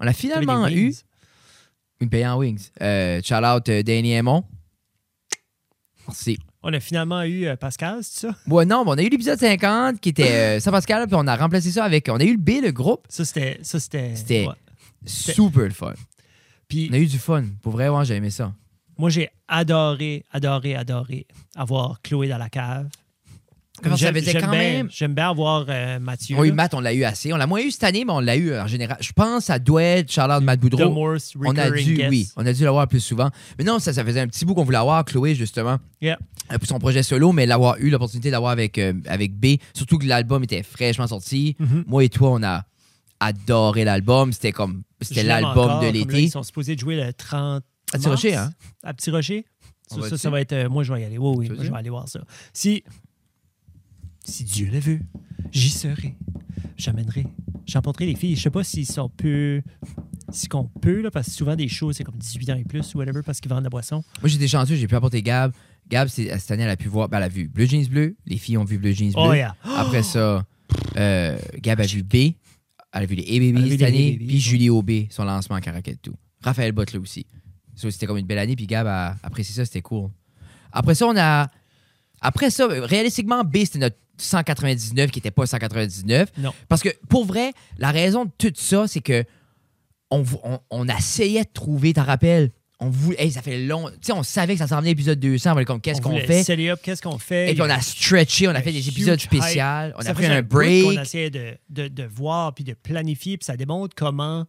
on 0.00 0.06
a 0.06 0.12
finalement 0.12 0.66
eu 0.68 0.86
wings? 0.86 1.02
Une 2.00 2.08
paye 2.08 2.26
en 2.26 2.38
wings. 2.38 2.68
Euh, 2.80 3.20
shout 3.24 3.34
out 3.44 3.66
Danny 3.84 4.12
Aymon. 4.12 4.44
Merci. 6.06 6.38
On 6.66 6.72
a 6.72 6.80
finalement 6.80 7.22
eu 7.22 7.44
euh, 7.46 7.56
Pascal, 7.56 7.98
c'est 8.02 8.26
ça? 8.26 8.34
Ouais, 8.48 8.64
non, 8.64 8.84
mais 8.84 8.90
on 8.92 8.94
a 8.94 9.02
eu 9.02 9.08
l'épisode 9.10 9.38
50 9.38 10.00
qui 10.00 10.08
était 10.08 10.32
euh, 10.32 10.60
sans 10.60 10.70
Pascal, 10.70 11.06
puis 11.06 11.14
on 11.16 11.26
a 11.26 11.36
remplacé 11.36 11.70
ça 11.70 11.84
avec. 11.84 12.08
On 12.08 12.16
a 12.16 12.24
eu 12.24 12.32
le 12.32 12.38
B, 12.38 12.62
le 12.64 12.72
groupe. 12.72 13.04
Ça, 13.10 13.24
c'était. 13.26 13.58
Ça, 13.62 13.78
c'était. 13.78 14.16
C'était- 14.16 14.46
ouais. 14.46 14.54
Super 15.06 15.64
le 15.64 15.70
fun. 15.70 15.92
Puis 16.66 16.88
On 16.90 16.94
a 16.94 16.98
eu 16.98 17.06
du 17.06 17.18
fun. 17.18 17.44
Pour 17.62 17.72
vrai, 17.72 17.88
ouais, 17.90 18.04
j'ai 18.06 18.14
aimé 18.14 18.30
ça. 18.30 18.54
moi, 18.96 19.10
j'ai 19.10 19.28
adoré, 19.46 20.24
adoré, 20.32 20.74
adoré 20.74 21.26
avoir 21.54 22.00
Chloé 22.00 22.28
dans 22.28 22.38
la 22.38 22.48
cave. 22.48 22.88
Comment 23.82 23.96
ça 23.96 24.12
quand 24.12 24.12
bien- 24.12 24.50
même? 24.50 24.88
J'aime 24.90 25.14
bien 25.14 25.30
avoir 25.30 25.66
euh, 25.68 25.98
Mathieu. 25.98 26.36
Là. 26.42 26.52
Matt, 26.52 26.74
on 26.74 26.80
l'a 26.80 26.94
eu 26.94 27.02
assez. 27.02 27.32
On 27.32 27.36
l'a 27.36 27.46
moins 27.48 27.60
eu 27.60 27.70
cette 27.72 27.82
année, 27.84 28.04
mais 28.04 28.12
on 28.12 28.20
l'a 28.20 28.36
eu 28.36 28.56
en 28.56 28.68
général. 28.68 28.96
Je 29.00 29.12
pense 29.12 29.50
doit 29.64 29.82
être 29.82 30.10
Charlotte 30.12 30.42
Matt 30.44 30.60
Boudreau. 30.60 30.90
Morse 30.90 31.32
On 31.40 31.56
a 31.56 31.70
dû, 31.70 32.00
oui, 32.08 32.28
on 32.36 32.46
a 32.46 32.52
dû 32.52 32.62
l'avoir 32.62 32.86
plus 32.86 33.00
souvent. 33.00 33.30
Mais 33.58 33.64
non, 33.64 33.80
ça, 33.80 33.92
ça 33.92 34.04
faisait 34.04 34.20
un 34.20 34.28
petit 34.28 34.44
bout 34.44 34.54
qu'on 34.54 34.62
voulait 34.64 34.78
avoir, 34.78 35.04
Chloé, 35.04 35.34
justement, 35.34 35.78
Yeah. 36.00 36.18
euh, 36.52 36.58
pour 36.58 36.68
son 36.68 36.78
projet 36.78 37.02
solo, 37.02 37.32
mais 37.32 37.46
l'avoir 37.46 37.76
eu, 37.78 37.90
l'opportunité 37.90 38.30
d'avoir 38.30 38.52
avec, 38.52 38.78
euh, 38.78 38.92
avec 39.06 39.34
B, 39.34 39.56
surtout 39.74 39.98
que 39.98 40.06
l'album 40.06 40.44
était 40.44 40.62
fraîchement 40.62 41.08
sorti. 41.08 41.56
Mhm. 41.58 41.84
Moi 41.88 42.04
et 42.04 42.08
toi, 42.08 42.30
on 42.30 42.42
a 42.44 42.64
adoré 43.20 43.84
l'album. 43.84 44.32
C'était 44.32 44.52
comme, 44.52 44.82
c'était 45.00 45.24
l'album 45.24 45.80
de 45.80 45.86
comme 45.86 45.94
l'été. 45.94 46.22
Ils 46.22 46.30
sont 46.30 46.42
supposés 46.44 46.74
de 46.76 46.80
jouer 46.80 46.96
le 46.96 47.12
30. 47.12 47.64
À 47.92 47.98
Petit 47.98 48.08
Rocher, 48.08 48.34
hein? 48.36 48.52
À 48.82 48.94
Petit 48.94 49.10
Rocher? 49.10 49.44
Ça, 49.88 50.16
ça, 50.16 50.30
va 50.30 50.40
être. 50.40 50.52
euh, 50.52 50.68
moi, 50.68 50.82
je 50.82 50.92
vais 50.92 51.02
y 51.02 51.04
aller. 51.04 51.18
Oui, 51.18 51.34
oui, 51.36 51.48
moi, 51.50 51.62
je 51.64 51.70
vais 51.70 51.76
aller 51.76 51.90
voir 51.90 52.08
ça. 52.08 52.20
Si. 52.52 52.82
Si 54.24 54.44
Dieu 54.44 54.68
le 54.72 54.78
veut, 54.80 55.00
j'y 55.52 55.70
serai. 55.70 56.14
J'amènerai. 56.76 57.26
J'emporterai 57.66 58.06
les 58.06 58.14
filles. 58.16 58.36
Je 58.36 58.42
sais 58.42 58.50
pas 58.50 58.64
si 58.64 58.86
on 58.98 59.08
peut. 59.08 59.62
Si 60.30 60.48
qu'on 60.48 60.64
peut, 60.64 61.02
là, 61.02 61.10
parce 61.10 61.26
que 61.28 61.32
souvent 61.34 61.54
des 61.54 61.68
shows, 61.68 61.92
c'est 61.92 62.02
comme 62.02 62.16
18 62.16 62.50
ans 62.50 62.56
et 62.56 62.64
plus 62.64 62.94
ou 62.94 62.98
whatever, 62.98 63.20
parce 63.22 63.40
qu'ils 63.40 63.50
vendent 63.50 63.60
de 63.60 63.64
la 63.64 63.70
boisson. 63.70 64.02
Moi, 64.20 64.28
j'étais 64.28 64.48
chanceux, 64.48 64.74
j'ai 64.74 64.88
pu 64.88 64.94
apporter 64.96 65.22
Gab. 65.22 65.52
Gab, 65.88 66.08
c'est- 66.08 66.36
cette 66.38 66.50
année, 66.50 66.62
elle 66.64 66.70
a 66.70 66.76
pu 66.76 66.88
voir, 66.88 67.08
ben, 67.08 67.18
elle 67.18 67.24
a 67.24 67.28
vu 67.28 67.46
Bleu 67.46 67.66
Jeans 67.66 67.86
Bleu. 67.86 68.16
Les 68.26 68.38
filles 68.38 68.56
ont 68.56 68.64
vu 68.64 68.78
Bleu 68.78 68.92
Jeans 68.92 69.12
Bleu. 69.12 69.22
Oh, 69.22 69.32
yeah. 69.34 69.54
Après 69.62 70.02
ça, 70.02 70.44
euh, 70.96 71.38
Gab 71.60 71.78
a 71.80 71.86
vu 71.86 72.02
B. 72.02 72.14
Elle 72.14 72.34
a 73.02 73.06
vu 73.06 73.14
les 73.16 73.24
Elle 73.28 73.36
a 73.36 73.38
vu 73.38 73.48
A-Baby 73.50 73.70
cette 73.70 73.78
les 73.80 73.84
année. 73.86 74.16
Puis 74.16 74.26
ouais. 74.34 74.38
Julie 74.38 74.70
Aubé, 74.70 75.08
son 75.10 75.24
lancement 75.24 75.56
en 75.56 75.60
Caracat 75.60 75.92
tout. 76.02 76.14
Raphaël 76.42 76.72
Butler 76.72 76.98
aussi. 76.98 77.26
Ça, 77.76 77.90
c'était 77.90 78.06
comme 78.06 78.16
une 78.18 78.26
belle 78.26 78.38
année. 78.38 78.56
Puis 78.56 78.66
Gab 78.66 78.86
a 78.86 79.16
apprécié 79.22 79.54
ça, 79.54 79.64
c'était 79.64 79.82
cool. 79.82 80.08
Après 80.72 80.94
ça, 80.94 81.06
on 81.06 81.16
a. 81.16 81.48
Après 82.20 82.50
ça, 82.50 82.66
réalistiquement, 82.66 83.44
B, 83.44 83.58
c'était 83.58 83.78
notre 83.80 83.96
199 84.18 85.10
qui 85.10 85.18
n'était 85.18 85.30
pas 85.30 85.46
199. 85.46 86.30
Non. 86.38 86.52
Parce 86.68 86.82
que 86.82 86.90
pour 87.08 87.24
vrai, 87.24 87.52
la 87.78 87.90
raison 87.90 88.24
de 88.24 88.30
tout 88.36 88.52
ça, 88.54 88.86
c'est 88.86 89.00
que 89.00 89.24
on, 90.10 90.24
on, 90.44 90.58
on 90.70 90.88
essayait 90.88 91.42
de 91.44 91.48
trouver, 91.52 91.92
t'en 91.92 92.04
rappelles? 92.04 92.50
On 92.80 92.90
voulait, 92.90 93.22
hey, 93.22 93.30
ça 93.32 93.40
fait 93.40 93.58
long. 93.58 93.88
Tu 93.88 93.96
sais, 94.02 94.12
on 94.12 94.22
savait 94.22 94.54
que 94.54 94.58
ça 94.58 94.66
s'en 94.66 94.78
venait 94.78 94.90
l'épisode 94.90 95.18
200. 95.18 95.52
On 95.52 95.56
était 95.58 95.64
comme, 95.64 95.80
qu'est-ce 95.80 96.00
On 96.00 96.10
qu'on 96.10 96.18
fait? 96.18 96.44
qu'est-ce 96.82 97.00
qu'on 97.02 97.18
fait? 97.18 97.50
Et 97.50 97.54
puis 97.54 97.62
on 97.62 97.70
a 97.70 97.80
stretché, 97.80 98.46
on 98.48 98.50
a 98.50 98.60
fait 98.60 98.72
des 98.72 98.86
épisodes 98.88 99.18
spéciaux. 99.18 99.62
On 99.96 100.02
Ça 100.02 100.10
a 100.10 100.14
pris 100.14 100.26
un 100.26 100.42
break. 100.42 100.84
qu'on 100.84 101.00
essayait 101.00 101.30
de, 101.30 101.54
de, 101.70 101.88
de 101.88 102.02
voir 102.04 102.52
puis 102.54 102.64
de 102.64 102.74
planifier, 102.74 103.38
puis 103.38 103.44
ça 103.44 103.56
démontre 103.56 103.94
comment 103.96 104.44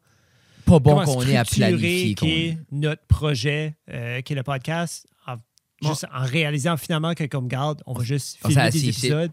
Pas 0.66 0.80
bon 0.80 1.04
qu'on 1.06 1.22
est 1.22 1.38
à 1.38 1.46
planifier. 1.46 2.16
qui 2.16 2.32
est 2.32 2.58
notre 2.72 3.06
projet, 3.06 3.76
euh, 3.92 4.22
qui 4.22 4.34
est 4.34 4.36
le 4.36 4.44
podcast, 4.44 5.06
en, 5.28 5.36
juste 5.82 6.06
en 6.14 6.24
réalisant 6.24 6.78
finalement 6.78 7.14
que, 7.14 7.24
comme 7.26 7.48
garde, 7.48 7.82
on 7.86 7.94
va 7.94 8.04
juste 8.04 8.38
On 8.44 8.50
filmer 8.50 8.70
des 8.70 8.90
épisodes. 8.90 9.32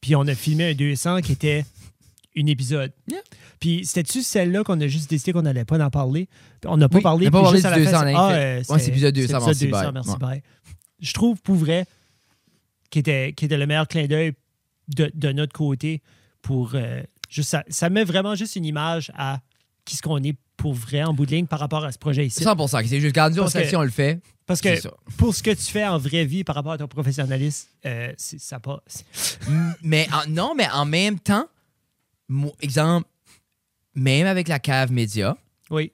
Puis 0.00 0.14
on 0.16 0.22
a 0.22 0.34
filmé 0.34 0.70
un 0.70 0.74
200 0.74 1.20
qui 1.22 1.32
était 1.32 1.64
un 2.36 2.46
épisode. 2.46 2.92
Yeah. 3.08 3.20
Puis 3.58 3.84
c'était-tu 3.84 4.22
celle-là 4.22 4.62
qu'on 4.62 4.80
a 4.80 4.86
juste 4.86 5.10
décidé 5.10 5.32
qu'on 5.32 5.42
n'allait 5.42 5.64
pas 5.64 5.84
en 5.84 5.90
parler? 5.90 6.28
On 6.64 6.76
n'a 6.76 6.88
pas 6.88 6.98
Oui, 6.98 7.02
parlé. 7.02 7.26
on 7.26 7.30
n'a 7.30 7.32
pas 7.32 7.38
puis 7.38 7.44
parlé 7.44 7.56
juste 7.58 7.66
à 7.66 7.74
du 7.76 7.84
la 7.84 7.90
fin, 7.90 7.90
200, 7.90 8.04
c'est- 8.06 8.14
on 8.14 8.18
a 8.18 8.20
Ah, 8.20 8.32
euh, 8.34 8.62
Ouais, 8.68 8.78
c'est 8.78 8.88
épisode 8.88 9.14
200, 9.14 9.52
c'est 9.54 9.66
merci, 9.66 9.92
merci, 9.92 10.16
bye. 10.18 10.42
Je 11.00 11.12
trouve, 11.12 11.40
pour 11.42 11.56
vrai, 11.56 11.86
qui 12.90 13.00
était, 13.00 13.32
qui 13.36 13.44
était 13.44 13.56
le 13.56 13.66
meilleur 13.66 13.88
clin 13.88 14.06
d'œil 14.06 14.32
de, 14.88 15.10
de 15.14 15.32
notre 15.32 15.52
côté 15.52 16.00
pour 16.42 16.72
euh, 16.74 17.02
juste 17.28 17.50
ça, 17.50 17.64
ça 17.68 17.90
met 17.90 18.04
vraiment 18.04 18.34
juste 18.34 18.56
une 18.56 18.64
image 18.64 19.10
à 19.16 19.40
qui 19.84 19.96
ce 19.96 20.02
qu'on 20.02 20.22
est 20.22 20.36
pour 20.58 20.74
vrai 20.74 21.02
en 21.04 21.14
bout 21.14 21.24
de 21.24 21.30
ligne 21.30 21.46
par 21.46 21.58
rapport 21.60 21.84
à 21.84 21.92
ce 21.92 21.98
projet 21.98 22.26
ici. 22.26 22.42
100%. 22.44 22.86
C'est 22.86 23.00
juste 23.00 23.14
quand 23.14 23.30
nous, 23.30 23.38
on 23.38 23.40
Parce 23.42 23.54
que- 23.54 23.60
s'assied, 23.60 23.76
on 23.78 23.82
le 23.82 23.88
fait. 23.90 24.20
Parce 24.44 24.60
que 24.60 24.68
pour 25.16 25.34
ce 25.34 25.42
que 25.42 25.50
tu 25.50 25.62
fais 25.62 25.86
en 25.86 25.98
vraie 25.98 26.24
vie 26.24 26.42
par 26.44 26.54
rapport 26.56 26.72
à 26.72 26.78
ton 26.78 26.88
professionnalisme, 26.88 27.68
euh, 27.86 28.12
ça 28.16 28.58
pas. 28.60 28.82
c'est- 28.86 29.04
M- 29.46 29.74
mais 29.82 30.06
en- 30.12 30.28
non, 30.30 30.54
mais 30.56 30.68
en 30.70 30.84
même 30.84 31.18
temps, 31.18 31.46
moi, 32.28 32.52
exemple, 32.60 33.06
même 33.94 34.26
avec 34.26 34.48
la 34.48 34.58
cave 34.58 34.90
média, 34.92 35.36
Oui. 35.70 35.92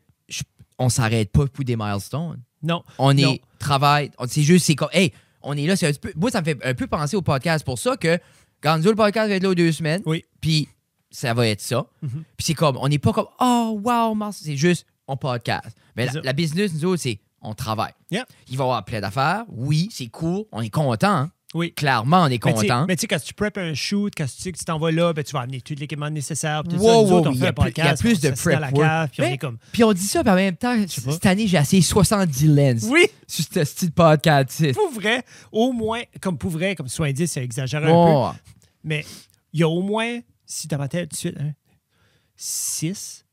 on 0.79 0.89
s'arrête 0.89 1.31
pas 1.31 1.47
pour 1.47 1.65
des 1.65 1.77
milestones. 1.77 2.41
Non. 2.63 2.83
On 2.99 3.17
est 3.17 3.23
Non. 3.23 3.39
travail. 3.59 4.11
C'est 4.29 4.43
juste, 4.43 4.67
c'est 4.67 4.75
comme, 4.75 4.89
hey, 4.93 5.13
on 5.43 5.57
est 5.57 5.67
là. 5.67 5.75
un 5.81 5.93
peu- 5.93 6.13
moi, 6.17 6.31
ça 6.31 6.41
me 6.41 6.45
fait 6.47 6.59
un 6.65 6.75
peu 6.75 6.87
penser 6.87 7.17
au 7.17 7.23
podcast 7.23 7.65
pour 7.65 7.79
ça 7.79 7.97
que 7.97 8.19
nous, 8.65 8.83
le 8.85 8.95
podcast 8.95 9.29
va 9.29 9.35
être 9.35 9.43
là 9.43 9.51
aux 9.51 9.55
deux 9.55 9.73
semaines. 9.73 10.03
Oui. 10.07 10.25
Puis 10.41 10.69
ça 11.15 11.33
va 11.35 11.47
être 11.49 11.61
ça. 11.61 11.87
Mhm. 12.03 12.11
Puis 12.37 12.45
c'est 12.47 12.55
comme, 12.55 12.77
on 12.81 12.89
n'est 12.89 12.99
pas 12.99 13.13
comme, 13.13 13.29
oh, 13.41 13.81
wow. 13.85 14.17
C'est 14.33 14.57
juste, 14.57 14.85
on 15.07 15.17
podcast. 15.17 15.77
Mais 15.97 16.07
la, 16.07 16.21
la 16.23 16.33
business, 16.33 16.73
nous 16.75 16.85
autres, 16.87 17.03
c'est, 17.03 17.21
on 17.41 17.55
travaille. 17.55 17.93
Yeah. 18.11 18.27
Il 18.49 18.57
va 18.57 18.65
y 18.65 18.67
avoir 18.67 18.85
plein 18.85 19.01
d'affaires. 19.01 19.45
Oui, 19.49 19.89
c'est 19.93 20.09
cool. 20.09 20.45
On 20.51 20.61
est 20.63 20.71
content. 20.71 21.09
hein. 21.09 21.31
Oui. 21.55 21.73
Clairement, 21.73 22.23
on 22.25 22.27
est 22.27 22.41
content. 22.41 22.85
Mais 22.89 22.97
tu 22.97 23.03
sais, 23.03 23.07
quand 23.07 23.23
tu 23.23 23.33
prep 23.33 23.57
un 23.59 23.75
shoot, 23.75 24.13
quand 24.17 24.25
tu 24.25 24.33
sais 24.43 24.51
que 24.51 24.59
tu 24.59 24.65
t'en 24.65 24.77
vas 24.77 24.91
là, 24.91 25.13
ben, 25.13 25.23
tu 25.23 25.33
vas 25.35 25.43
amener 25.43 25.61
tout 25.61 25.75
l'équipement 25.79 26.11
nécessaire. 26.11 26.65
puis 26.65 26.77
Wow, 26.77 26.83
ça. 26.83 26.89
Nous 26.89 27.09
wow, 27.11 27.19
autres, 27.19 27.31
on 27.31 27.35
fait 27.35 27.47
un 27.47 27.53
plus- 27.53 27.71
il 27.71 27.79
y 27.79 27.81
a 27.81 27.85
podcast. 27.85 28.01
plus 28.03 28.21
de 28.21 28.31
prep 28.31 28.59
la 28.61 28.73
cave, 28.73 29.09
puis 29.13 29.23
on 29.23 29.25
Mais- 29.27 29.35
est 29.35 29.39
comme. 29.39 29.59
Puis 29.71 29.85
on 29.85 29.93
dit 29.93 30.03
ça, 30.03 30.25
puis 30.25 30.33
en 30.33 30.35
même 30.35 30.57
temps, 30.57 30.75
cette 30.89 31.27
année, 31.27 31.47
j'ai 31.47 31.59
essayé 31.59 31.81
70 31.81 32.49
lens 32.49 32.87
Oui! 32.91 33.07
sur 33.29 33.45
ce 33.55 33.63
style 33.63 33.93
podcast. 33.93 34.73
Pour 34.73 34.91
vrai, 34.91 35.23
au 35.53 35.71
moins, 35.73 36.01
comme 36.21 36.39
pour 36.39 36.51
vrai, 36.51 36.75
comme 36.75 36.89
70, 36.89 37.29
c'est 37.29 37.45
exagéré 37.45 37.87
un 37.89 38.33
peu. 38.33 38.39
Mais 38.83 39.05
il 39.53 39.61
y 39.61 39.63
a 39.63 39.69
au 39.69 39.81
moins, 39.83 40.19
si 40.47 40.69
ma 40.77 40.89
tête, 40.89 41.11
tout 41.11 41.15
de 41.15 41.19
suite, 41.19 41.37
hein, 41.41 41.53
six 42.37 43.25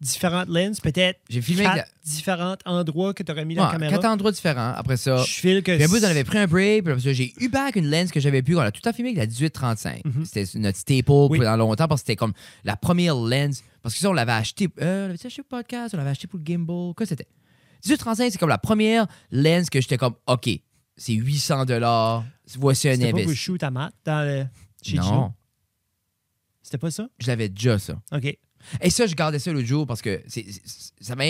différentes 0.00 0.48
lenses, 0.48 0.80
peut-être 0.80 1.18
J'ai 1.30 1.40
filmé 1.40 1.62
quatre 1.64 1.90
différents 2.04 2.56
endroits 2.66 3.14
que 3.14 3.22
tu 3.22 3.32
aurais 3.32 3.44
mis 3.46 3.54
la... 3.54 3.62
la 3.62 3.68
Ouais, 3.68 3.72
caméra. 3.74 3.92
quatre 3.92 4.04
endroits 4.04 4.32
différents. 4.32 4.72
Après 4.76 4.96
ça, 4.98 5.16
Je 5.18 5.32
file 5.32 5.62
que. 5.62 5.76
puis 5.76 5.86
on 5.88 6.04
avait 6.04 6.24
pris 6.24 6.38
un 6.38 6.46
break. 6.46 6.84
Puis 6.84 7.14
j'ai 7.14 7.32
eu 7.40 7.48
back 7.48 7.76
une 7.76 7.88
lens 7.90 8.10
que 8.10 8.20
j'avais 8.20 8.42
pu. 8.42 8.54
On 8.56 8.60
a 8.60 8.70
tout 8.70 8.86
à 8.86 8.92
filmé 8.92 9.10
avec 9.10 9.18
la 9.18 9.26
1835. 9.26 10.04
Mhm. 10.04 10.24
C'était 10.26 10.58
notre 10.58 10.76
staple 10.78 11.04
Oui. 11.30 11.38
pendant 11.38 11.56
longtemps 11.56 11.88
parce 11.88 12.02
que 12.02 12.06
c'était 12.06 12.16
comme 12.16 12.34
la 12.64 12.76
première 12.76 13.14
lens. 13.14 13.62
Parce 13.82 13.94
que 13.94 14.00
ça, 14.00 14.10
on 14.10 14.12
l'avait 14.12 14.32
acheté. 14.32 14.68
Euh, 14.82 15.06
on 15.06 15.08
l'avait 15.08 15.26
acheté 15.26 15.42
pour 15.42 15.56
le 15.58 15.62
podcast, 15.62 15.94
on 15.94 15.96
l'avait 15.96 16.10
acheté 16.10 16.26
pour 16.26 16.38
le 16.38 16.44
gimbal. 16.44 16.92
Quoi 16.94 17.06
c'était 17.06 17.26
1835, 17.84 18.32
c'est 18.32 18.38
comme 18.38 18.48
la 18.50 18.58
première 18.58 19.06
lens 19.30 19.70
que 19.70 19.80
j'étais 19.80 19.96
comme, 19.98 20.14
OK, 20.26 20.48
c'est 20.96 21.12
800 21.14 21.64
Voici 22.58 22.88
un 22.88 22.92
C'était 22.92 23.04
pas 23.06 23.10
pour 23.12 23.18
investissement. 23.20 23.34
shoot 23.34 23.62
à 23.62 23.70
mat 23.70 23.92
dans 24.04 24.22
le. 24.26 24.46
Chez. 24.82 24.96
Non, 24.96 25.32
C'était 26.64 26.78
pas 26.78 26.90
ça? 26.90 27.08
je 27.20 27.26
l'avais 27.28 27.48
déjà, 27.48 27.78
ça. 27.78 28.00
OK. 28.10 28.36
Et 28.80 28.90
ça, 28.90 29.06
je 29.06 29.14
gardais 29.14 29.38
ça 29.38 29.52
l'autre 29.52 29.66
jour 29.66 29.86
parce 29.86 30.00
que 30.02 30.20
c'est, 30.26 30.44
c'est- 30.50 30.92
ça 31.00 31.14
m'a. 31.14 31.24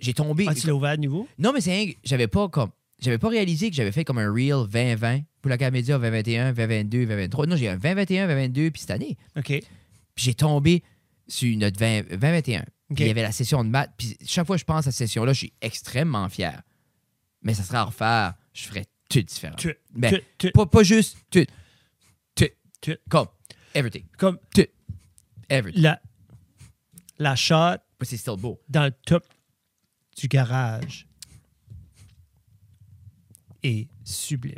J'ai 0.00 0.14
tombé. 0.14 0.46
Ah, 0.48 0.54
tu 0.54 0.66
l'as 0.66 0.74
ouvert 0.74 0.90
à 0.90 0.96
nouveau? 0.96 1.28
Non, 1.38 1.52
mais 1.52 1.60
c'est 1.60 1.96
j'avais 2.02 2.26
pas 2.28 2.48
comme. 2.48 2.70
J'avais 3.00 3.18
pas 3.18 3.28
réalisé 3.28 3.68
que 3.70 3.76
j'avais 3.76 3.92
fait 3.92 4.04
comme 4.04 4.18
un 4.18 4.32
reel 4.32 4.66
2020 4.68 5.20
pour 5.42 5.50
la 5.50 5.58
Camédia 5.58 5.98
2021, 5.98 6.52
2022, 6.52 6.98
2023. 7.06 7.46
Non, 7.46 7.56
j'ai 7.56 7.68
un 7.68 7.76
2021, 7.76 8.26
2022, 8.26 8.70
puis 8.70 8.80
cette 8.80 8.90
année. 8.90 9.16
OK. 9.36 9.46
Puis 9.46 9.62
j'ai 10.16 10.34
tombé 10.34 10.82
sur 11.28 11.54
notre 11.58 11.78
20, 11.78 12.02
2021. 12.10 12.60
OK. 12.60 12.66
Puis 12.96 13.04
il 13.04 13.06
y 13.06 13.10
avait 13.10 13.22
la 13.22 13.32
session 13.32 13.62
de 13.62 13.68
maths. 13.68 13.92
Puis 13.96 14.16
chaque 14.26 14.46
fois 14.46 14.56
que 14.56 14.60
je 14.60 14.64
pense 14.64 14.86
à 14.86 14.92
cette 14.92 15.06
session-là, 15.08 15.32
je 15.34 15.38
suis 15.38 15.52
extrêmement 15.60 16.28
fier. 16.30 16.62
Mais 17.42 17.54
ça 17.54 17.62
serait 17.62 17.78
à 17.78 17.84
refaire, 17.84 18.34
je 18.52 18.64
ferais 18.64 18.86
tout 19.08 19.20
différent. 19.22 19.56
Tu- 19.56 19.74
Ben, 19.94 20.12
tu- 20.12 20.22
tu- 20.38 20.52
Pas, 20.52 20.66
pas 20.66 20.82
juste 20.82 21.16
tout. 21.30 21.44
Tout. 22.34 22.44
Tout. 22.80 22.96
Comme 23.10 23.26
everything. 23.74 24.04
Comme 24.18 24.38
Everything. 25.48 25.82
la, 25.82 26.00
la 27.18 27.36
shot 27.36 27.76
Mais 28.00 28.06
c'est 28.06 28.16
still 28.16 28.36
beau. 28.38 28.60
dans 28.68 28.84
le 28.84 28.92
top 29.06 29.24
du 30.16 30.28
garage 30.28 31.06
est 33.62 33.88
sublime. 34.04 34.54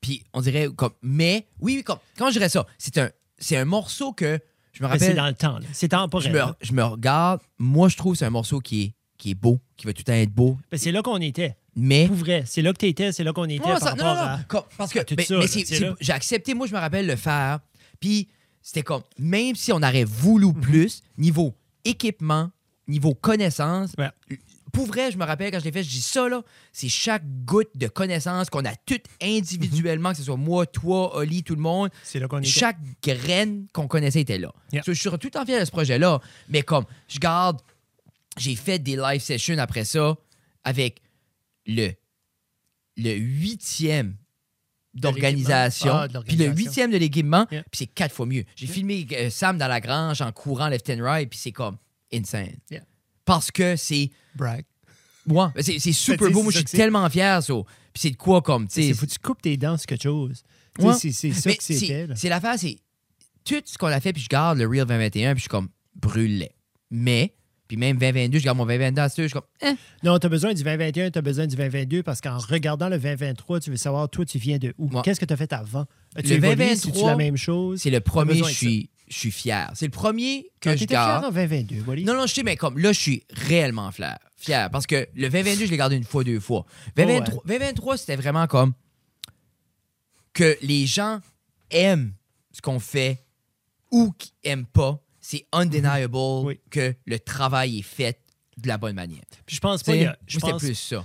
Puis 0.00 0.24
on 0.32 0.40
dirait 0.40 0.68
comme. 0.76 0.92
Mais, 1.02 1.46
oui, 1.60 1.76
oui, 1.76 1.82
comme. 1.84 1.98
Comment 2.16 2.30
je 2.30 2.34
dirais 2.38 2.48
ça? 2.48 2.66
C'est 2.78 2.98
un, 2.98 3.10
c'est 3.38 3.56
un 3.56 3.64
morceau 3.64 4.12
que 4.12 4.38
je 4.72 4.82
me 4.82 4.88
Mais 4.88 4.98
c'est 4.98 5.04
rappelle. 5.06 5.16
dans 5.16 5.26
le 5.26 5.34
temps. 5.34 5.58
là. 5.58 5.66
C'est 5.72 5.86
Je 5.86 5.96
temporel. 5.96 6.32
me, 6.32 6.40
je 6.60 6.72
me 6.72 6.84
regarde. 6.84 7.40
Moi, 7.58 7.88
je 7.88 7.96
trouve 7.96 8.12
que 8.12 8.18
c'est 8.20 8.24
un 8.24 8.30
morceau 8.30 8.60
qui 8.60 8.82
est, 8.82 8.94
qui 9.16 9.30
est 9.32 9.34
beau, 9.34 9.58
qui 9.76 9.86
va 9.86 9.92
tout 9.92 10.00
le 10.00 10.04
temps 10.04 10.12
être 10.12 10.32
beau. 10.32 10.56
Ben, 10.70 10.78
c'est 10.78 10.92
là 10.92 11.02
qu'on 11.02 11.20
était. 11.20 11.56
Mais. 11.74 12.06
Pour 12.06 12.16
vrai. 12.16 12.44
C'est 12.46 12.62
là 12.62 12.72
que 12.72 12.78
tu 12.78 12.86
étais. 12.86 13.12
C'est 13.12 13.24
là 13.24 13.32
qu'on 13.32 13.44
était 13.44 13.58
Non, 13.58 13.78
par 13.78 13.78
ça- 13.80 13.94
non, 13.94 14.04
non, 14.04 14.10
à... 14.20 14.38
comme- 14.48 14.64
parce 14.76 14.92
que 14.92 15.00
à 15.00 15.04
tout 15.04 15.14
mais- 15.16 15.24
c'est- 15.46 15.94
j'ai 16.00 16.12
accepté, 16.12 16.54
moi, 16.54 16.66
je 16.66 16.74
me 16.74 16.78
rappelle 16.78 17.06
le 17.06 17.16
faire. 17.16 17.60
Puis 18.00 18.28
c'était 18.62 18.82
comme, 18.82 19.02
même 19.18 19.54
si 19.56 19.72
on 19.72 19.76
aurait 19.82 20.04
voulu 20.04 20.46
Mhm. 20.46 20.60
plus, 20.60 21.02
niveau 21.16 21.54
équipement, 21.84 22.50
niveau 22.86 23.14
connaissance, 23.14 23.92
Ouais. 23.98 24.10
pour 24.72 24.86
vrai, 24.86 25.10
je 25.10 25.16
me 25.18 25.24
rappelle 25.24 25.50
quand 25.50 25.58
je 25.58 25.64
l'ai 25.64 25.72
fait, 25.72 25.82
je 25.82 25.88
dis 25.88 26.00
ça, 26.02 26.28
là, 26.28 26.42
c'est 26.72 26.88
chaque 26.88 27.24
goutte 27.44 27.70
de 27.76 27.88
connaissance 27.88 28.50
qu'on 28.50 28.64
a 28.64 28.74
toutes 28.86 29.06
individuellement, 29.22 30.10
que 30.12 30.18
ce 30.18 30.22
soit 30.24 30.36
moi, 30.36 30.66
toi, 30.66 31.16
Oli, 31.16 31.42
tout 31.42 31.54
le 31.54 31.60
monde. 31.62 31.90
C'est 32.02 32.18
là 32.20 32.28
qu'on 32.28 32.38
était. 32.38 32.48
Chaque 32.48 32.78
graine 33.02 33.66
qu'on 33.72 33.88
connaissait 33.88 34.20
était 34.20 34.38
là. 34.38 34.52
Yeah. 34.72 34.82
So, 34.82 34.92
je 34.92 35.00
suis 35.00 35.18
tout 35.18 35.36
en 35.36 35.44
fier 35.46 35.58
de 35.60 35.64
ce 35.64 35.70
projet-là, 35.70 36.20
mais 36.48 36.62
comme, 36.62 36.84
je 37.08 37.18
garde 37.18 37.60
j'ai 38.36 38.54
fait 38.54 38.78
des 38.78 38.94
live 38.94 39.20
sessions 39.20 39.58
après 39.58 39.84
ça 39.84 40.16
avec 40.62 41.00
le, 41.66 41.90
le 42.96 43.14
huitième 43.14 44.16
d'organisation, 44.94 45.92
Ah, 45.94 46.08
puis 46.26 46.36
le 46.36 46.46
huitième 46.46 46.90
de 46.90 46.96
l'équipement, 46.96 47.46
Yeah. 47.50 47.62
puis 47.70 47.78
c'est 47.78 47.86
quatre 47.86 48.14
fois 48.14 48.26
mieux. 48.26 48.44
J'ai 48.56 48.66
Yeah. 48.66 48.74
filmé 48.74 49.06
euh, 49.12 49.30
Sam 49.30 49.58
dans 49.58 49.68
la 49.68 49.80
grange 49.80 50.20
en 50.22 50.32
courant 50.32 50.68
left 50.68 50.88
and 50.90 51.02
right, 51.02 51.28
puis 51.28 51.38
c'est 51.38 51.52
comme 51.52 51.76
insane. 52.12 52.56
Yeah. 52.70 52.82
Parce 53.24 53.50
que 53.50 53.76
c'est 53.76 54.10
Brag. 54.34 54.64
ouais, 55.26 55.46
c'est 55.60 55.78
c'est 55.78 55.92
super 55.92 56.30
beau. 56.30 56.42
Moi, 56.42 56.52
c'est 56.52 56.58
je 56.60 56.66
suis 56.66 56.68
c'est. 56.70 56.76
tellement 56.78 57.08
fier. 57.10 57.42
ça. 57.42 57.54
Puis 57.92 58.00
c'est 58.02 58.10
de 58.10 58.16
quoi 58.16 58.40
comme, 58.42 58.66
tu 58.68 58.74
sais. 58.74 58.86
Il 58.88 58.94
faut 58.94 59.06
que 59.06 59.10
tu 59.12 59.18
coupes 59.18 59.42
tes 59.42 59.56
dents 59.56 59.76
sur 59.76 59.86
quelque 59.86 60.02
chose. 60.02 60.42
Ouais. 60.78 60.94
C'est 60.94 61.12
c'est 61.12 61.32
ça 61.32 61.50
Mais 61.50 61.56
que 61.56 61.62
c'était. 61.64 62.06
c'est 62.08 62.16
c'est 62.16 62.28
l'affaire, 62.28 62.58
c'est 62.58 62.78
tout 63.44 63.60
ce 63.64 63.76
qu'on 63.78 63.88
a 63.88 64.00
fait, 64.00 64.12
puis 64.12 64.22
je 64.22 64.28
garde 64.28 64.58
le 64.58 64.66
Real 64.66 64.86
2021, 64.86 65.32
puis 65.34 65.38
je 65.38 65.42
suis 65.42 65.48
comme 65.48 65.68
brûlé. 65.96 66.50
Mais, 66.90 67.34
puis 67.68 67.76
même 67.76 67.98
2022, 67.98 68.38
je 68.38 68.44
garde 68.44 68.56
mon 68.56 68.64
2022 68.66 69.00
à 69.02 69.08
je 69.08 69.22
suis 69.22 69.30
comme, 69.30 69.42
eh, 69.62 69.72
Non, 70.02 70.18
tu 70.18 70.26
as 70.26 70.30
besoin 70.30 70.54
du 70.54 70.62
2021, 70.64 71.10
tu 71.10 71.18
as 71.18 71.22
besoin 71.22 71.46
du 71.46 71.54
2022 71.54 72.02
parce 72.02 72.20
qu'en 72.20 72.38
regardant 72.38 72.88
le 72.88 72.98
2023, 72.98 73.60
tu 73.60 73.70
veux 73.70 73.76
savoir, 73.76 74.08
toi, 74.08 74.24
tu 74.24 74.38
viens 74.38 74.58
de 74.58 74.74
où? 74.78 74.88
Ouais. 74.90 75.02
Qu'est-ce 75.04 75.20
que 75.20 75.26
tu 75.26 75.32
as 75.34 75.36
fait 75.36 75.52
avant? 75.52 75.84
As-tu 76.16 76.28
Le 76.30 76.34
évolué? 76.36 76.56
2023, 76.56 76.92
C'est-tu 76.92 77.06
la 77.06 77.16
même 77.16 77.36
chose? 77.36 77.80
c'est 77.82 77.90
le 77.90 78.00
premier, 78.00 78.38
je 78.38 78.44
suis, 78.44 78.90
je 79.08 79.16
suis 79.18 79.30
fier. 79.30 79.70
C'est 79.74 79.84
le 79.86 79.90
premier 79.92 80.50
que 80.60 80.70
Ah, 80.70 80.74
je 80.76 80.80
t'étais 80.80 80.94
fier 80.94 81.06
garde. 81.06 81.24
en 81.26 81.30
2022, 81.30 81.82
Wally? 81.86 82.04
Non, 82.04 82.14
non, 82.14 82.26
je 82.26 82.32
sais, 82.34 82.42
mais 82.42 82.56
comme 82.56 82.78
là, 82.78 82.92
je 82.92 82.98
suis 83.00 83.22
réellement 83.30 83.92
fier. 83.92 84.18
Fier. 84.38 84.70
Parce 84.70 84.86
que 84.86 85.06
le 85.14 85.28
2022, 85.28 85.66
je 85.66 85.70
l'ai 85.70 85.76
gardé 85.76 85.96
une 85.96 86.04
fois, 86.04 86.24
deux 86.24 86.40
fois. 86.40 86.64
2023, 86.96 87.42
2023 87.46 87.96
c'était 87.98 88.16
vraiment 88.16 88.46
comme 88.46 88.72
que 90.32 90.56
les 90.62 90.86
gens 90.86 91.20
aiment 91.70 92.12
ce 92.52 92.60
qu'on 92.62 92.78
fait 92.78 93.18
ou 93.90 94.12
qui 94.16 94.32
aiment 94.44 94.66
pas. 94.66 95.02
C'est 95.30 95.44
undeniable 95.52 96.16
Oui. 96.16 96.58
que 96.70 96.94
le 97.04 97.18
travail 97.20 97.80
est 97.80 97.82
fait 97.82 98.18
de 98.56 98.66
la 98.66 98.78
bonne 98.78 98.94
manière. 98.94 99.20
Puis 99.44 99.56
je 99.56 99.60
pense 99.60 99.82
pas, 99.82 99.94
y 99.94 100.04
a- 100.06 100.18
je 100.26 100.38
pense, 100.38 100.62
plus 100.62 100.74
ça. 100.74 101.04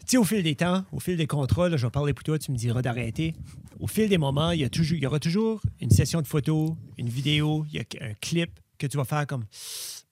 Tu 0.00 0.12
sais, 0.12 0.16
au 0.16 0.24
fil 0.24 0.42
des 0.42 0.54
temps, 0.54 0.82
au 0.92 0.98
fil 0.98 1.18
des 1.18 1.26
contrats, 1.26 1.68
là, 1.68 1.76
je 1.76 1.84
vais 1.86 1.90
parler 1.90 2.14
pour 2.14 2.22
toi, 2.24 2.38
tu 2.38 2.50
me 2.52 2.56
diras 2.56 2.80
d'arrêter. 2.80 3.34
Au 3.80 3.86
fil 3.86 4.08
des 4.08 4.16
moments, 4.16 4.52
il 4.52 4.60
y, 4.60 4.64
a 4.64 4.70
toujours, 4.70 4.96
il 4.96 5.02
y 5.02 5.06
aura 5.06 5.18
toujours 5.20 5.60
une 5.78 5.90
session 5.90 6.22
de 6.22 6.26
photos, 6.26 6.72
une 6.96 7.10
vidéo, 7.10 7.66
il 7.70 7.74
y 7.74 7.78
a 7.80 7.84
un 8.00 8.14
clip 8.14 8.50
que 8.78 8.86
tu 8.86 8.96
vas 8.96 9.04
faire 9.04 9.26
comme 9.26 9.44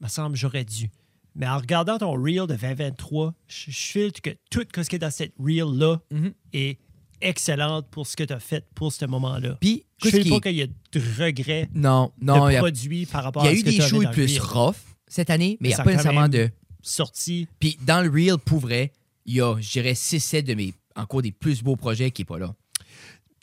me 0.03 0.09
semble 0.09 0.37
j'aurais 0.37 0.65
dû. 0.67 0.91
Mais 1.37 1.49
en 1.49 1.57
regardant 1.57 1.97
ton 1.97 2.13
reel 2.13 2.43
de 2.47 2.55
2023, 2.55 3.33
je, 3.49 3.71
je 3.71 3.77
filtre 3.79 4.21
que 4.21 4.31
tout 4.51 4.67
ce 4.77 4.83
qui 4.91 4.97
est 4.97 4.99
dans 4.99 5.11
cette 5.11 5.33
reel-là 5.39 6.01
Mhm. 6.11 6.35
est 6.53 6.79
excellente 7.25 7.89
pour 7.91 8.07
ce 8.07 8.17
que 8.17 8.25
tu 8.25 8.33
as 8.33 8.41
fait 8.41 8.65
pour 8.75 8.93
ce 8.93 9.05
moment-là. 9.07 9.57
Puis, 9.61 9.85
Je 10.03 10.11
file 10.11 10.23
qui 10.25 10.31
pas 10.31 10.41
qu'il 10.41 10.57
y 10.57 10.63
a 10.63 10.67
de 10.67 11.23
regrets 11.23 11.69
Non, 11.75 12.13
non, 12.21 12.49
de 12.49 12.57
produits 12.59 13.07
par 13.07 13.25
rapport 13.25 13.45
il 13.45 13.47
y 13.47 13.49
a 13.49 13.51
à 13.51 13.55
eu 13.55 13.59
ce 13.59 13.65
que 13.65 13.71
des 13.71 13.81
shows 13.81 14.03
plus 14.13 14.39
rough 14.39 14.77
cette 15.09 15.31
année, 15.31 15.57
mais 15.61 15.71
il 15.71 15.75
n'y 15.75 15.81
a 15.81 15.85
pas 15.85 15.91
nécessairement 15.91 16.29
de. 16.29 16.51
Sorti. 16.83 17.49
Puis 17.59 17.79
dans 17.83 18.03
le 18.03 18.11
reel, 18.11 18.37
pour 18.37 18.61
vrai, 18.61 18.93
il 19.25 19.37
y 19.37 19.41
a, 19.41 19.57
je 19.59 19.73
dirais, 19.73 19.95
6-7 19.95 20.43
de 20.43 20.55
mes 20.55 20.75
encore 20.97 21.23
des 21.23 21.33
plus 21.33 21.63
beaux 21.63 21.77
projets 21.77 22.11
qui 22.11 22.23
n'est 22.23 22.27
pas 22.27 22.39
là. 22.39 22.55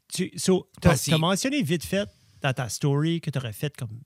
Tu 0.07 0.31
so, 0.35 0.67
as, 0.83 1.05
que- 1.05 1.15
mentionné 1.15 1.61
vite 1.63 1.83
fait 1.83 2.07
dans 2.41 2.53
ta 2.53 2.69
story 2.69 3.21
que 3.21 3.29
tu 3.29 3.37
aurais 3.39 3.53
fait 3.53 3.75
comme 3.75 4.01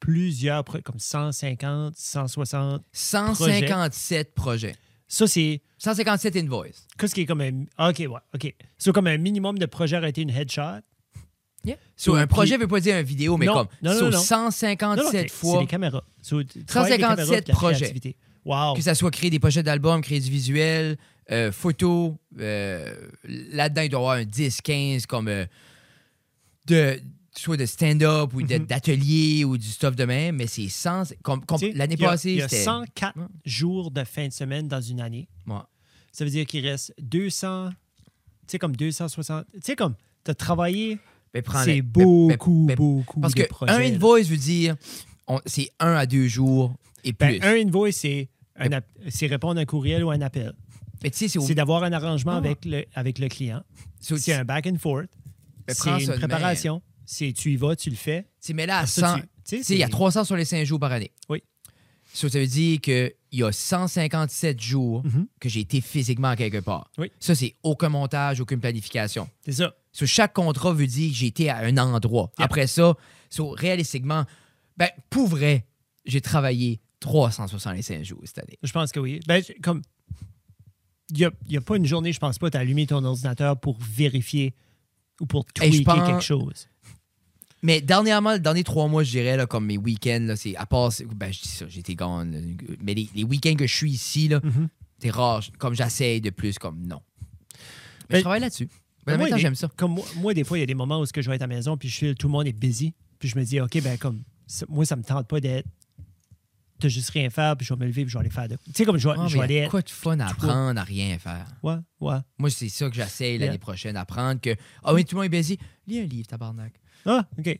plusieurs, 0.00 0.64
comme 0.64 0.98
150, 0.98 1.94
160. 1.96 2.82
157 2.92 4.34
projets. 4.34 4.74
Ça, 5.12 5.26
c'est 5.26 5.60
157 5.78 6.36
invoices. 6.36 6.86
qu'est-ce 6.96 7.14
qui 7.14 7.22
est 7.22 7.26
comme 7.26 7.40
un. 7.40 7.64
ah, 7.76 7.90
OK, 7.90 7.98
ouais, 7.98 8.20
OK. 8.32 8.54
Comme 8.94 9.08
un 9.08 9.18
minimum 9.18 9.58
de 9.58 9.66
projets 9.66 9.98
aurait 9.98 10.10
été 10.10 10.22
une 10.22 10.30
headshot. 10.30 10.80
So, 11.96 12.14
un 12.14 12.26
projet 12.26 12.56
ne 12.56 12.62
veut 12.62 12.68
pas 12.68 12.80
dire 12.80 12.96
une 12.96 13.04
vidéo, 13.04 13.36
mais 13.36 13.44
Non, 13.44 13.52
comme 13.52 13.66
non, 13.82 13.90
non, 13.92 13.98
so, 13.98 14.04
non. 14.04 14.10
Non, 14.12 14.16
non, 14.18 14.22
157 14.24 15.04
OK, 15.04 15.12
C'est 15.12 15.28
fois, 15.28 15.60
les 15.60 15.66
caméras. 15.66 16.02
So, 16.22 16.38
les 16.38 16.46
157 16.66 17.00
caméras 17.00 17.24
puis 17.26 17.42
la 17.46 17.54
projets. 17.54 18.16
Wow. 18.46 18.74
que 18.74 18.80
ça 18.80 18.94
soit 18.94 19.10
créer 19.10 19.28
des 19.28 19.38
pochettes 19.38 19.66
d'albums, 19.66 20.00
créer 20.00 20.20
du 20.20 20.30
visuel, 20.30 20.96
euh, 21.30 21.52
photos. 21.52 22.14
euh, 22.38 22.94
Là-dedans, 23.24 23.82
il 23.82 23.88
doit 23.90 24.00
y 24.00 24.02
avoir 24.02 24.16
un 24.16 24.22
10-15 24.24 25.04
comme 25.04 25.28
euh, 25.28 25.44
de 26.66 26.98
soit 27.40 27.56
de 27.56 27.66
stand-up 27.66 28.32
ou 28.34 28.40
Mhm. 28.40 28.66
d'atelier 28.66 29.44
ou 29.44 29.56
du 29.58 29.66
stuff 29.68 29.96
de 29.96 30.04
même, 30.04 30.36
mais 30.36 30.46
c'est 30.46 30.68
100. 30.68 31.14
Comme, 31.22 31.44
comme 31.44 31.58
Tu 31.58 31.66
sais, 31.66 31.72
l'année 31.72 31.94
il 31.96 32.02
y 32.02 32.04
a- 32.04 32.08
passée, 32.08 32.30
Il 32.32 32.36
y 32.38 32.42
a 32.42 32.48
c'était. 32.48 32.62
104 32.62 33.16
Ouais. 33.18 33.24
jours 33.44 33.90
de 33.90 34.04
fin 34.04 34.28
de 34.28 34.32
semaine 34.32 34.68
dans 34.68 34.80
une 34.80 35.00
année. 35.00 35.28
Ouais. 35.46 35.54
Ça 36.12 36.24
veut 36.24 36.30
dire 36.30 36.46
qu'il 36.46 36.66
reste 36.66 36.92
200. 37.00 37.70
Tu 37.70 38.52
sais, 38.52 38.58
comme 38.58 38.74
260. 38.76 39.46
Tu 39.54 39.60
sais, 39.62 39.76
comme 39.76 39.94
tu 40.24 40.30
as 40.30 40.34
travaillé. 40.34 40.98
Mais 41.34 41.42
prends-le. 41.42 41.64
C'est 41.64 41.74
Mais- 41.76 41.82
beaucoup, 41.82 42.64
mais- 42.66 42.74
beaucoup 42.76 43.20
Parce 43.20 43.34
de 43.34 43.42
que 43.42 43.48
projets. 43.48 43.72
un 43.72 43.78
là. 43.78 43.84
invoice 43.86 44.26
veut 44.26 44.36
dire 44.36 44.76
on- 45.28 45.40
c'est 45.46 45.70
un 45.78 45.94
à 45.94 46.04
deux 46.06 46.26
jours 46.26 46.74
et 47.04 47.12
Ben, 47.12 47.38
plus. 47.38 47.46
un 47.46 47.52
invoice, 47.66 47.92
c'est 47.92 48.28
un 48.56 48.68
c'est 49.08 49.28
répondre 49.28 49.58
à 49.58 49.62
un 49.62 49.64
courriel 49.64 50.02
ou 50.04 50.10
un 50.10 50.20
appel. 50.22 50.52
mais 51.04 51.10
tu 51.10 51.18
sais, 51.18 51.28
c'est 51.28 51.38
au- 51.38 51.46
C'est 51.46 51.54
d'avoir 51.54 51.84
un 51.84 51.92
arrangement 51.92 52.32
Ah. 52.32 52.38
avec, 52.38 52.64
le, 52.64 52.84
avec 52.94 53.18
le 53.20 53.28
client. 53.28 53.62
c'est 54.00 54.32
un 54.34 54.44
back 54.44 54.66
and 54.66 54.76
forth. 54.78 55.06
C'est 55.68 56.02
une 56.02 56.12
préparation. 56.18 56.82
C'est 57.12 57.32
tu 57.32 57.52
y 57.52 57.56
vas, 57.56 57.74
tu 57.74 57.90
le 57.90 57.96
fais. 57.96 58.24
c'est- 58.38 58.52
mais 58.52 58.66
là, 58.66 58.76
à 58.76 58.80
Après 58.80 58.90
ça, 58.92 59.14
100, 59.14 59.16
tu- 59.16 59.22
tu 59.22 59.28
sais, 59.44 59.60
tu 59.64 59.72
il 59.72 59.78
y 59.78 59.82
a 59.82 59.86
c'est- 59.86 59.90
300 59.90 60.24
sur 60.24 60.36
les 60.36 60.44
5 60.44 60.64
jours 60.64 60.78
par 60.78 60.92
année. 60.92 61.10
Oui. 61.28 61.42
So, 62.12 62.28
ça 62.28 62.38
veut 62.38 62.46
dire 62.46 62.80
qu'il 62.80 63.12
y 63.32 63.42
a 63.42 63.50
157 63.52 64.60
jours 64.60 65.02
Mhm. 65.04 65.26
que 65.40 65.48
j'ai 65.48 65.60
été 65.60 65.80
physiquement 65.80 66.34
quelque 66.36 66.58
part. 66.60 66.90
Oui. 66.98 67.10
Ça, 67.18 67.34
c'est 67.34 67.54
aucun 67.64 67.88
montage, 67.88 68.40
aucune 68.40 68.60
planification. 68.60 69.28
C'est 69.44 69.52
ça. 69.52 69.74
So, 69.92 70.06
chaque 70.06 70.34
contrat 70.34 70.72
veut 70.72 70.86
dire 70.86 71.10
que 71.10 71.16
j'ai 71.16 71.26
été 71.26 71.50
à 71.50 71.58
un 71.58 71.76
endroit. 71.78 72.30
Yep. 72.38 72.44
Après 72.44 72.66
ça, 72.68 72.94
so, 73.28 73.50
réalistiquement, 73.50 74.24
ben, 74.76 74.88
pour 75.08 75.26
vrai, 75.26 75.66
j'ai 76.04 76.20
travaillé 76.20 76.80
365 77.00 78.04
jours 78.04 78.20
cette 78.24 78.38
année. 78.38 78.56
Je 78.62 78.70
pense 78.72 78.92
que 78.92 79.00
oui. 79.00 79.18
Ben, 79.26 79.42
comme. 79.62 79.82
Il 81.12 81.16
n'y 81.18 81.24
a, 81.56 81.58
a 81.58 81.60
pas 81.60 81.76
une 81.76 81.86
journée, 81.86 82.12
je 82.12 82.20
pense 82.20 82.38
pas, 82.38 82.50
tu 82.50 82.56
as 82.56 82.60
allumé 82.60 82.86
ton 82.86 83.02
ordinateur 83.04 83.58
pour 83.58 83.76
vérifier 83.80 84.54
ou 85.20 85.26
pour 85.26 85.44
Hey, 85.60 85.70
tweaker 85.70 85.94
pense- 85.96 86.08
quelque 86.08 86.22
chose. 86.22 86.68
Mais 87.62 87.80
dernièrement, 87.82 88.32
les 88.32 88.38
derniers 88.40 88.64
trois 88.64 88.88
mois, 88.88 89.02
je 89.04 89.10
dirais, 89.10 89.36
là, 89.36 89.46
comme 89.46 89.66
mes 89.66 89.76
week-ends, 89.76 90.32
c'est 90.36 90.56
à 90.56 90.64
part. 90.66 90.90
Ben, 91.14 91.30
je 91.32 91.42
dis 91.42 91.48
ça, 91.48 91.66
j'étais 91.68 91.94
gone. 91.94 92.32
là. 92.32 92.38
Mais 92.82 92.94
les, 92.94 93.08
les 93.14 93.24
week-ends 93.24 93.54
que 93.54 93.66
je 93.66 93.74
suis 93.76 93.90
ici, 93.92 94.28
là, 94.28 94.40
Mhm. 94.42 94.68
c'est 94.98 95.10
rare. 95.10 95.42
Comme 95.58 95.74
j'essaye 95.74 96.20
de 96.22 96.30
plus, 96.30 96.58
comme 96.58 96.80
non. 96.86 97.00
Mais 97.52 97.58
Ben, 98.08 98.16
je 98.16 98.20
travaille 98.22 98.40
là-dessus. 98.40 98.68
En 99.06 99.12
moi, 99.12 99.18
même 99.18 99.28
temps, 99.30 99.36
des- 99.36 99.42
j'aime 99.42 99.54
ça. 99.54 99.68
Comme 99.76 99.92
moi, 99.94 100.04
moi, 100.16 100.34
des 100.34 100.44
fois, 100.44 100.56
il 100.58 100.60
y 100.60 100.64
a 100.64 100.66
des 100.66 100.74
moments 100.74 101.00
où 101.00 101.06
ce 101.06 101.12
que 101.12 101.20
je 101.22 101.28
vais 101.28 101.36
être 101.36 101.42
à 101.42 101.46
la 101.46 101.54
maison, 101.54 101.76
puis 101.76 101.88
je 101.88 102.12
tout 102.14 102.28
le 102.28 102.32
monde 102.32 102.46
est 102.46 102.52
busy. 102.52 102.94
Puis 103.18 103.28
je 103.28 103.38
me 103.38 103.44
dis, 103.44 103.60
OK, 103.60 103.80
ben 103.82 103.98
comme, 103.98 104.22
ça- 104.46 104.66
moi, 104.68 104.84
ça 104.86 104.96
me 104.96 105.02
tente 105.02 105.28
pas 105.28 105.40
d'être. 105.40 105.66
de 106.82 106.88
juste 106.88 107.10
rien 107.10 107.28
faire, 107.28 107.58
puis 107.58 107.66
je 107.66 107.74
vais 107.74 107.78
me 107.80 107.84
lever, 107.84 108.04
puis 108.04 108.10
je 108.10 108.16
vais 108.16 108.20
aller 108.20 108.30
faire 108.30 108.48
de. 108.48 108.54
Tu 108.64 108.72
sais, 108.72 108.84
comme 108.86 108.96
je 108.96 109.06
vais, 109.06 109.14
Ah, 109.18 109.26
je 109.28 109.34
vais 109.34 109.38
mais 109.40 109.44
aller 109.44 109.54
être. 109.56 109.70
quoi 109.70 109.82
de 109.82 109.90
fun 109.90 110.18
à 110.18 110.28
apprendre 110.28 110.80
à 110.80 110.82
rien 110.82 111.18
faire? 111.18 111.44
Ouais, 111.62 111.74
ouais. 112.00 112.16
Moi, 112.38 112.48
c'est 112.48 112.70
ça 112.70 112.88
que 112.88 112.96
j'essaye 112.96 113.36
l'année 113.36 113.50
Yeah. 113.52 113.58
prochaine, 113.58 113.96
apprendre 113.98 114.40
que. 114.40 114.56
Ah 114.82 114.94
oui, 114.94 115.04
tout 115.04 115.14
le 115.14 115.20
monde 115.22 115.26
est 115.34 115.36
busy. 115.38 115.58
Lis 115.86 115.98
un 116.00 116.04
livre, 116.04 116.26
tabarnak. 116.28 116.72
Ah, 117.06 117.26
OK. 117.38 117.58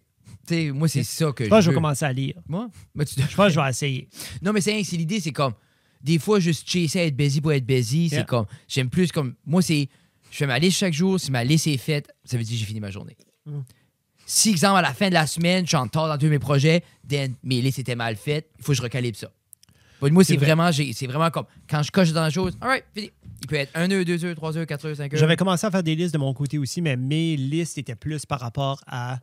Moi, 0.74 0.88
c'est 0.88 1.04
ça 1.04 1.30
que 1.32 1.44
Je 1.44 1.48
pense 1.48 1.58
que 1.58 1.60
je 1.62 1.64
je 1.66 1.70
vais 1.70 1.74
commencer 1.74 2.04
à 2.04 2.12
lire. 2.12 2.34
Moi? 2.48 2.68
Tu- 3.06 3.20
Je 3.20 3.36
pense 3.36 3.46
que 3.48 3.52
je 3.54 3.60
vais 3.60 3.70
essayer. 3.70 4.08
Non, 4.42 4.52
mais 4.52 4.60
c'est 4.60 4.80
l'idée, 4.92 5.20
c'est 5.20 5.32
comme. 5.32 5.52
Des 6.02 6.18
fois, 6.18 6.40
juste 6.40 6.68
chasser 6.68 6.98
à 7.00 7.04
être 7.04 7.16
busy 7.16 7.40
pour 7.40 7.52
être 7.52 7.64
busy, 7.66 8.06
Yeah. 8.08 8.20
c'est 8.20 8.26
comme. 8.26 8.46
J'aime 8.66 8.90
plus 8.90 9.12
comme. 9.12 9.34
Moi, 9.46 9.62
c'est. 9.62 9.88
Je 10.30 10.36
fais 10.36 10.46
ma 10.46 10.58
liste 10.58 10.78
chaque 10.78 10.92
jour. 10.94 11.20
Si 11.20 11.30
ma 11.30 11.44
liste 11.44 11.66
est 11.66 11.76
faite, 11.76 12.08
ça 12.24 12.36
veut 12.36 12.42
dire 12.42 12.54
que 12.54 12.58
j'ai 12.60 12.64
fini 12.66 12.80
ma 12.80 12.90
journée. 12.90 13.16
Mm. 13.46 13.60
Si, 14.26 14.50
exemple, 14.50 14.78
à 14.78 14.82
la 14.82 14.94
fin 14.94 15.08
de 15.08 15.14
la 15.14 15.26
semaine, 15.26 15.64
je 15.64 15.70
suis 15.70 15.76
en 15.76 15.82
retard 15.84 16.08
dans 16.08 16.16
tous 16.18 16.26
mes 16.28 16.38
projets, 16.38 16.82
then 17.08 17.34
mes 17.42 17.60
listes 17.60 17.80
étaient 17.80 17.96
mal 17.96 18.14
faites, 18.16 18.48
il 18.58 18.64
faut 18.64 18.72
que 18.72 18.78
je 18.78 18.82
recalibre 18.82 19.18
ça. 19.18 19.30
Moi, 20.00 20.24
C'est 20.24 20.32
c'est 20.32 20.36
vrai. 20.38 20.46
vraiment, 20.46 20.70
c'est 20.72 21.06
vraiment 21.06 21.30
comme. 21.30 21.44
Quand 21.68 21.82
je 21.82 21.90
coche 21.90 22.12
dans 22.12 22.22
la 22.22 22.30
chose, 22.30 22.56
alright, 22.60 22.84
fini. 22.94 23.10
Il 23.42 23.46
peut 23.48 23.56
être 23.56 23.70
1 23.74 23.90
heure, 23.90 24.04
2 24.04 24.24
heures, 24.24 24.34
3 24.36 24.56
heures, 24.58 24.66
4 24.66 24.86
heures, 24.86 24.96
5 24.96 25.12
heures. 25.12 25.18
J'avais 25.20 25.36
commencé 25.36 25.66
à 25.66 25.70
faire 25.70 25.82
des 25.82 25.94
listes 25.96 26.12
de 26.14 26.18
mon 26.18 26.32
côté 26.34 26.58
aussi, 26.58 26.80
mais 26.80 26.96
mes 26.96 27.36
listes 27.36 27.76
étaient 27.78 27.94
plus 27.96 28.24
par 28.26 28.40
rapport 28.40 28.82
à 28.86 29.18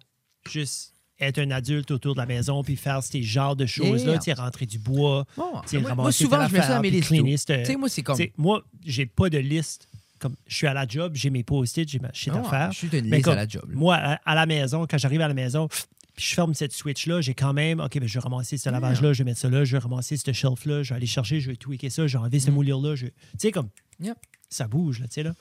juste 0.50 0.94
être 1.20 1.40
un 1.40 1.50
adulte 1.52 1.90
autour 1.92 2.14
de 2.14 2.20
la 2.20 2.26
maison 2.28 2.64
puis 2.64 2.76
faire 2.76 3.02
ces 3.04 3.24
genres 3.24 3.56
de 3.56 3.66
choses-là, 3.66 4.12
Yeah. 4.12 4.18
tu 4.20 4.24
sais, 4.26 4.34
rentrer 4.34 4.66
du 4.68 4.78
bois, 4.78 5.26
Bon, 5.36 5.46
tu 5.64 5.70
sais, 5.70 5.96
moi, 5.96 6.12
souvent, 6.12 6.48
je 6.48 6.54
mets 6.54 6.62
ça 6.62 6.80
mes 6.80 6.90
listes. 6.92 7.52
moi, 7.78 7.90
c'est 7.90 8.04
comme. 8.04 8.20
Moi, 8.38 8.64
j'ai 8.86 9.06
pas 9.06 9.30
de 9.30 9.38
liste. 9.40 9.88
Comme 10.20 10.36
je 10.48 10.56
suis 10.56 10.66
à 10.68 10.74
la 10.74 10.88
job, 10.88 11.14
j'ai 11.16 11.30
mes 11.30 11.44
post-it, 11.44 11.88
j'ai 11.88 12.00
ma 12.00 12.12
shit 12.12 12.34
Ah, 12.36 12.40
à 12.40 12.44
faire. 12.50 12.72
Je 12.72 12.78
suis 12.78 12.88
une 12.98 13.12
liste 13.12 13.28
à 13.28 13.36
la 13.36 13.48
job. 13.48 13.64
là. 13.70 13.76
Moi, 13.76 13.96
à, 13.96 14.14
à 14.26 14.34
la 14.36 14.46
maison, 14.48 14.88
quand 14.90 14.98
j'arrive 14.98 15.22
à 15.22 15.28
la 15.28 15.36
maison, 15.36 15.68
puis 15.68 16.26
je 16.26 16.34
ferme 16.34 16.56
cette 16.56 16.72
switch-là, 16.74 17.22
j'ai 17.22 17.36
quand 17.36 17.54
même, 17.54 17.80
OK, 17.80 18.00
ben, 18.00 18.08
je 18.08 18.14
vais 18.16 18.20
ramasser 18.20 18.58
ce 18.58 18.68
lavage-là, 18.72 19.14
je 19.14 19.20
vais 19.20 19.24
mettre 19.30 19.40
ça 19.40 19.48
là, 19.50 19.64
je 19.64 19.74
vais 19.74 19.78
ramasser 19.78 20.18
ce 20.18 20.32
shelf-là, 20.34 20.82
je 20.82 20.90
vais 20.90 20.96
aller 20.96 21.06
chercher, 21.06 21.40
je 21.40 21.52
vais 21.52 21.56
tweaker 21.56 21.92
ça, 21.92 22.08
je 22.08 22.14
vais 22.18 22.24
enlever 22.24 22.40
ce 22.40 22.50
Mm. 22.50 22.54
moulure-là. 22.56 22.96
je- 22.96 23.06
Tu 23.06 23.14
sais, 23.38 23.52
comme, 23.52 23.70
Yep. 24.00 24.18
ça 24.50 24.68
bouge, 24.68 25.00
là, 25.02 25.08
tu 25.08 25.14
sais, 25.14 25.24
là. 25.24 25.34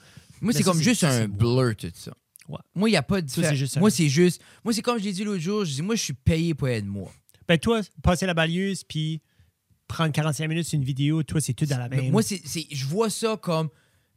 Moi, 0.43 0.53
c'est 0.53 0.59
ça, 0.59 0.65
comme 0.65 0.77
c'est- 0.79 0.85
juste 0.85 1.05
un 1.05 1.11
c'est 1.11 1.27
blur, 1.27 1.75
tout 1.79 1.89
ça. 1.95 2.13
Ouais. 2.49 2.59
Moi, 2.75 2.89
il 2.89 2.93
n'y 2.93 2.97
a 2.97 3.03
pas 3.03 3.21
de 3.21 3.29
Ça, 3.29 3.37
c'est 3.37 3.43
diffé- 3.51 3.57
juste 3.57 3.77
un- 3.77 3.81
Moi, 3.81 3.91
c'est 3.91 4.09
juste. 4.09 4.41
Moi, 4.65 4.73
c'est 4.73 4.83
comme 4.83 4.99
je 4.99 5.05
l'ai 5.05 5.13
dit 5.13 5.25
l'autre 5.25 5.41
jour, 5.41 5.65
je 5.65 5.73
dis, 5.73 5.83
moi, 5.83 5.95
je 5.95 6.03
suis 6.03 6.13
payé 6.15 6.55
pour 6.55 6.69
être 6.69 6.85
moi. 6.85 7.11
Ben, 7.49 7.59
toi, 7.59 7.81
passer 8.03 8.27
la 8.27 8.35
balieuse, 8.35 8.83
puis 8.85 9.21
prendre 9.89 10.13
45 10.13 10.49
minutes 10.49 10.67
sur 10.67 10.77
une 10.79 10.85
vidéo, 10.85 11.23
toi, 11.23 11.41
c'est 11.41 11.53
tout 11.55 11.67
dans 11.67 11.79
la 11.79 11.89
même. 11.89 12.11
moi, 12.11 12.23
c'est, 12.23 12.41
je 12.71 12.85
vois 12.87 13.11
ça 13.11 13.37
comme. 13.41 13.69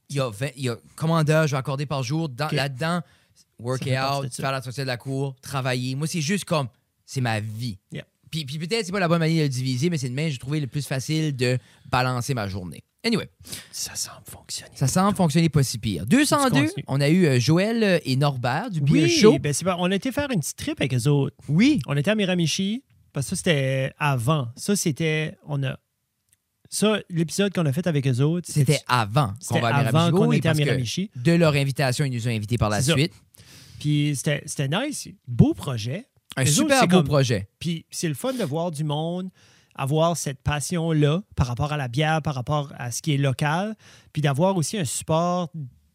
Il 0.10 0.16
y 0.16 0.20
a, 0.20 0.30
20 0.30 0.50
il 0.56 0.64
y 0.64 0.70
a 0.70 0.78
combien 0.96 1.24
d'heures 1.24 1.46
je 1.46 1.52
vais 1.52 1.60
accorder 1.60 1.86
par 1.86 2.02
jour. 2.02 2.28
Là-dedans, 2.52 3.02
workout, 3.60 3.86
faire 4.34 4.52
la 4.52 4.62
sortie 4.62 4.80
de 4.82 4.86
la 4.86 4.98
cour, 4.98 5.36
travailler. 5.42 5.96
Moi, 5.96 6.08
c'est 6.08 6.22
juste 6.22 6.46
comme. 6.46 6.68
C'est 7.06 7.22
ma 7.22 7.40
vie. 7.40 7.78
Yeah. 7.92 8.06
Puis, 8.32 8.46
puis 8.46 8.58
peut-être 8.60 8.86
c'est 8.86 8.92
pas 8.92 9.00
la 9.00 9.08
bonne 9.08 9.20
manière 9.20 9.38
de 9.38 9.44
le 9.44 9.50
diviser, 9.50 9.90
mais 9.90 9.98
c'est 9.98 10.10
de 10.10 10.14
même, 10.14 10.30
j'ai 10.30 10.38
trouvé 10.38 10.60
le 10.60 10.68
plus 10.68 10.86
facile 10.86 11.36
de 11.36 11.58
balancer 11.90 12.34
ma 12.34 12.48
journée. 12.48 12.84
Anyway, 13.04 13.30
Ça 13.72 13.96
semble 13.96 14.26
fonctionner. 14.26 14.72
ça 14.76 14.88
semble 14.88 15.16
fonctionner 15.16 15.48
pas 15.50 15.64
si 15.64 15.78
pire. 15.78 16.06
202, 16.06 16.50
continue. 16.50 16.84
on 16.88 17.00
a 17.00 17.08
eu 17.10 17.26
euh, 17.28 17.40
Joël 17.40 18.02
et 18.04 18.16
Norbert 18.18 18.70
du 18.70 18.82
Beer 18.82 19.04
Oui, 19.04 19.10
Show. 19.10 19.40
ben 19.40 19.54
c'est 19.54 19.64
pas- 19.64 19.78
on 19.80 19.90
a 19.90 19.96
été 19.96 20.12
faire 20.12 20.30
une 20.32 20.42
petite 20.42 20.58
trip 20.58 20.80
avec 20.82 20.94
eux 20.94 21.08
autres. 21.08 21.36
Oui. 21.48 21.80
On 21.88 21.96
était 21.96 22.12
à 22.12 22.16
Miramichi, 22.16 22.84
parce 23.14 23.26
que 23.28 23.30
ça, 23.32 23.36
c'était 23.38 23.94
avant. 23.98 24.50
Ça, 24.58 24.76
c'était. 24.76 25.38
On 25.48 25.64
a. 25.64 25.78
Ça, 26.70 27.00
l'épisode 27.10 27.52
qu'on 27.54 27.66
a 27.66 27.74
fait 27.74 27.88
avec 27.88 28.06
eux 28.06 28.20
autres, 28.20 28.48
C'était 28.52 28.80
avant 28.88 29.34
c'était 29.40 29.56
qu'on 29.56 29.62
va 29.62 29.68
à 29.70 29.78
avant 29.78 29.92
Miramichi. 29.92 30.12
qu'on 30.12 30.28
Oui, 30.28 30.38
était 30.38 30.48
à 30.48 30.52
parce 30.52 30.60
que 30.60 30.64
Miramichi. 30.66 31.12
de 31.16 31.32
leur 31.32 31.56
invitation, 31.56 32.06
ils 32.06 32.12
nous 32.14 32.28
ont 32.28 32.32
invités 32.32 32.58
par 32.58 32.70
la 32.70 32.82
C'est 32.82 32.92
ça. 32.92 32.98
suite. 32.98 33.14
Puis 33.80 34.14
c'était 34.16 34.44
c'était 34.46 34.68
nice. 34.68 35.08
Beau 35.28 35.54
projet. 35.54 36.06
Un 36.38 36.44
Les 36.44 36.52
super 36.52 36.88
beau 36.88 36.98
comme- 36.98 37.06
projet. 37.08 37.50
Puis 37.60 37.86
c'est 37.90 38.08
le 38.08 38.14
fun 38.14 38.34
de 38.34 38.44
voir 38.44 38.72
du 38.72 38.84
monde 38.84 39.30
avoir 39.76 40.18
cette 40.18 40.42
passion-là 40.42 41.22
par 41.38 41.48
rapport 41.48 41.72
à 41.72 41.78
la 41.78 41.88
bière, 41.88 42.22
par 42.22 42.36
rapport 42.36 42.74
à 42.78 42.92
ce 42.92 43.02
qui 43.02 43.14
est 43.14 43.18
local, 43.18 43.76
puis 44.12 44.22
d'avoir 44.22 44.58
aussi 44.58 44.78
un 44.78 44.84
support 44.84 45.50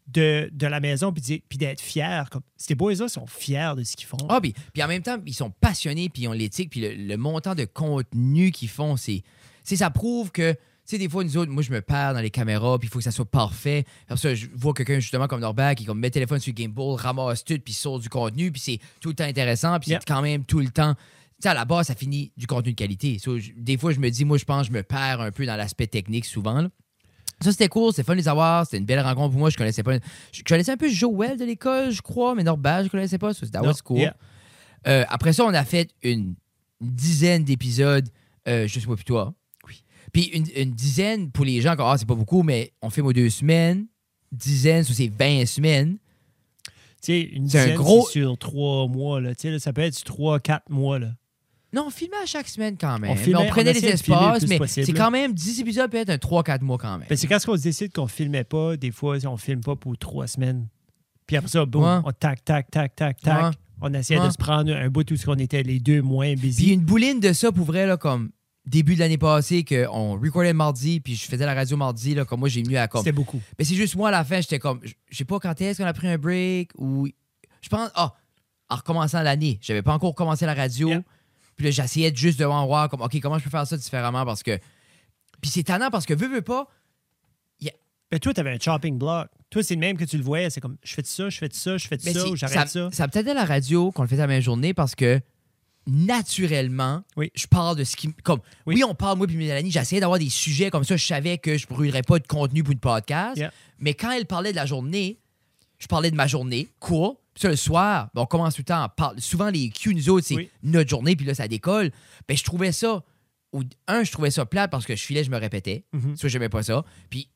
de, 0.07 0.49
de 0.51 0.65
la 0.67 0.79
maison, 0.79 1.11
puis 1.13 1.41
d'être 1.57 1.81
fier. 1.81 2.27
Comme, 2.31 2.41
ces 2.57 2.73
boys-là 2.73 3.07
sont 3.09 3.27
fiers 3.27 3.73
de 3.77 3.83
ce 3.83 3.95
qu'ils 3.95 4.07
font. 4.07 4.17
Ah, 4.29 4.39
puis, 4.41 4.53
puis 4.73 4.81
en 4.83 4.87
même 4.87 5.03
temps, 5.03 5.17
ils 5.25 5.33
sont 5.35 5.51
passionnés, 5.51 6.09
puis 6.09 6.23
ils 6.23 6.27
ont 6.27 6.31
l'éthique, 6.31 6.71
puis 6.71 6.81
le, 6.81 6.93
le 6.95 7.17
montant 7.17 7.53
de 7.53 7.65
contenu 7.65 8.49
qu'ils 8.51 8.69
font, 8.69 8.97
c'est, 8.97 9.21
c'est 9.63 9.75
ça 9.77 9.91
prouve 9.91 10.31
que, 10.31 10.55
sais, 10.85 10.97
des 10.97 11.09
fois, 11.09 11.23
nous 11.23 11.37
autres, 11.37 11.51
moi, 11.51 11.63
je 11.63 11.71
me 11.71 11.81
perds 11.81 12.13
dans 12.13 12.19
les 12.21 12.29
caméras, 12.29 12.77
puis 12.79 12.87
il 12.87 12.91
faut 12.91 12.99
que 12.99 13.03
ça 13.03 13.11
soit 13.11 13.25
parfait. 13.25 13.85
Après 14.07 14.17
ça, 14.17 14.35
je 14.35 14.47
vois 14.55 14.73
quelqu'un, 14.73 14.99
justement, 14.99 15.27
comme 15.27 15.41
Norbert, 15.41 15.75
qui 15.75 15.85
comme, 15.85 15.99
met 15.99 16.07
le 16.07 16.11
téléphone 16.11 16.39
sur 16.39 16.51
le 16.51 16.55
Game 16.61 16.71
Boy, 16.71 16.95
ramasse 17.01 17.43
tout, 17.43 17.57
puis 17.63 17.73
sort 17.73 17.99
du 17.99 18.09
contenu, 18.09 18.51
puis 18.51 18.61
c'est 18.61 18.79
tout 19.01 19.09
le 19.09 19.15
temps 19.15 19.23
intéressant, 19.25 19.79
puis 19.79 19.91
Yeah. 19.91 19.99
c'est 19.99 20.13
quand 20.13 20.21
même 20.21 20.43
tout 20.45 20.59
le 20.59 20.69
temps. 20.69 20.93
Tu 20.95 21.01
sais, 21.41 21.49
à 21.49 21.53
la 21.53 21.65
base, 21.65 21.87
ça 21.87 21.95
finit 21.95 22.31
du 22.37 22.47
contenu 22.47 22.71
de 22.71 22.77
qualité. 22.77 23.17
So, 23.19 23.37
je- 23.39 23.51
des 23.57 23.77
fois, 23.77 23.91
je 23.91 23.99
me 23.99 24.09
dis, 24.09 24.23
moi, 24.25 24.37
je 24.37 24.45
pense, 24.45 24.67
que 24.67 24.73
je 24.73 24.77
me 24.77 24.83
perds 24.83 25.21
un 25.21 25.31
peu 25.31 25.45
dans 25.45 25.55
l'aspect 25.55 25.87
technique 25.87 26.25
souvent. 26.25 26.61
là. 26.61 26.69
Ça, 27.41 27.51
c'était 27.51 27.67
cool, 27.67 27.91
c'était 27.91 28.03
fun 28.03 28.13
de 28.13 28.19
les 28.19 28.29
avoir. 28.29 28.63
C'était 28.65 28.77
une 28.77 28.85
belle 28.85 29.01
rencontre 29.01 29.31
pour 29.31 29.39
moi. 29.39 29.49
Je 29.49 29.57
connaissais 29.57 29.83
pas. 29.83 29.97
Je 30.31 30.41
connaissais 30.43 30.71
un 30.71 30.77
peu 30.77 30.87
Joël 30.87 31.37
de 31.37 31.43
l'école, 31.43 31.91
je 31.91 32.01
crois, 32.01 32.33
mais 32.33 32.43
Norbert, 32.43 32.85
je 32.85 32.89
connaissais 32.89 33.17
pas. 33.17 33.33
So, 33.33 33.45
was 33.61 33.81
cool. 33.83 33.97
yeah. 33.99 34.15
Euh, 34.87 35.03
après 35.09 35.33
ça, 35.33 35.43
on 35.43 35.53
a 35.53 35.65
fait 35.65 35.89
une 36.03 36.35
dizaine 36.79 37.43
d'épisodes, 37.43 38.07
euh, 38.47 38.67
je 38.67 38.79
sais 38.79 38.85
pas 38.87 38.95
plus 38.95 39.03
toi. 39.03 39.33
Puis 40.13 40.23
une, 40.33 40.45
une 40.55 40.71
dizaine 40.71 41.31
pour 41.31 41.45
les 41.45 41.61
gens, 41.61 41.75
ah, 41.79 41.95
c'est 41.97 42.07
pas 42.07 42.15
beaucoup, 42.15 42.43
mais 42.43 42.73
on 42.81 42.89
fait 42.89 43.01
aux 43.01 43.13
deux 43.13 43.29
semaines. 43.29 43.85
Dizaine, 44.31 44.83
c'est 44.83 45.07
20 45.07 45.45
semaines. 45.45 45.97
Tu 47.01 47.11
sais, 47.11 47.21
une 47.21 47.47
C'est 47.49 47.59
un 47.59 47.63
dizaine, 47.63 47.77
gros- 47.77 48.07
sur 48.07 48.37
trois 48.37 48.87
mois. 48.87 49.21
Là. 49.21 49.31
Ça 49.59 49.73
peut 49.73 49.81
être 49.81 49.93
sur 49.95 50.03
trois, 50.05 50.39
quatre 50.39 50.69
mois. 50.69 50.99
Là. 50.99 51.11
Non, 51.73 51.85
on 51.87 51.89
filmait 51.89 52.17
à 52.23 52.25
chaque 52.25 52.47
semaine 52.47 52.77
quand 52.79 52.97
même. 52.99 53.11
On 53.11 53.15
Mais 53.15 53.21
filmait- 53.21 53.37
on 53.39 53.47
prenait 53.49 53.69
on 53.69 53.73
des 53.73 53.79
essayait 53.79 53.93
de 53.93 53.97
filmer 53.99 54.19
le 54.21 54.35
espaces, 54.37 54.47
mais 54.77 54.83
c'est 54.85 54.93
quand 54.93 55.11
même 55.11 55.33
10 55.33 55.59
épisodes, 55.61 55.91
peut-être 55.91 56.09
un 56.09 56.17
3-4 56.17 56.61
mois 56.63 56.77
quand 56.77 56.97
même. 56.97 57.07
C'est 57.15 57.27
quand 57.27 57.37
on 57.47 57.57
se 57.57 57.61
décide 57.63 57.91
qu'on 57.91 58.07
filmait 58.07 58.43
pas, 58.45 58.77
des 58.77 58.91
fois, 58.91 59.17
on 59.25 59.37
filme 59.37 59.61
pas 59.61 59.75
pour 59.75 59.97
trois 59.97 60.27
semaines? 60.27 60.67
Puis 61.27 61.35
après 61.37 61.49
ça, 61.49 61.65
boum, 61.65 61.83
Ouais. 61.83 61.99
on 62.05 62.11
tac, 62.11 62.45
tac, 62.45 62.69
tac, 62.71 62.95
tac, 62.95 63.19
tac. 63.19 63.43
Ouais. 63.43 63.51
On 63.81 63.93
essayait 63.93 64.19
Ouais. 64.19 64.27
de 64.27 64.31
se 64.31 64.37
prendre 64.37 64.71
un 64.73 64.89
bout 64.89 65.09
où 65.11 65.15
on 65.27 65.35
était 65.35 65.63
les 65.63 65.79
deux 65.79 66.01
moins 66.01 66.33
Puis 66.35 66.47
busy. 66.47 66.73
une 66.73 66.81
bouline 66.81 67.19
de 67.19 67.33
ça 67.33 67.51
pour 67.51 67.65
vrai, 67.65 67.85
là, 67.85 67.97
comme 67.97 68.29
début 68.65 68.95
de 68.95 68.99
l'année 68.99 69.17
passée, 69.17 69.63
qu'on 69.63 70.19
recordait 70.19 70.49
le 70.49 70.57
mardi, 70.57 70.99
puis 70.99 71.15
je 71.15 71.25
faisais 71.25 71.45
la 71.45 71.53
radio 71.53 71.77
mardi, 71.77 72.15
là, 72.15 72.25
comme 72.25 72.39
moi, 72.39 72.49
j'ai 72.49 72.63
mis 72.63 72.77
à 72.77 72.87
comme. 72.87 73.01
C'était 73.01 73.11
beaucoup. 73.11 73.41
Mais 73.57 73.65
c'est 73.65 73.75
juste 73.75 73.95
moi, 73.95 74.09
à 74.09 74.11
la 74.11 74.23
fin, 74.23 74.41
j'étais 74.41 74.59
comme. 74.59 74.79
Je 74.83 75.17
sais 75.17 75.25
pas 75.25 75.39
quand 75.39 75.59
est-ce 75.61 75.81
qu'on 75.81 75.87
a 75.87 75.93
pris 75.93 76.07
un 76.07 76.17
break 76.17 76.71
ou. 76.77 77.07
Je 77.61 77.69
pense. 77.69 77.89
Ah, 77.95 78.13
en 78.69 78.75
recommençant 78.77 79.21
l'année. 79.21 79.59
J'avais 79.61 79.83
pas 79.83 79.93
encore 79.93 80.15
commencé 80.15 80.45
la 80.45 80.55
radio. 80.55 80.89
Yeah. 80.89 81.03
Puis 81.55 81.65
là, 81.65 81.71
j'essayais 81.71 82.13
juste 82.13 82.39
de 82.39 82.45
voir, 82.45 82.89
comme, 82.89 83.01
OK, 83.01 83.19
comment 83.21 83.37
je 83.37 83.43
peux 83.43 83.49
faire 83.49 83.67
ça 83.67 83.77
différemment 83.77 84.25
parce 84.25 84.43
que. 84.43 84.57
Puis 85.41 85.51
c'est 85.51 85.63
tannant 85.63 85.89
parce 85.91 86.05
que, 86.05 86.13
veux, 86.13 86.27
veux 86.27 86.41
pas. 86.41 86.67
Ben, 88.11 88.19
toi, 88.19 88.33
tu 88.33 88.39
avais 88.39 88.51
un 88.51 88.59
chopping 88.59 88.97
block. 88.97 89.27
Toi, 89.49 89.63
c'est 89.63 89.73
le 89.73 89.79
même 89.79 89.97
que 89.97 90.03
tu 90.05 90.17
le 90.17 90.23
voyais. 90.23 90.49
C'est 90.49 90.61
comme, 90.61 90.77
je 90.83 90.93
fais 90.93 91.01
de 91.01 91.07
ça, 91.07 91.29
je 91.29 91.37
fais 91.37 91.47
de 91.47 91.53
ça, 91.53 91.77
je 91.77 91.87
fais 91.87 91.97
de 91.97 92.03
Mais 92.05 92.13
ça, 92.13 92.27
ou 92.27 92.35
j'arrête 92.35 92.69
ça. 92.69 92.89
Ça 92.91 93.03
a 93.03 93.07
peut-être 93.07 93.27
à 93.27 93.33
la 93.33 93.45
radio 93.45 93.91
qu'on 93.91 94.03
le 94.03 94.07
fait 94.07 94.15
à 94.15 94.19
la 94.19 94.27
même 94.27 94.41
journée 94.41 94.73
parce 94.73 94.95
que 94.95 95.19
naturellement, 95.87 97.03
Oui. 97.17 97.31
je 97.35 97.47
parle 97.47 97.77
de 97.77 97.83
ce 97.83 97.95
qui. 97.95 98.11
Comme, 98.23 98.39
oui. 98.65 98.75
Oui. 98.75 98.83
on 98.83 98.95
parle, 98.95 99.17
moi 99.17 99.27
puis 99.27 99.37
Mélanie, 99.37 99.71
j'essayais 99.71 99.99
d'avoir 100.01 100.19
des 100.19 100.29
sujets 100.29 100.69
comme 100.71 100.83
ça. 100.83 100.97
Je 100.97 101.05
savais 101.05 101.37
que 101.37 101.57
je 101.57 101.67
brûlerais 101.67 102.01
pas 102.03 102.19
de 102.19 102.27
contenu 102.27 102.63
pour 102.63 102.71
une 102.73 102.79
podcast. 102.79 103.37
Yeah. 103.37 103.51
Mais 103.79 103.93
quand 103.93 104.11
elle 104.11 104.25
parlait 104.25 104.51
de 104.51 104.55
la 104.55 104.65
journée, 104.65 105.19
je 105.79 105.87
parlais 105.87 106.11
de 106.11 106.15
ma 106.15 106.27
journée, 106.27 106.67
court. 106.79 107.19
Puis 107.33 107.41
ça, 107.41 107.49
le 107.49 107.55
soir, 107.57 108.09
ben, 108.15 108.21
on 108.21 108.25
commence 108.25 108.55
tout 108.55 108.61
le 108.61 108.65
temps 108.65 108.81
à 108.81 108.89
parler. 108.89 109.19
Souvent, 109.19 109.49
les 109.49 109.69
Q, 109.69 109.93
nous 109.93 110.09
autres, 110.09 110.25
c'est 110.27 110.35
Oui. 110.35 110.49
notre 110.63 110.89
journée, 110.89 111.15
puis 111.17 111.25
là, 111.25 111.35
ça 111.35 111.47
décolle. 111.49 111.91
Ben, 112.27 112.37
je 112.37 112.43
trouvais 112.43 112.71
ça. 112.71 113.03
Ou, 113.51 113.63
un, 113.87 114.03
je 114.03 114.11
trouvais 114.11 114.31
ça 114.31 114.45
plate 114.45 114.71
parce 114.71 114.85
que 114.85 114.95
je 114.95 115.03
filais, 115.03 115.23
je 115.23 115.29
me 115.31 115.37
répétais. 115.37 115.83
Mhm. 115.93 116.15
Ça, 116.17 116.27
j'aimais 116.27 116.49
pas 116.49 116.63
ça. 116.63 116.83
Puis, 117.09 117.29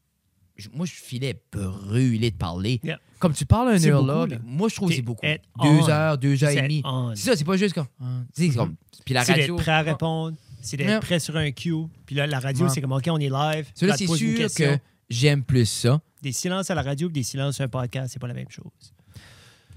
moi, 0.73 0.85
je 0.85 0.93
filais 0.93 1.39
brûlé 1.51 2.31
de 2.31 2.35
parler. 2.35 2.79
Yeah. 2.83 2.99
Comme 3.19 3.33
tu 3.33 3.45
parles 3.45 3.69
un 3.69 3.83
heure 3.85 4.03
beaucoup, 4.03 4.25
là, 4.31 4.37
moi, 4.43 4.69
je 4.69 4.75
trouve 4.75 4.89
que 4.89 4.95
c'est 4.95 5.01
beaucoup. 5.01 5.25
Deux 5.25 5.37
on. 5.69 5.89
heures, 5.89 6.17
deux 6.17 6.43
heures 6.43 6.49
et 6.51 6.61
demie. 6.61 6.83
C'est 7.15 7.29
ça, 7.31 7.35
c'est 7.35 7.43
pas 7.45 7.57
juste 7.57 7.73
comme. 7.75 7.87
sais, 8.33 8.43
c'est 8.43 8.47
Mhm. 8.49 8.55
comme. 8.55 8.75
Puis 9.05 9.13
la 9.13 9.23
radio. 9.23 9.55
d'être 9.55 9.63
prêt 9.63 9.71
à 9.71 9.81
répondre. 9.81 10.37
C'est 10.61 10.77
d'être 10.77 10.87
Yeah. 10.87 10.99
prêt 10.99 11.19
sur 11.19 11.35
un 11.37 11.51
cue. 11.51 11.73
Puis 12.05 12.15
là, 12.15 12.27
la 12.27 12.39
radio, 12.39 12.67
c'est 12.69 12.81
comme, 12.81 12.91
OK, 12.91 13.07
on 13.09 13.17
est 13.19 13.29
live. 13.29 13.67
Là, 13.81 13.95
c'est 13.97 14.07
sûr 14.07 14.49
que 14.53 14.77
j'aime 15.09 15.43
plus 15.43 15.65
ça. 15.65 16.01
Des 16.21 16.31
silences 16.33 16.69
à 16.69 16.75
la 16.75 16.81
radio 16.81 17.07
des 17.07 17.23
silences 17.23 17.55
sur 17.55 17.63
un 17.63 17.69
podcast, 17.69 18.11
c'est 18.13 18.19
pas 18.19 18.27
la 18.27 18.33
même 18.33 18.49
chose. 18.49 18.65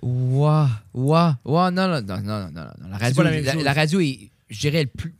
Ouah, 0.03 0.69
ouah, 0.93 1.39
ouah, 1.45 1.71
non, 1.71 1.87
non, 1.87 2.03
non, 2.03 2.21
non, 2.21 2.41
non, 2.41 2.51
non, 2.51 2.71
non. 2.81 2.89
La 2.91 2.99
radio, 2.99 3.17
pas 3.17 3.23
la 3.23 3.31
même 3.31 3.45
la, 3.45 3.53
chose. 3.53 3.63
la 3.63 3.73
radio 3.73 4.01
est, 4.01 4.31
je 4.51 4.59
dirais, 4.59 4.83
le 4.83 4.89
plus, 4.89 5.15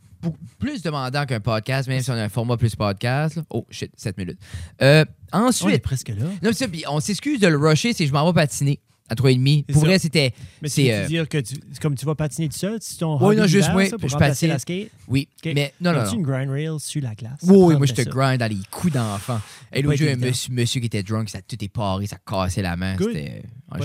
plus 0.59 0.81
demandant 0.81 1.25
qu'un 1.25 1.39
podcast, 1.39 1.87
même 1.87 2.01
si 2.01 2.09
on 2.11 2.13
a 2.13 2.23
un 2.23 2.29
format 2.29 2.57
plus 2.57 2.75
podcast. 2.75 3.35
là. 3.37 3.43
Oh, 3.49 3.65
shit, 3.69 3.91
7 3.97 4.17
minutes. 4.17 4.39
Euh, 4.81 5.05
On 5.33 5.39
est 5.39 5.47
ensuite, 5.47 5.81
presque 5.81 6.09
là. 6.09 6.25
non, 6.41 6.53
ça, 6.53 6.65
on 6.89 6.99
s'excuse 6.99 7.39
de 7.39 7.47
le 7.47 7.57
rusher, 7.57 7.93
que 7.93 8.05
je 8.05 8.11
m'en 8.11 8.25
vais 8.31 8.33
patiner 8.33 8.79
à 9.09 9.15
3,5. 9.15 9.65
C'est 9.67 9.73
Pour 9.73 9.81
ça. 9.81 9.87
vrai, 9.87 9.99
c'était. 9.99 10.33
Mais 10.61 10.69
C'est, 10.69 10.93
euh, 10.93 11.07
dire 11.07 11.27
que 11.27 11.37
tu, 11.39 11.55
comme 11.81 11.95
tu 11.95 12.05
vas 12.05 12.15
patiner 12.15 12.47
tout 12.49 12.57
seul, 12.57 12.77
c'est 12.81 12.97
ton 12.97 13.19
hobby 13.21 13.35
non, 13.35 13.45
juste 13.47 13.71
moi, 13.71 13.83
je 13.85 14.17
patine. 14.17 14.49
la 14.49 14.59
skate? 14.59 14.89
Oui, 15.07 15.27
mais 15.45 15.73
non, 15.81 15.91
non, 15.91 15.99
As-tu 15.99 16.13
non. 16.15 16.19
une 16.21 16.25
grind 16.25 16.49
rail 16.49 16.79
sur 16.79 17.01
la 17.01 17.13
glace? 17.13 17.39
Oui, 17.43 17.57
oui, 17.57 17.75
moi, 17.75 17.85
je 17.85 17.93
te 17.93 18.01
grind 18.01 18.39
dans 18.39 18.49
les 18.49 18.57
coups 18.71 18.93
d'enfant. 18.93 19.39
Et 19.73 19.81
l'autre 19.81 19.97
jour, 19.97 20.07
un 20.09 20.15
monsieur, 20.15 20.53
monsieur 20.53 20.79
qui 20.79 20.85
était 20.87 21.03
drunk, 21.03 21.29
ça 21.29 21.41
tout 21.41 21.63
est 21.63 21.67
paré, 21.69 22.07
ça 22.07 22.17
cassait 22.25 22.61
la 22.61 22.75
main. 22.75 22.95
C'était. 22.97 23.43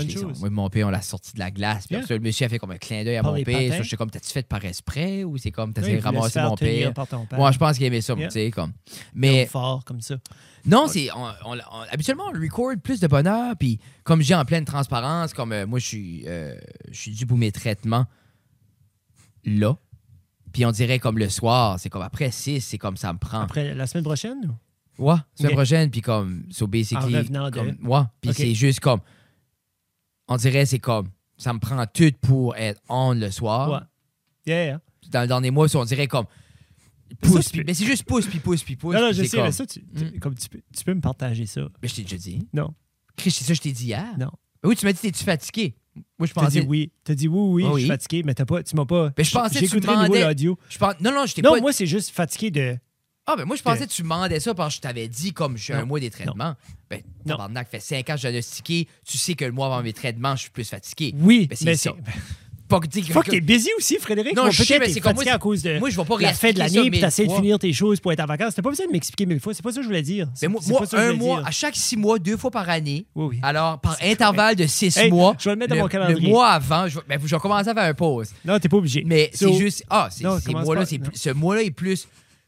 chose. 0.09 0.39
Moi, 0.39 0.49
mon 0.49 0.69
père, 0.69 0.87
on 0.87 0.91
l'a 0.91 1.01
sorti 1.01 1.33
de 1.33 1.39
la 1.39 1.51
glace. 1.51 1.87
Puis 1.87 1.95
Yeah. 1.95 2.03
après 2.03 2.13
le 2.15 2.21
monsieur 2.21 2.45
a 2.45 2.49
fait 2.49 2.59
comme 2.59 2.71
un 2.71 2.77
clin 2.77 3.03
d'œil 3.03 3.17
à 3.17 3.23
Par 3.23 3.33
mon 3.33 3.43
père. 3.43 3.73
Ça, 3.73 3.81
J'étais 3.81 3.97
comme, 3.97 4.11
t'as-tu 4.11 4.29
fait 4.31 4.47
par 4.47 4.63
exprès 4.63 5.23
ou 5.23 5.37
c'est 5.37 5.51
comme, 5.51 5.73
t'as 5.73 5.81
Oui, 5.81 5.99
faire 5.99 6.47
mon 6.49 6.55
père? 6.55 6.93
Moi, 7.33 7.51
je 7.51 7.57
pense 7.57 7.77
qu'il 7.77 7.85
aimait 7.87 8.01
ça, 8.01 8.15
tu 8.15 8.29
sais, 8.29 8.51
comme. 8.51 8.71
Mais 9.13 9.31
Mais 9.31 9.45
fort 9.47 9.83
comme 9.83 10.01
ça. 10.01 10.15
Non, 10.65 10.87
c'est. 10.87 11.11
on- 11.11 11.25
on- 11.45 11.57
on- 11.57 11.81
habituellement, 11.91 12.25
on 12.33 12.39
record 12.39 12.73
plus 12.83 12.99
de 12.99 13.07
bonheur. 13.07 13.55
Puis, 13.57 13.79
comme 14.03 14.21
dis 14.21 14.33
en 14.35 14.45
pleine 14.45 14.65
transparence, 14.65 15.33
comme 15.33 15.51
euh, 15.51 15.65
moi, 15.65 15.79
je 15.79 15.85
suis, 15.85 16.23
euh, 16.27 16.55
je 16.91 16.97
suis 16.99 17.11
dû 17.11 17.25
pour 17.25 17.37
mes 17.37 17.51
traitements 17.51 18.05
là. 19.45 19.75
Puis, 20.51 20.65
on 20.65 20.71
dirait 20.71 20.99
comme 20.99 21.17
le 21.19 21.29
soir, 21.29 21.79
c'est 21.79 21.89
comme 21.89 22.01
après 22.01 22.31
6, 22.31 22.61
c'est 22.61 22.77
comme 22.77 22.97
ça 22.97 23.13
me 23.13 23.19
prend. 23.19 23.41
Après 23.41 23.73
la 23.75 23.85
semaine 23.87 24.03
prochaine? 24.03 24.57
ou? 24.97 25.03
Ouais, 25.05 25.15
semaine 25.35 25.53
prochaine, 25.53 25.89
puis 25.91 26.01
comme, 26.01 26.43
so 26.49 26.67
basically. 26.67 27.15
En 27.15 27.19
revenant 27.19 27.49
de- 27.49 27.55
comme, 27.55 27.77
Ouais, 27.87 28.01
puis 28.19 28.33
c'est 28.33 28.53
juste 28.53 28.79
comme. 28.81 28.99
On 30.27 30.35
dirait, 30.37 30.65
c'est 30.65 30.79
comme. 30.79 31.07
Ça 31.37 31.53
me 31.53 31.59
prend 31.59 31.85
tout 31.87 32.11
pour 32.21 32.55
être 32.57 32.81
on 32.89 33.13
le 33.13 33.31
soir. 33.31 33.69
Ouais. 33.71 33.79
Yeah, 34.45 34.65
yeah. 34.65 34.81
Dans 35.09 35.21
le 35.21 35.27
dernier 35.27 35.51
mois, 35.51 35.67
on 35.73 35.85
dirait 35.85 36.07
comme. 36.07 36.25
Pousse, 37.21 37.49
puis- 37.49 37.63
mais 37.65 37.73
c'est 37.73 37.85
juste 37.85 38.03
pousse, 38.03 38.25
puis 38.27 38.39
pousse, 38.39 38.63
puis 38.63 38.75
pousse. 38.75 38.95
Non, 38.95 39.01
non, 39.01 39.07
je 39.11 39.21
c'est 39.23 39.27
sais, 39.29 39.37
comme, 39.37 39.45
mais 39.47 39.51
ça, 39.51 39.65
tu, 39.65 39.81
tu- 39.81 40.05
Mm. 40.05 40.19
comme 40.19 40.35
tu, 40.35 40.49
peux, 40.49 40.61
tu 40.75 40.83
peux 40.83 40.93
me 40.93 41.01
partager 41.01 41.45
ça. 41.45 41.61
Mais 41.81 41.87
je 41.87 41.95
t'ai 41.95 42.03
déjà 42.03 42.17
dit. 42.17 42.47
Non. 42.53 42.73
Chris, 43.17 43.31
c'est 43.31 43.43
ça, 43.43 43.49
que 43.49 43.55
je 43.55 43.61
t'ai 43.61 43.71
dit 43.71 43.85
hier. 43.87 44.05
Non. 44.17 44.31
Mais 44.63 44.69
oui, 44.69 44.75
tu 44.75 44.85
m'as 44.85 44.93
dit, 44.93 44.99
t'es-tu 44.99 45.23
fatigué? 45.23 45.75
Moi, 46.17 46.27
je 46.27 46.33
pensais. 46.33 46.61
dit 46.61 46.67
oui. 46.67 46.91
Tu 47.03 47.11
as 47.11 47.15
dit 47.15 47.27
oui, 47.27 47.63
oui, 47.63 47.71
je 47.73 47.79
suis 47.79 47.87
fatigué, 47.87 48.23
mais 48.25 48.33
t'as 48.33 48.45
pas, 48.45 48.63
tu 48.63 48.75
m'as 48.75 48.85
pas. 48.85 49.11
Mais 49.17 49.23
je 49.23 49.31
pensais 49.31 49.59
que 49.59 49.65
tu 49.65 49.79
demandais- 49.79 50.23
l'audio. 50.23 50.57
Je 50.69 50.77
pense... 50.77 50.93
Non, 51.01 51.11
non, 51.13 51.25
je 51.25 51.33
t'ai 51.35 51.41
Non, 51.41 51.53
pas. 51.53 51.59
moi, 51.61 51.73
c'est 51.73 51.87
juste 51.87 52.11
fatigué 52.11 52.51
de. 52.51 52.77
Ah, 53.25 53.35
ben 53.35 53.45
moi, 53.45 53.55
je 53.55 53.61
pensais 53.61 53.85
que- 53.85 53.91
tu 53.91 54.01
demandais 54.01 54.39
ça 54.39 54.53
parce 54.55 54.73
que 54.73 54.77
je 54.77 54.81
t'avais 54.81 55.07
dit, 55.07 55.33
comme 55.33 55.57
suis 55.57 55.73
un 55.73 55.81
Non. 55.81 55.85
mois 55.87 55.99
des 55.99 56.09
traitements. 56.09 56.55
Ben, 56.89 57.01
Non. 57.25 57.33
tabarnak, 57.33 57.69
fait 57.69 57.79
5 57.79 58.09
ans 58.09 58.13
que 58.13 58.17
je 58.17 58.17
suis 58.21 58.29
diagnostiqué. 58.29 58.87
Tu 59.05 59.17
sais 59.17 59.35
que 59.35 59.45
le 59.45 59.51
mois 59.51 59.67
avant 59.67 59.83
mes 59.83 59.93
traitements, 59.93 60.35
je 60.35 60.41
suis 60.43 60.49
plus 60.51 60.67
fatigué. 60.67 61.13
Oui, 61.17 61.45
Ben, 61.47 61.55
c'est 61.55 61.65
mais 61.65 61.75
ça. 61.75 61.93
Pas 62.69 62.79
que 62.79 63.01
Faut 63.11 63.21
que 63.21 63.31
t'es 63.31 63.41
busy 63.41 63.69
aussi, 63.77 63.97
Frédéric. 63.97 64.35
Non, 64.35 64.51
je 64.51 64.63
sais, 64.63 64.77
mais 64.77 64.89
c'est 64.89 64.99
comme 64.99 65.15
moi, 65.15 65.23
à 65.27 65.39
cause 65.39 65.63
de 65.63 65.79
Moi, 65.79 65.89
je 65.89 65.97
vais 65.97 66.05
pas 66.05 66.17
la 66.19 66.33
fin 66.33 66.51
de 66.51 66.59
l'année, 66.59 66.81
puis 66.81 66.89
mille 66.91 67.01
t'essaies 67.01 67.25
de 67.25 67.33
finir 67.33 67.57
tes 67.57 67.73
choses 67.73 67.99
pour 67.99 68.11
être 68.13 68.19
en 68.19 68.27
vacances. 68.27 68.53
T'as 68.55 68.61
pas 68.61 68.69
besoin 68.69 68.85
de 68.85 68.91
m'expliquer 68.91 69.25
mille 69.25 69.39
fois. 69.39 69.53
C'est 69.53 69.63
pas 69.63 69.71
ça 69.71 69.77
que 69.77 69.83
je 69.83 69.87
voulais 69.87 70.03
dire. 70.03 70.27
Mais 70.41 70.47
moi, 70.47 70.61
un 70.93 71.13
mois, 71.13 71.41
à 71.45 71.51
chaque 71.51 71.75
six 71.75 71.97
mois, 71.97 72.19
deux 72.19 72.37
fois 72.37 72.51
par 72.51 72.69
année. 72.69 73.05
Oui, 73.15 73.25
oui. 73.31 73.39
Alors, 73.41 73.79
par 73.79 73.97
intervalle 74.03 74.55
de 74.55 74.67
six 74.67 74.95
mois. 75.09 75.35
je 75.39 75.45
vais 75.45 75.55
le 75.55 75.59
mettre 75.59 75.75
dans 75.75 75.81
mon 75.81 75.87
calendrier. 75.87 76.27
Le 76.27 76.29
mois 76.29 76.49
avant, 76.49 76.87
je 76.87 76.95
vais, 76.95 77.05
ben, 77.09 77.19
je 77.23 77.35
vais 77.35 77.41
commencer 77.41 77.69
à 77.69 77.73
faire 77.73 77.83
un 77.83 77.93
pause. 77.93 78.29
Non, 78.45 78.59
t'es 78.59 78.69
pas 78.69 78.77
obligé. 78.77 79.03
Mais 79.05 79.31
c'est 79.33 79.53
juste. 79.53 79.83
Ah, 79.89 80.09
ce 80.11 81.33
mois-là 81.33 81.63
est 81.63 81.71
plus 81.71 82.07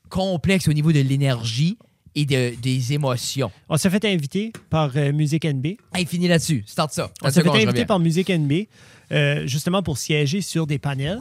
complexe 0.09 0.67
au 0.67 0.73
niveau 0.73 0.91
de 0.91 0.99
l'énergie 0.99 1.77
et 2.15 2.25
de, 2.25 2.53
des 2.61 2.93
émotions. 2.93 3.51
On 3.69 3.77
s'est 3.77 3.89
fait 3.89 4.03
inviter 4.05 4.51
par 4.69 4.91
euh, 4.95 5.11
Musique 5.13 5.45
NB. 5.45 5.65
Hey, 5.93 6.05
fini 6.05 6.27
là-dessus. 6.27 6.63
Start 6.67 6.91
ça. 6.91 7.09
On 7.21 7.29
s'est 7.29 7.41
fait 7.41 7.49
inviter 7.49 7.85
par 7.85 7.99
Musique 7.99 8.29
NB, 8.29 8.65
euh, 9.11 9.45
justement 9.47 9.83
pour 9.83 9.97
siéger 9.97 10.41
sur 10.41 10.67
des 10.67 10.79
panels. 10.79 11.19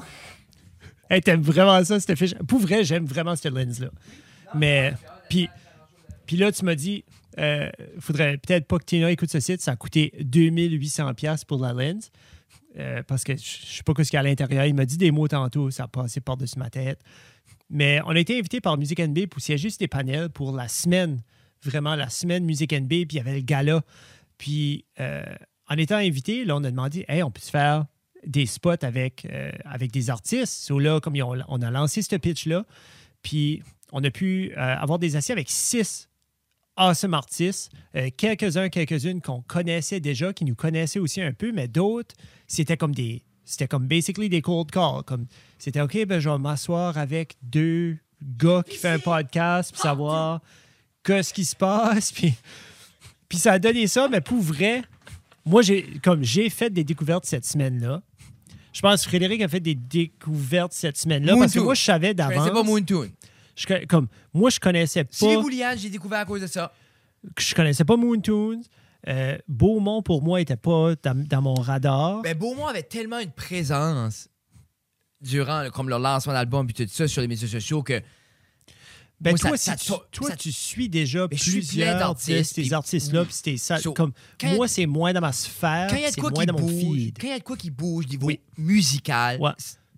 Hey, 1.08 1.20
t'aimes 1.20 1.42
vraiment 1.42 1.82
ça, 1.84 1.98
cette 1.98 2.16
fiche? 2.16 2.34
Pour 2.46 2.60
vrai, 2.60 2.84
j'aime 2.84 3.04
vraiment 3.04 3.34
cette 3.34 3.52
lens-là. 3.52 3.90
Mais, 4.54 4.94
puis, 5.28 5.48
puis 6.26 6.36
là, 6.36 6.52
tu 6.52 6.64
m'as 6.64 6.76
dit, 6.76 7.04
euh, 7.38 7.70
faudrait 7.98 8.38
peut-être 8.38 8.66
pas 8.66 8.78
que 8.78 8.84
Tina 8.84 9.10
écoute 9.10 9.30
ce 9.30 9.40
site. 9.40 9.60
Ça 9.60 9.72
a 9.72 9.76
coûté 9.76 10.12
2800$ 10.20 11.44
pour 11.46 11.60
la 11.60 11.72
lens. 11.72 12.10
Euh, 12.78 13.02
parce 13.02 13.24
que 13.24 13.36
je 13.36 13.42
sais 13.42 13.82
pas 13.82 13.92
ce 13.96 14.02
qu'il 14.02 14.14
y 14.14 14.16
a 14.16 14.20
à 14.20 14.22
l'intérieur. 14.22 14.64
Il 14.64 14.74
m'a 14.74 14.84
dit 14.84 14.96
des 14.96 15.10
mots 15.10 15.26
tantôt, 15.26 15.70
ça 15.70 15.84
a 15.84 15.88
passé 15.88 16.20
par-dessus 16.20 16.58
ma 16.58 16.70
tête. 16.70 17.00
Mais 17.68 18.00
on 18.06 18.10
a 18.10 18.18
été 18.18 18.38
invité 18.38 18.60
par 18.60 18.76
Music 18.76 19.00
NB 19.00 19.26
pour 19.26 19.40
siéger 19.40 19.70
sur 19.70 19.78
des 19.78 19.88
panels 19.88 20.30
pour 20.30 20.52
la 20.52 20.68
semaine, 20.68 21.20
vraiment 21.62 21.94
la 21.94 22.08
semaine 22.08 22.44
Music 22.44 22.72
NB, 22.72 22.88
puis 22.88 23.06
il 23.10 23.16
y 23.16 23.20
avait 23.20 23.34
le 23.34 23.40
gala. 23.40 23.82
Puis 24.38 24.84
euh, 25.00 25.24
en 25.70 25.76
étant 25.76 25.96
invité, 25.96 26.44
là, 26.44 26.56
on 26.56 26.64
a 26.64 26.70
demandé, 26.70 27.04
hey, 27.08 27.22
on 27.22 27.30
peut 27.30 27.40
se 27.40 27.50
faire 27.50 27.86
des 28.26 28.44
spots 28.46 28.82
avec, 28.82 29.26
euh, 29.30 29.50
des 29.92 30.10
artistes? 30.10 30.70
Là, 30.70 31.00
comme 31.00 31.14
on 31.48 31.62
a 31.62 31.70
lancé 31.70 32.02
ce 32.02 32.16
pitch-là, 32.16 32.66
puis 33.22 33.62
on 33.92 34.02
a 34.02 34.10
pu 34.10 34.52
euh, 34.56 34.76
avoir 34.76 34.98
des 34.98 35.16
assises 35.16 35.30
avec 35.30 35.48
six 35.48 36.08
awesome 36.76 37.14
artistes, 37.14 37.70
euh, 37.94 38.10
quelques-uns, 38.16 38.68
quelques-unes 38.68 39.20
qu'on 39.20 39.42
connaissait 39.42 40.00
déjà, 40.00 40.32
qui 40.32 40.44
nous 40.44 40.54
connaissaient 40.54 40.98
aussi 40.98 41.20
un 41.20 41.32
peu, 41.32 41.52
mais 41.52 41.68
d'autres, 41.68 42.14
c'était 42.46 42.76
comme 42.76 42.94
des. 42.94 43.22
C'était 43.44 43.66
comme 43.66 43.86
basically 43.88 44.28
des 44.28 44.42
cold 44.42 44.70
calls. 44.70 45.02
Comme 45.04 45.26
c'était 45.58 45.80
OK, 45.80 46.04
ben, 46.06 46.20
je 46.20 46.30
vais 46.30 46.38
m'asseoir 46.38 46.96
avec 46.98 47.36
deux 47.42 47.96
gars 48.22 48.62
qui 48.68 48.76
font 48.76 48.92
un 48.92 48.98
podcast, 48.98 49.72
puis 49.72 49.80
savoir 49.80 50.40
qu'est-ce 51.02 51.34
qui 51.34 51.44
se 51.44 51.56
passe. 51.56 52.12
Puis, 52.12 52.34
puis 53.28 53.38
ça 53.38 53.52
a 53.52 53.58
donné 53.60 53.86
ça, 53.86 54.08
mais 54.08 54.20
pour 54.20 54.40
vrai, 54.40 54.82
moi, 55.44 55.62
j'ai 55.62 55.98
comme 56.02 56.22
j'ai 56.22 56.50
fait 56.50 56.70
des 56.70 56.84
découvertes 56.84 57.24
cette 57.24 57.44
semaine-là. 57.44 58.02
Je 58.72 58.80
pense 58.80 59.02
que 59.02 59.08
Frédéric 59.08 59.42
a 59.42 59.48
fait 59.48 59.60
des 59.60 59.74
découvertes 59.74 60.72
cette 60.72 60.96
semaine-là 60.96 61.34
parce 61.36 61.52
que 61.52 61.58
Moontoon. 61.58 61.64
moi, 61.64 61.74
je 61.74 61.82
savais 61.82 62.14
d'avance. 62.14 62.50
pas 62.50 62.62
Moontoon. 62.62 63.08
Je 63.56 63.84
comme, 63.86 64.06
moi, 64.32 64.50
je 64.50 64.60
connaissais 64.60 65.04
pas, 65.04 65.40
Bouliane, 65.40 65.76
j'ai 65.76 65.90
découvert 65.90 66.20
à 66.20 66.24
cause 66.24 66.40
de 66.40 66.46
ça. 66.46 66.72
je 67.38 67.54
connaissais 67.54 67.84
pas 67.84 67.96
Moontoons. 67.96 68.62
Euh, 69.08 69.38
Beaumont, 69.48 70.02
pour 70.02 70.22
moi, 70.22 70.40
était 70.40 70.56
pas 70.56 70.94
dans, 71.02 71.26
dans 71.26 71.42
mon 71.42 71.54
radar. 71.54 72.22
Ben, 72.22 72.36
Beaumont 72.36 72.66
avait 72.66 72.82
tellement 72.82 73.18
une 73.18 73.30
présence 73.32 74.28
durant 75.20 75.68
comme 75.70 75.88
leur 75.88 75.98
lancement 75.98 76.32
d'album 76.32 76.66
puis 76.66 76.74
tout 76.74 76.92
ça 76.92 77.08
sur 77.08 77.20
les 77.20 77.28
médias 77.28 77.48
sociaux 77.48 77.82
que 77.82 78.00
Ben, 79.20 79.32
Moi, 79.32 79.38
toi, 79.38 79.50
ça- 79.58 79.76
si 79.76 79.86
ça- 79.86 79.94
tu, 80.10 80.18
toi 80.18 80.30
ça- 80.30 80.36
tu 80.36 80.50
suis 80.50 80.88
déjà 80.88 81.28
plein 81.28 81.36
plusieurs 81.36 81.98
d'artistes, 81.98 82.58
de 82.58 82.64
ces 82.64 82.72
artistes-là, 82.72 83.24
ça. 83.58 83.78
So, 83.78 83.92
comme, 83.92 84.12
moi, 84.54 84.66
c'est 84.66 84.86
moins 84.86 85.12
dans 85.12 85.20
ma 85.20 85.32
sphère, 85.32 85.88
quand 85.90 85.96
il 85.96 86.02
y 86.02 86.04
a 86.04 86.08
de 86.08 86.14
c'est 86.14 86.20
quoi 86.22 86.30
moins 86.30 86.46
qui 86.46 86.52
bouge, 86.52 86.94
feed. 86.96 87.18
quand 87.20 87.26
il 87.26 87.30
y 87.30 87.34
a 87.34 87.38
de 87.38 87.44
quoi 87.44 87.56
qui 87.58 87.70
bouge 87.70 88.06
niveau 88.08 88.26
Oui. 88.28 88.40
musical, 88.56 89.38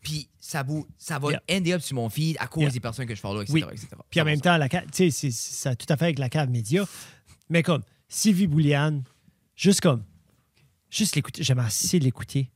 puis 0.01 0.29
ça 0.41 0.65
ça 0.99 1.21
va 1.21 1.31
Yeah. 1.31 1.43
end 1.49 1.67
up 1.77 1.83
sur 1.83 1.95
mon 1.95 2.09
feed 2.09 2.37
à 2.41 2.49
cause 2.49 2.63
Yeah. 2.65 2.73
des 2.73 2.81
personnes 2.81 3.07
que 3.07 3.15
je 3.15 3.21
follow, 3.21 3.43
etc. 3.43 3.55
Oui. 3.55 3.63
etc. 3.73 3.87
Puis 4.11 4.21
en 4.21 4.25
même 4.25 4.41
temps, 4.41 4.57
la 4.57 4.69
ça 5.31 5.71
a 5.71 5.77
tout 5.77 5.87
à 5.89 5.97
fait 5.97 6.07
avec 6.07 6.19
la 6.19 6.29
cave 6.29 6.51
média. 6.51 6.85
Mais 7.49 7.63
comme 7.63 7.83
Sylvie 8.09 8.49
Bouliane, 8.49 9.05
juste 9.55 9.81
comme, 9.83 10.03
juste 10.91 11.15
l'écouter, 11.15 11.43
j'aime 11.45 11.61
assez 11.61 11.99
l'écouter. 12.01 12.51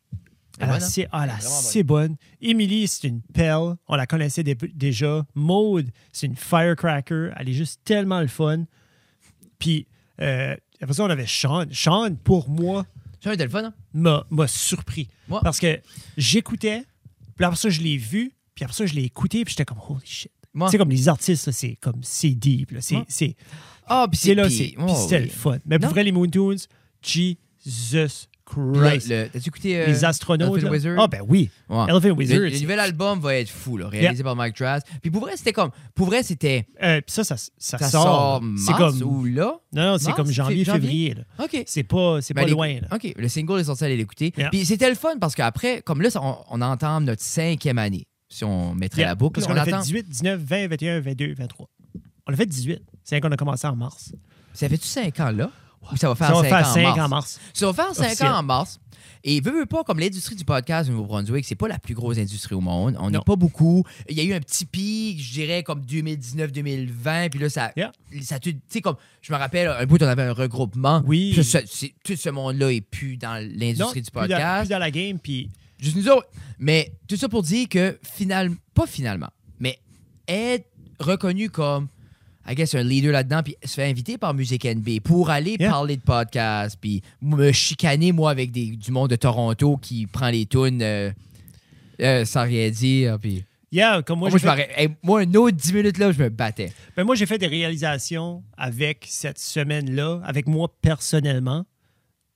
Elle 0.59 0.69
est 0.69 0.73
bonne, 0.73 0.83
hein? 0.83 1.09
ah, 1.13 1.25
elle 1.25 1.31
est 1.31 1.33
Elle 1.33 1.39
est 1.39 1.43
vraiment 1.43 1.59
assez 1.59 1.83
bonne. 1.83 2.17
Émilie, 2.41 2.89
c'est 2.89 3.09
une 3.09 3.23
pelle. 3.23 3.75
On 3.89 3.97
la 3.97 4.07
connaissait 4.07 4.43
dé- 4.43 4.57
déjà. 4.75 5.27
Maude, 5.35 5.91
c'est 6.13 6.27
une 6.27 6.37
firecracker. 6.37 7.31
Elle 7.37 7.49
est 7.49 7.53
juste 7.55 7.81
tellement 7.85 8.21
le 8.21 8.27
fun. 8.29 8.65
Puis, 9.59 9.87
euh, 10.21 10.57
après 10.81 10.95
ça, 10.95 11.05
on 11.05 11.11
avait 11.11 11.27
Sean. 11.27 11.67
Sean, 11.73 12.15
pour 12.17 12.49
moi, 12.49 12.87
Tu 13.21 13.29
as 13.29 13.33
un 13.33 13.37
téléphone, 13.37 13.67
hein? 13.67 13.75
m'a 13.95 14.25
m'a 14.31 14.47
surpris. 14.47 15.09
Moi- 15.29 15.41
Parce 15.43 15.59
que 15.59 15.81
j'écoutais, 16.17 16.85
puis 17.35 17.45
après 17.45 17.57
ça, 17.57 17.69
je 17.71 17.81
l'ai 17.81 17.97
vu, 17.97 18.33
puis 18.55 18.65
après 18.65 18.77
ça, 18.77 18.87
je 18.87 18.95
l'ai 18.95 19.05
écouté, 19.05 19.45
puis 19.45 19.53
j'étais 19.53 19.65
comme, 19.65 19.81
holy 19.89 20.01
shit. 20.07 20.31
Moi? 20.55 20.71
C'est 20.71 20.79
comme 20.79 20.91
les 20.91 21.09
artistes, 21.09 21.51
c'est 21.51 21.77
comme, 21.77 22.01
c'est 22.03 22.31
deep. 22.31 22.73
C'est 22.81 22.97
c'est- 23.09 23.37
Ah, 23.87 24.07
puis 24.11 24.19
c'est 24.19 24.35
là, 24.35 24.49
c'est 24.51 24.75
c'était 24.97 25.21
le 25.21 25.29
fun. 25.29 25.59
Mais 25.67 25.79
pour 25.79 25.91
vrai, 25.91 26.03
les 26.05 26.13
Moontoons, 26.13 26.57
Jesus 27.03 27.37
Le- 27.67 28.36
Christ. 28.47 29.09
le- 29.09 29.29
T'as-tu 29.29 29.49
écouté 29.49 29.81
euh, 29.81 29.87
les 29.87 30.05
astronautes. 30.05 30.53
Elephant 30.53 30.67
là? 30.67 30.73
Wizard? 30.73 30.95
Ah, 30.99 31.07
ben 31.09 31.21
oui. 31.29 31.51
Ouais. 31.69 31.85
Elephant 31.89 32.09
Le, 32.09 32.13
Wizard. 32.15 32.39
le 32.39 32.51
nouvel 32.61 32.81
album 32.81 33.21
va 33.21 33.35
être 33.37 33.51
fou, 33.51 33.77
là, 33.77 33.89
réalisé 33.89 34.23
par 34.23 34.37
Mike 34.37 34.55
Trass. 34.57 34.83
Puis 35.03 35.11
pour 35.11 35.23
vrai, 35.23 35.33
c'était 35.37 35.53
comme. 35.53 35.71
Pour 35.95 36.07
vrai, 36.07 36.23
c'était. 36.23 36.67
Euh, 36.83 37.01
puis 37.01 37.13
ça, 37.13 37.25
ça, 37.25 37.37
ça, 37.37 37.79
Ça 37.79 37.89
sort. 37.89 38.43
c'est 38.65 38.73
comme. 38.75 39.03
ou 39.03 39.25
là? 39.27 39.59
Non, 39.73 39.83
non, 39.93 39.99
c'est 39.99 40.13
comme 40.13 40.31
janvier, 40.31 40.65
février? 40.65 41.15
là. 41.15 41.45
OK. 41.45 41.63
C'est 41.67 41.83
pas, 41.83 42.21
c'est 42.23 42.35
Ben, 42.35 42.43
pas 42.43 42.47
les- 42.47 42.53
loin. 42.53 42.75
Là. 42.81 42.89
OK. 42.95 43.13
Le 43.17 43.29
single 43.29 43.61
est 43.61 43.65
sorti, 43.65 43.85
allez 43.85 43.97
l'écouter. 43.97 44.33
Yeah. 44.37 44.51
Puis 44.51 44.65
c'était 44.65 44.89
le 44.89 44.95
fun 44.97 45.17
parce 45.21 45.35
qu'après, 45.35 45.83
comme 45.83 46.01
là, 46.01 46.09
on, 46.21 46.37
on 46.51 46.61
entame 46.63 47.05
notre 47.05 47.23
cinquième 47.23 47.79
année. 47.79 48.07
Si 48.29 48.45
on 48.45 48.75
mettrait 48.75 49.03
Yeah, 49.03 49.09
la 49.11 49.15
boucle, 49.15 49.35
Parce 49.41 49.47
on 49.47 49.55
qu'on 49.55 49.61
a 49.61 49.65
fait 49.65 49.73
attend- 49.73 49.83
18, 49.83 50.09
19, 50.09 50.41
20, 50.41 50.67
21, 50.69 51.01
22, 51.01 51.35
23. 51.35 51.69
On 52.27 52.33
a 52.33 52.37
fait 52.37 52.47
18. 52.47 52.81
C'est 53.05 53.21
qu'on 53.21 53.31
a 53.31 53.37
commencé 53.37 53.67
en 53.69 53.77
mars. 53.77 54.13
Ça 54.53 54.69
fait-tu 54.69 54.87
5 54.87 55.21
ans 55.21 55.31
là? 55.31 55.51
Ou 55.93 55.97
ça 55.97 56.09
va 56.09 56.15
faire 56.15 56.29
Ça 56.29 56.35
va 56.35 56.43
5 56.43 56.49
faire 56.49 56.69
ans 56.69 56.75
5 56.75 56.81
en 56.87 56.95
mars? 56.95 56.99
en 57.01 57.09
mars. 57.09 57.41
Ça 57.55 57.67
va 57.67 57.73
faire 57.73 57.95
5 57.95 58.05
Officiel. 58.07 58.29
ans 58.31 58.39
en 58.39 58.43
mars. 58.43 58.81
Et 59.29 59.41
veux, 59.41 59.51
veux 59.53 59.67
pas, 59.67 59.83
comme 59.83 59.99
l'industrie 59.99 60.37
du 60.37 60.45
podcast 60.45 60.89
au 60.89 60.93
Nouveau-Brunswick, 60.93 61.45
c'est 61.45 61.57
pas 61.57 61.67
la 61.67 61.79
plus 61.81 61.95
grosse 61.95 62.17
industrie 62.19 62.55
au 62.55 62.61
monde. 62.61 62.97
On 63.01 63.11
n'est 63.11 63.19
pas 63.21 63.35
beaucoup. 63.35 63.83
Il 64.09 64.17
y 64.17 64.21
a 64.21 64.25
eu 64.25 64.33
un 64.35 64.41
petit 64.41 64.65
pic, 64.67 65.21
je 65.21 65.33
dirais, 65.33 65.63
comme 65.65 65.81
2019-2020. 65.81 67.31
Puis 67.31 67.41
là, 67.41 67.49
ça. 67.49 67.73
Yeah. 67.77 67.93
ça 68.23 68.39
tu 68.39 68.57
sais, 68.69 68.81
comme, 68.81 68.97
je 69.23 69.33
me 69.33 69.39
rappelle, 69.39 69.69
un 69.69 69.85
bout, 69.87 70.01
on 70.03 70.07
avait 70.07 70.23
un 70.23 70.33
regroupement. 70.33 71.03
Oui. 71.07 71.33
Puis 71.35 71.45
ça, 71.45 71.61
c'est- 71.67 71.95
tout 72.05 72.17
ce 72.17 72.29
monde-là 72.31 72.73
est 72.73 72.81
plus 72.81 73.17
dans 73.17 73.35
l'industrie 73.43 74.03
du 74.03 74.11
plus 74.11 74.15
dans, 74.15 74.21
podcast. 74.23 74.61
plus 74.63 74.69
dans 74.71 74.79
la 74.79 74.91
game, 74.91 75.19
puis 75.19 75.51
Juste 75.79 75.97
nous 75.97 76.09
autres. 76.09 76.29
Mais 76.59 76.91
tout 77.07 77.17
ça 77.17 77.29
pour 77.29 77.43
dire 77.43 77.69
que 77.69 77.99
finalement, 78.03 78.57
pas 78.73 78.87
finalement, 78.87 79.29
mais 79.61 79.79
être 80.27 80.67
reconnu 80.99 81.51
comme, 81.51 81.89
I 82.49 82.55
guess, 82.55 82.75
un 82.75 82.83
leader 82.83 83.13
là-dedans, 83.13 83.43
puis 83.43 83.57
se 83.65 83.75
faire 83.75 83.89
inviter 83.89 84.19
par 84.19 84.33
Music 84.35 84.65
NB 84.65 85.01
pour 85.03 85.31
aller 85.31 85.57
Yeah. 85.59 85.71
parler 85.71 85.97
de 85.97 86.03
podcast, 86.03 86.77
puis 86.81 87.03
me 87.21 87.51
chicaner, 87.53 88.13
moi, 88.13 88.31
avec 88.31 88.51
des, 88.53 88.77
du 88.77 88.91
monde 88.93 89.11
de 89.11 89.17
Toronto 89.17 89.77
qui 89.79 90.07
prend 90.07 90.29
les 90.31 90.47
tunes 90.47 90.81
euh, 90.83 91.11
euh, 92.01 92.25
sans 92.25 92.45
rien 92.45 92.71
dire. 92.71 93.19
Puis... 93.21 93.43
yeah, 93.73 94.03
comme 94.03 94.19
moi, 94.21 94.31
Moi, 94.31 94.39
fait- 94.39 94.71
hey, 94.77 94.89
moi, 95.03 95.23
un 95.23 95.35
autre 95.35 95.57
10 95.57 95.73
minutes 95.73 95.99
là, 95.99 96.13
je 96.13 96.23
me 96.23 96.29
battais. 96.29 96.73
Ben, 96.97 97.05
moi, 97.05 97.15
j'ai 97.17 97.27
fait 97.27 97.39
des 97.39 97.47
réalisations 97.49 98.43
avec 98.57 99.05
cette 99.09 99.39
semaine-là, 99.39 100.21
avec 100.25 100.47
moi 100.47 100.69
personnellement. 100.83 101.65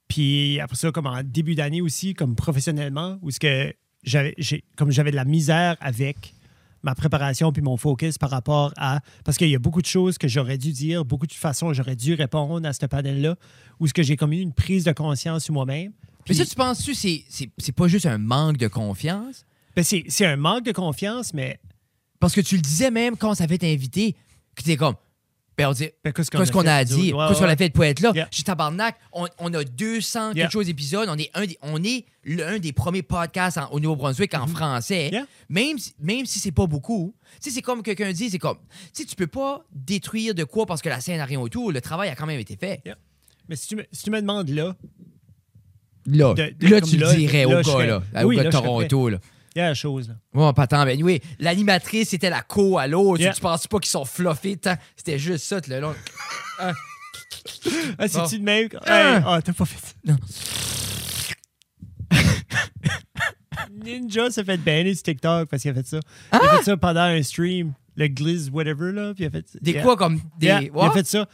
Puis 0.08 0.58
après 0.60 0.76
ça, 0.76 0.90
comme 0.90 1.06
en 1.06 1.22
début 1.22 1.54
d'année 1.54 1.80
aussi, 1.80 2.14
comme 2.14 2.34
professionnellement, 2.34 3.18
où 3.22 3.30
ce 3.30 3.38
que 3.38 3.72
j'avais, 4.02 4.34
comme 4.76 4.90
j'avais 4.90 5.12
de 5.12 5.16
la 5.16 5.24
misère 5.24 5.76
avec 5.80 6.34
ma 6.82 6.94
préparation 6.94 7.52
puis 7.52 7.62
mon 7.62 7.76
focus 7.76 8.18
par 8.18 8.30
rapport 8.30 8.72
à 8.76 9.00
parce 9.24 9.36
qu'il 9.36 9.48
y 9.48 9.54
a 9.54 9.58
beaucoup 9.58 9.82
de 9.82 9.86
choses 9.86 10.18
que 10.18 10.28
j'aurais 10.28 10.58
dû 10.58 10.72
dire, 10.72 11.04
beaucoup 11.04 11.26
de 11.26 11.32
façons 11.32 11.72
j'aurais 11.72 11.96
dû 11.96 12.14
répondre 12.14 12.66
à 12.66 12.72
ce 12.72 12.86
panel-là, 12.86 13.36
où 13.78 13.86
ce 13.86 13.94
que 13.94 14.02
j'ai 14.02 14.16
comme 14.16 14.32
eu 14.32 14.40
une 14.40 14.52
prise 14.52 14.84
de 14.84 14.92
conscience 14.92 15.44
sur 15.44 15.54
moi-même. 15.54 15.92
Mais 16.28 16.34
ça, 16.34 16.44
tu 16.44 16.54
penses-tu, 16.54 16.94
c'est, 16.94 17.24
c'est, 17.28 17.50
c'est 17.58 17.72
pas 17.72 17.88
juste 17.88 18.06
un 18.06 18.18
manque 18.18 18.56
de 18.56 18.68
confiance? 18.68 19.44
ben, 19.74 19.82
c'est, 19.82 20.04
c'est 20.08 20.26
un 20.26 20.36
manque 20.36 20.64
de 20.64 20.72
confiance, 20.72 21.32
mais 21.34 21.58
Parce 22.18 22.34
que 22.34 22.40
tu 22.40 22.56
le 22.56 22.62
disais 22.62 22.90
même 22.90 23.16
quand 23.16 23.34
ça 23.34 23.48
fait 23.48 23.64
invité, 23.64 24.14
que 24.54 24.62
t'es 24.62 24.76
comme, 24.76 24.94
ben 25.62 25.68
on 25.68 25.72
dit, 25.72 25.88
ben, 26.04 26.12
qu'est-ce 26.12 26.30
qu'on 26.30 26.38
a? 26.38 26.40
Ouais, 26.42 26.48
Qu'est-ce 26.48 27.38
qu'on 27.40 27.48
a 27.48 27.56
fait 27.56 27.70
pour 27.70 27.84
être 27.84 28.00
là? 28.00 28.12
Yeah. 28.14 28.28
J'ai 28.30 28.42
tabarnak. 28.42 28.96
On, 29.12 29.26
on 29.38 29.52
a 29.54 29.64
200 29.64 30.32
Yeah. 30.32 30.44
quelque 30.44 30.52
chose 30.52 30.66
d'épisodes. 30.66 31.08
On 31.10 31.16
est 31.18 31.30
un 31.34 31.46
des, 31.46 31.58
on 31.62 31.82
est 31.82 32.04
l'un 32.24 32.58
des 32.58 32.72
premiers 32.72 33.02
podcasts 33.02 33.58
en- 33.58 33.68
au 33.70 33.80
Nouveau-Brunswick 33.80 34.34
en 34.34 34.46
français. 34.46 35.08
Mm-hmm. 35.08 35.12
Yeah. 35.12 35.26
Même, 35.48 35.78
si- 35.78 35.94
même 36.00 36.26
si 36.26 36.38
c'est 36.38 36.52
pas 36.52 36.66
beaucoup. 36.66 37.14
Tu 37.40 37.48
sais, 37.48 37.50
c'est 37.56 37.62
comme 37.62 37.82
quelqu'un 37.82 38.12
dit, 38.12 38.30
c'est 38.30 38.38
comme, 38.38 38.58
tu 38.58 39.02
sais, 39.02 39.04
tu 39.04 39.16
peux 39.16 39.26
pas 39.26 39.64
détruire 39.72 40.34
de 40.34 40.44
quoi 40.44 40.66
parce 40.66 40.82
que 40.82 40.88
la 40.88 41.00
scène 41.00 41.18
n'a 41.18 41.24
rien 41.24 41.40
autour. 41.40 41.72
Le 41.72 41.80
travail 41.80 42.08
a 42.10 42.14
quand 42.14 42.26
même 42.26 42.40
été 42.40 42.56
fait. 42.56 42.82
Mais 43.48 43.56
si 43.56 43.68
tu, 43.68 43.76
me, 43.76 43.84
si 43.92 44.02
tu 44.04 44.10
me 44.10 44.20
demandes 44.20 44.48
là, 44.50 44.76
Là, 46.06 46.32
De- 46.34 46.54
de- 46.58 46.66
là 46.68 46.80
tu 46.80 46.96
le 46.96 47.04
là, 47.06 47.14
dirais 47.14 47.44
là, 47.44 47.60
au 47.60 47.62
gars, 47.62 47.86
là, 47.86 48.02
Oui, 48.24 48.36
au 48.36 48.38
gars 48.38 48.44
de 48.44 48.50
Toronto, 48.50 49.08
là. 49.10 49.18
Il 49.54 49.58
y 49.58 49.62
a 49.62 49.68
la 49.68 49.74
chose. 49.74 50.08
Là. 50.08 50.14
Bon, 50.32 50.52
pas 50.52 50.66
tant. 50.66 50.84
Ben, 50.84 50.92
anyway, 50.92 51.20
l'animatrice, 51.38 52.10
c'était 52.10 52.30
la 52.30 52.42
co 52.42 52.78
à 52.78 52.86
l'autre. 52.86 53.20
Yeah. 53.20 53.32
Tu 53.32 53.40
penses 53.40 53.66
pas 53.66 53.78
qu'ils 53.78 53.90
sont 53.90 54.04
fluffés? 54.04 54.56
Tant. 54.56 54.76
C'était 54.96 55.18
juste 55.18 55.44
ça, 55.44 55.60
le 55.68 55.80
long. 55.80 55.94
Ah, 57.98 58.06
c'est-tu 58.08 58.38
de 58.40 58.44
même? 58.44 58.68
Ah. 58.86 59.22
ah, 59.24 59.40
t'as 59.42 59.52
pas 59.52 59.64
fait 59.64 59.78
ça. 59.78 59.92
Non. 60.04 60.16
Ninja 63.82 64.30
s'est 64.30 64.44
fait 64.44 64.56
banner 64.58 64.94
sur 64.94 65.04
TikTok 65.04 65.48
parce 65.48 65.62
qu'il 65.62 65.70
a 65.70 65.74
fait 65.74 65.86
ça. 65.86 65.98
Il 65.98 66.02
Ah! 66.32 66.40
a 66.42 66.56
fait 66.58 66.64
ça 66.64 66.76
pendant 66.76 67.00
un 67.00 67.22
stream, 67.22 67.72
le 68.00 68.08
Glizz 68.08 68.50
whatever, 68.50 68.92
là. 68.92 69.12
Puis 69.14 69.24
il 69.24 69.26
a 69.26 69.30
fait 69.30 69.46
Des 69.60 69.72
Yeah. 69.72 69.82
quoi 69.82 69.96
comme. 69.96 70.20
Des. 70.38 70.46
Yeah, 70.46 70.62
il 70.62 70.70
a 70.80 70.90
fait 70.90 71.06
ça. 71.06 71.26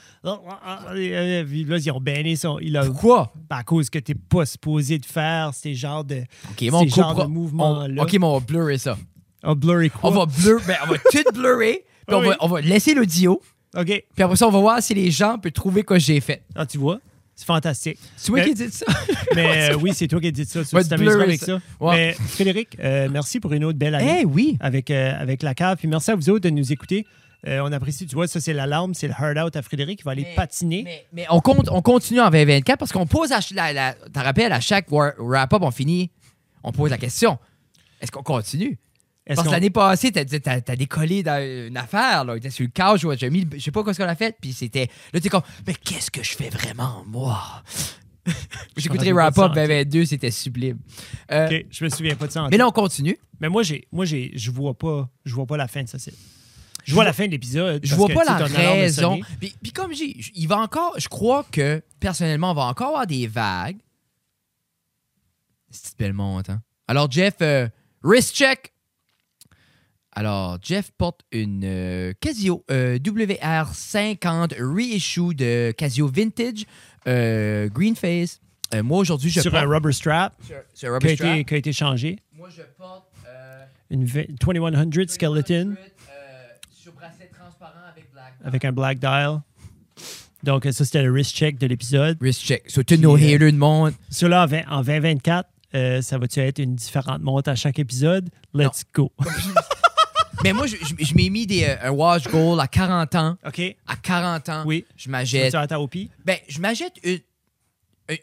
Et, 0.96 1.10
euh, 1.16 1.44
puis 1.44 1.64
Là, 1.64 1.78
ils 1.78 1.90
ont 1.90 2.00
banné 2.00 2.36
son. 2.36 2.58
Il 2.60 2.76
a, 2.76 2.84
Pourquoi? 2.84 3.32
à 3.50 3.62
cause 3.64 3.88
que 3.90 3.98
t'es 3.98 4.14
pas 4.14 4.44
supposé 4.46 4.98
de 4.98 5.06
faire 5.06 5.52
ces 5.54 5.74
genres 5.74 6.04
de. 6.04 6.22
Ok, 6.50 6.70
mon 6.70 6.82
Ces 6.82 6.88
genres 6.88 7.14
de 7.14 7.24
mouvements-là. 7.30 7.94
on- 8.02 8.04
Ok, 8.04 8.12
mais 8.14 8.24
on 8.26 8.38
va 8.38 8.40
blurrer 8.44 8.78
ça. 8.78 8.96
Oh, 9.44 9.54
quoi? 9.54 9.88
On 10.02 10.10
va 10.10 10.26
blur, 10.26 10.60
ben, 10.66 10.76
on 10.84 10.90
va 10.90 10.98
tout 10.98 11.32
blurrer, 11.32 11.84
puis 12.06 12.16
on, 12.16 12.20
Oui. 12.20 12.28
va, 12.28 12.36
on 12.40 12.48
va 12.48 12.60
laisser 12.60 12.94
l'audio, 12.94 13.40
OK. 13.76 13.84
puis 13.86 14.22
après 14.22 14.34
ça, 14.36 14.48
on 14.48 14.50
va 14.50 14.58
voir 14.60 14.82
si 14.82 14.92
les 14.94 15.10
gens 15.10 15.38
peuvent 15.38 15.52
trouver 15.52 15.84
quoi 15.84 15.98
j'ai 15.98 16.18
fait. 16.20 16.42
Ah, 16.56 16.66
tu 16.66 16.78
vois? 16.78 16.98
C'est 17.36 17.44
fantastique. 17.44 17.98
C'est 18.16 18.28
toi 18.28 18.40
qui 18.40 18.54
dis 18.54 18.70
ça? 18.70 18.86
Mais 19.34 19.70
euh, 19.70 19.76
oui, 19.76 19.92
c'est 19.94 20.08
toi 20.08 20.20
qui 20.20 20.32
dit 20.32 20.46
ça. 20.46 20.64
Tu 20.64 20.96
blurrer 20.96 21.22
avec 21.24 21.40
ça. 21.40 21.58
Mais 21.82 22.14
Frédéric, 22.14 22.78
euh, 22.80 23.08
merci 23.12 23.40
pour 23.40 23.52
une 23.52 23.64
autre 23.64 23.78
belle 23.78 23.94
année 23.94 24.20
Eh 24.22 24.24
oui! 24.24 24.56
avec, 24.58 24.90
euh, 24.90 25.12
avec 25.20 25.42
la 25.42 25.54
cave. 25.54 25.76
Puis 25.76 25.86
merci 25.86 26.10
à 26.10 26.14
vous 26.14 26.30
autres 26.30 26.40
de 26.44 26.50
nous 26.50 26.72
écouter. 26.72 27.06
Euh, 27.46 27.60
on 27.62 27.70
apprécie. 27.72 28.06
Tu 28.06 28.14
vois, 28.14 28.26
ça, 28.26 28.40
c'est 28.40 28.54
l'alarme. 28.54 28.94
C'est 28.94 29.06
le 29.06 29.12
hard 29.16 29.36
out 29.38 29.54
à 29.54 29.60
Frédéric 29.60 29.98
qui 29.98 30.04
va 30.04 30.12
aller 30.12 30.22
Mais- 30.22 30.34
patiner. 30.34 30.82
Mais, 30.82 31.06
mais 31.12 31.26
on, 31.28 31.40
compte, 31.40 31.68
on 31.70 31.82
continue 31.82 32.20
en 32.20 32.30
2024 32.30 32.78
parce 32.78 32.90
qu'on 32.92 33.06
pose 33.06 33.30
à 33.32 33.40
la, 33.54 33.72
la, 33.74 33.92
t'en 34.12 34.22
rappelles, 34.22 34.52
à 34.52 34.60
chaque 34.60 34.86
wrap-up, 34.90 35.60
on 35.62 35.70
finit, 35.70 36.10
on 36.64 36.72
pose 36.72 36.90
la 36.90 36.98
question. 36.98 37.38
Est-ce 38.00 38.10
qu'on 38.10 38.22
continue? 38.22 38.78
Parce 39.26 39.40
que 39.48 39.52
l'année 39.52 39.70
passée, 39.70 40.12
t'as, 40.12 40.24
t'as, 40.24 40.60
t'as 40.60 40.76
décollé 40.76 41.22
dans 41.22 41.40
une 41.68 41.76
affaire, 41.76 42.24
là. 42.24 42.38
T'es 42.38 42.50
sur 42.50 42.64
le 42.64 42.70
couch, 42.70 43.04
ouais, 43.04 43.16
j'ai 43.18 43.28
mis, 43.28 43.40
le- 43.44 43.58
je 43.58 43.62
sais 43.64 43.70
pas 43.72 43.82
quoi 43.82 43.92
ce 43.92 44.00
qu'on 44.02 44.08
a 44.08 44.14
fait, 44.14 44.36
puis 44.40 44.52
c'était. 44.52 44.88
Là, 45.12 45.20
t'es 45.20 45.28
comme, 45.28 45.42
mais 45.66 45.74
qu'est-ce 45.74 46.10
que 46.10 46.22
je 46.22 46.36
fais 46.36 46.48
vraiment, 46.48 47.02
moi? 47.06 47.42
J'écouterai 48.76 49.12
Wrap 49.12 49.38
Up 49.38 49.54
ça 49.54 49.62
en 49.62 49.66
22, 49.66 50.04
c'était 50.04 50.30
sublime. 50.30 50.78
Euh, 51.30 51.46
Ok, 51.48 51.66
je 51.70 51.84
me 51.84 51.88
souviens 51.90 52.14
pas 52.16 52.26
de 52.26 52.32
ça. 52.32 52.42
en 52.44 52.48
Mais 52.48 52.56
là, 52.56 52.66
on 52.68 52.72
continue. 52.72 53.16
Mais 53.40 53.48
moi, 53.48 53.62
j'ai, 53.62 53.86
moi, 53.92 54.04
j'ai, 54.04 54.32
je 54.34 54.50
vois 54.50 54.74
pas, 54.74 55.08
je 55.24 55.34
vois 55.34 55.46
pas 55.46 55.56
la 55.56 55.68
fin 55.68 55.82
de 55.82 55.88
ça. 55.88 55.98
c'est- 55.98 56.14
Je 56.84 56.94
vois 56.94 57.04
la 57.04 57.12
fin 57.12 57.26
de 57.26 57.32
l'épisode. 57.32 57.80
Je 57.84 57.94
vois 57.96 58.08
que, 58.08 58.14
pas 58.14 58.24
la 58.24 58.38
raison. 58.80 59.18
Puis, 59.40 59.54
puis 59.60 59.72
comme 59.72 59.92
j'ai, 59.92 60.16
il 60.34 60.46
va 60.46 60.58
encore, 60.58 60.94
je 60.98 61.08
crois 61.08 61.44
que 61.50 61.82
personnellement, 62.00 62.52
on 62.52 62.54
va 62.54 62.62
encore 62.66 62.88
avoir 62.88 63.06
des 63.08 63.26
vagues. 63.26 63.78
C'est 65.70 65.98
belle 65.98 66.12
monte, 66.12 66.48
hein? 66.50 66.62
Alors, 66.88 67.10
Jeff, 67.10 67.34
euh, 67.42 67.68
wrist 68.02 68.34
check. 68.36 68.72
Alors, 70.18 70.56
Jeff 70.62 70.90
porte 70.96 71.20
une 71.30 71.60
euh, 71.64 72.12
Casio 72.20 72.64
euh, 72.70 72.98
WR50 72.98 74.54
reissue 74.60 75.34
de 75.34 75.72
Casio 75.76 76.08
Vintage 76.08 76.64
euh, 77.06 77.68
Green 77.68 77.94
Face. 77.94 78.40
Euh, 78.74 78.82
moi, 78.82 78.98
aujourd'hui, 78.98 79.28
je 79.28 79.40
sur 79.42 79.50
porte... 79.50 79.62
un 79.62 79.68
rubber 79.68 79.92
strap 79.92 80.34
sur, 80.42 80.56
sur 80.72 80.88
qui 80.88 80.92
rubber 80.94 81.10
a, 81.12 81.14
strap. 81.16 81.34
été, 81.34 81.44
qui 81.44 81.54
a 81.54 81.56
été 81.58 81.72
changé. 81.72 82.18
Moi, 82.34 82.48
je 82.50 82.62
porte... 82.78 83.12
euh, 83.28 83.64
Une 83.90 84.04
v- 84.06 84.26
2100 84.40 84.90
skeleton 85.08 85.76
euh, 85.76 86.14
sur 86.74 86.92
bracelet 86.94 87.30
transparent 87.38 87.72
avec 87.92 88.10
black. 88.10 88.32
avec 88.42 88.64
un 88.64 88.72
black 88.72 88.98
dial. 88.98 89.40
Donc, 90.42 90.64
ça, 90.64 90.84
c'était 90.84 91.02
le 91.02 91.10
wrist 91.12 91.36
check 91.36 91.58
de 91.58 91.66
l'épisode. 91.66 92.16
Wrist 92.22 92.40
check. 92.42 92.62
So, 92.70 92.82
tous 92.82 92.96
nos 92.96 93.16
haters 93.16 93.52
de 93.52 93.56
monde. 93.58 93.92
En 94.32 94.46
20 94.46 94.62
en 94.70 94.82
2024, 94.82 95.48
euh, 95.74 96.00
ça 96.00 96.16
va-tu 96.16 96.40
être 96.40 96.58
une 96.58 96.74
différente 96.74 97.20
montre 97.20 97.50
à 97.50 97.54
chaque 97.54 97.78
épisode? 97.78 98.30
Let's 98.54 98.82
go. 98.94 99.12
Mais 100.44 100.52
moi, 100.52 100.66
je, 100.66 100.76
je- 100.76 101.04
je 101.04 101.14
m'ai 101.14 101.30
mis 101.30 101.46
des, 101.46 101.64
euh, 101.64 101.76
un 101.88 101.90
watch 101.90 102.28
goal 102.28 102.60
à 102.60 102.68
40 102.68 103.14
ans. 103.14 103.36
OK. 103.46 103.60
À 103.86 103.96
40 103.96 104.48
ans, 104.48 104.64
Oui. 104.66 104.84
je 104.96 105.04
Tu 105.04 105.10
m'achète. 105.10 105.52
vas 105.52 105.66
à 105.68 105.78
OP? 105.80 105.96
Ben, 106.24 106.38
je 106.48 106.60
m'achète 106.60 106.94
une, 107.02 107.20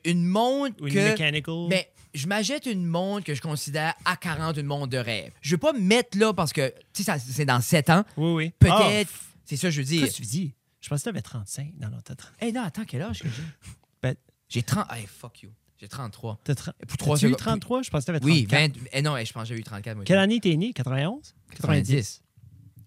une- 0.05 0.26
montre 0.26 0.76
Ou 0.82 0.88
une 0.88 0.93
que. 0.93 0.99
mechanical? 1.11 1.68
Ben, 1.70 1.84
je 2.14 2.28
m'achète 2.28 2.66
une 2.68 2.86
montre 2.86 3.26
que 3.26 3.34
je 3.34 3.41
considère 3.41 3.93
à 4.05 4.16
40 4.16 4.57
une 4.57 4.68
montre 4.68 4.88
de 4.88 4.97
rêve. 4.97 5.32
Je 5.41 5.51
veux 5.51 5.57
pas 5.57 5.74
me 5.74 5.80
mettre 5.80 6.18
là 6.18 6.34
parce 6.34 6.53
que, 6.53 6.74
tu 6.93 7.03
sais, 7.03 7.11
c'est 7.20 7.45
dans 7.45 7.59
7 7.61 7.89
ans. 7.89 8.05
oui, 8.18 8.32
oui. 8.34 8.51
Peut-être. 8.59 9.11
Ah, 9.14 9.28
c'est 9.45 9.57
ça, 9.57 9.68
que 9.68 9.72
je 9.72 9.82
veux 9.82 9.86
dire. 9.88 10.01
Qu'est-ce 10.03 10.18
que 10.18 10.24
tu 10.24 10.30
dis? 10.30 10.53
Je 10.82 10.89
pensais 10.89 10.99
que 11.01 11.03
tu 11.05 11.09
avais 11.09 11.22
35. 11.22 11.74
Non, 11.80 11.89
non, 11.89 11.97
t'as 12.03 12.16
30. 12.16 12.32
Hey, 12.39 12.53
non, 12.53 12.61
attends, 12.64 12.84
quel 12.86 13.01
âge 13.01 13.20
que 13.20 13.28
j'ai? 13.30 13.43
Ben- 14.01 14.16
j'ai 14.49 14.61
30. 14.64 14.86
Hey, 14.91 15.07
fuck 15.07 15.41
you. 15.41 15.49
J'ai 15.80 15.88
33. 15.88 16.39
T'as 16.43 16.55
30. 16.55 16.76
Pour 16.88 16.97
trois 16.97 17.15
T'as-tu 17.15 17.26
eu 17.26 17.30
secondes. 17.30 17.39
33? 17.39 17.82
Je 17.82 17.89
pensais 17.89 18.01
que 18.01 18.05
tu 18.05 18.09
avais 18.11 18.19
34. 18.19 18.71
Oui, 18.74 18.84
20. 18.86 18.88
Eh 18.93 19.01
non, 19.01 19.17
hey, 19.17 19.26
je 19.26 19.34
pense 19.34 19.43
que 19.43 19.49
j'ai 19.55 19.59
eu 19.59 19.63
34. 19.63 19.95
Moi, 19.95 20.05
Quelle 20.05 20.17
année 20.19 20.39
t'es 20.39 20.55
né? 20.55 20.71
91? 20.74 21.34
90. 21.55 22.21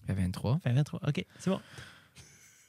Fait 0.07 0.13
23. 0.15 0.59
Fait 0.63 0.73
23. 0.73 1.01
OK, 1.09 1.25
c'est 1.39 1.51
bon. 1.51 1.61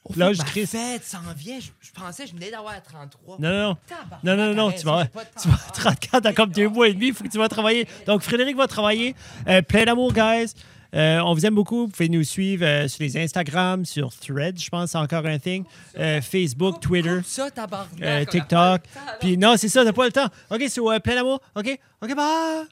Oh, 0.09 0.13
Là, 0.15 0.27
fuck, 0.33 0.35
je 0.37 0.41
crie- 0.51 0.65
fête 0.65 1.03
s'en 1.03 1.19
vient. 1.35 1.59
Je, 1.59 1.67
je 1.81 1.91
pensais 1.91 2.23
que 2.23 2.29
je 2.29 2.33
venais 2.35 2.49
d'avoir 2.49 2.81
33. 2.81 3.37
Non, 3.39 3.49
non, 3.49 3.61
non. 3.69 3.77
Tabarnak, 3.87 4.23
Non, 4.23 4.35
non, 4.37 4.45
non, 4.47 4.55
non, 4.55 4.71
t'as 4.71 4.77
tu 4.79 4.85
vas, 4.85 5.05
tu 5.05 5.49
vas 5.49 5.57
temps. 5.57 5.71
34 5.73 6.23
dans 6.23 6.33
comme 6.33 6.51
deux 6.51 6.69
mois 6.69 6.87
et 6.87 6.93
demi, 6.93 7.07
il 7.07 7.13
faut 7.13 7.23
que 7.25 7.29
tu 7.29 7.37
vas 7.37 7.49
travailler. 7.49 7.87
Donc, 8.05 8.21
Frédéric 8.21 8.55
va 8.55 8.67
travailler. 8.67 9.15
Euh, 9.47 9.61
plein 9.61 9.83
d'amour, 9.85 10.13
guys. 10.13 10.53
Euh, 10.93 11.19
on 11.19 11.33
vous 11.33 11.45
aime 11.45 11.55
beaucoup. 11.55 11.85
Vous 11.85 11.91
pouvez 11.91 12.09
nous 12.09 12.23
suivre 12.23 12.65
euh, 12.65 12.87
sur 12.87 13.03
les 13.03 13.17
Instagram, 13.17 13.85
sur 13.85 14.13
Threads, 14.15 14.59
je 14.59 14.69
pense, 14.69 14.91
c'est 14.91 14.97
encore 14.97 15.25
un 15.25 15.39
thing. 15.39 15.63
Euh, 15.97 16.21
Facebook, 16.21 16.79
Twitter, 16.79 17.17
Coupe 17.17 17.25
ça, 17.25 17.49
TikTok. 18.25 18.81
Puis 19.19 19.37
non, 19.37 19.55
c'est 19.57 19.69
ça, 19.69 19.83
t'as 19.83 19.93
pas 19.93 20.05
le 20.05 20.11
temps. 20.11 20.27
OK, 20.49 20.63
c'est 20.67 20.79
euh, 20.79 20.99
plein 20.99 21.15
d'amour. 21.15 21.41
OK, 21.55 21.79
OK, 22.01 22.15
bye. 22.15 22.65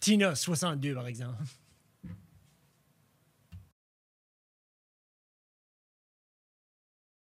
Tina, 0.00 0.34
62, 0.34 0.94
par 0.94 1.06
exemple. 1.06 1.36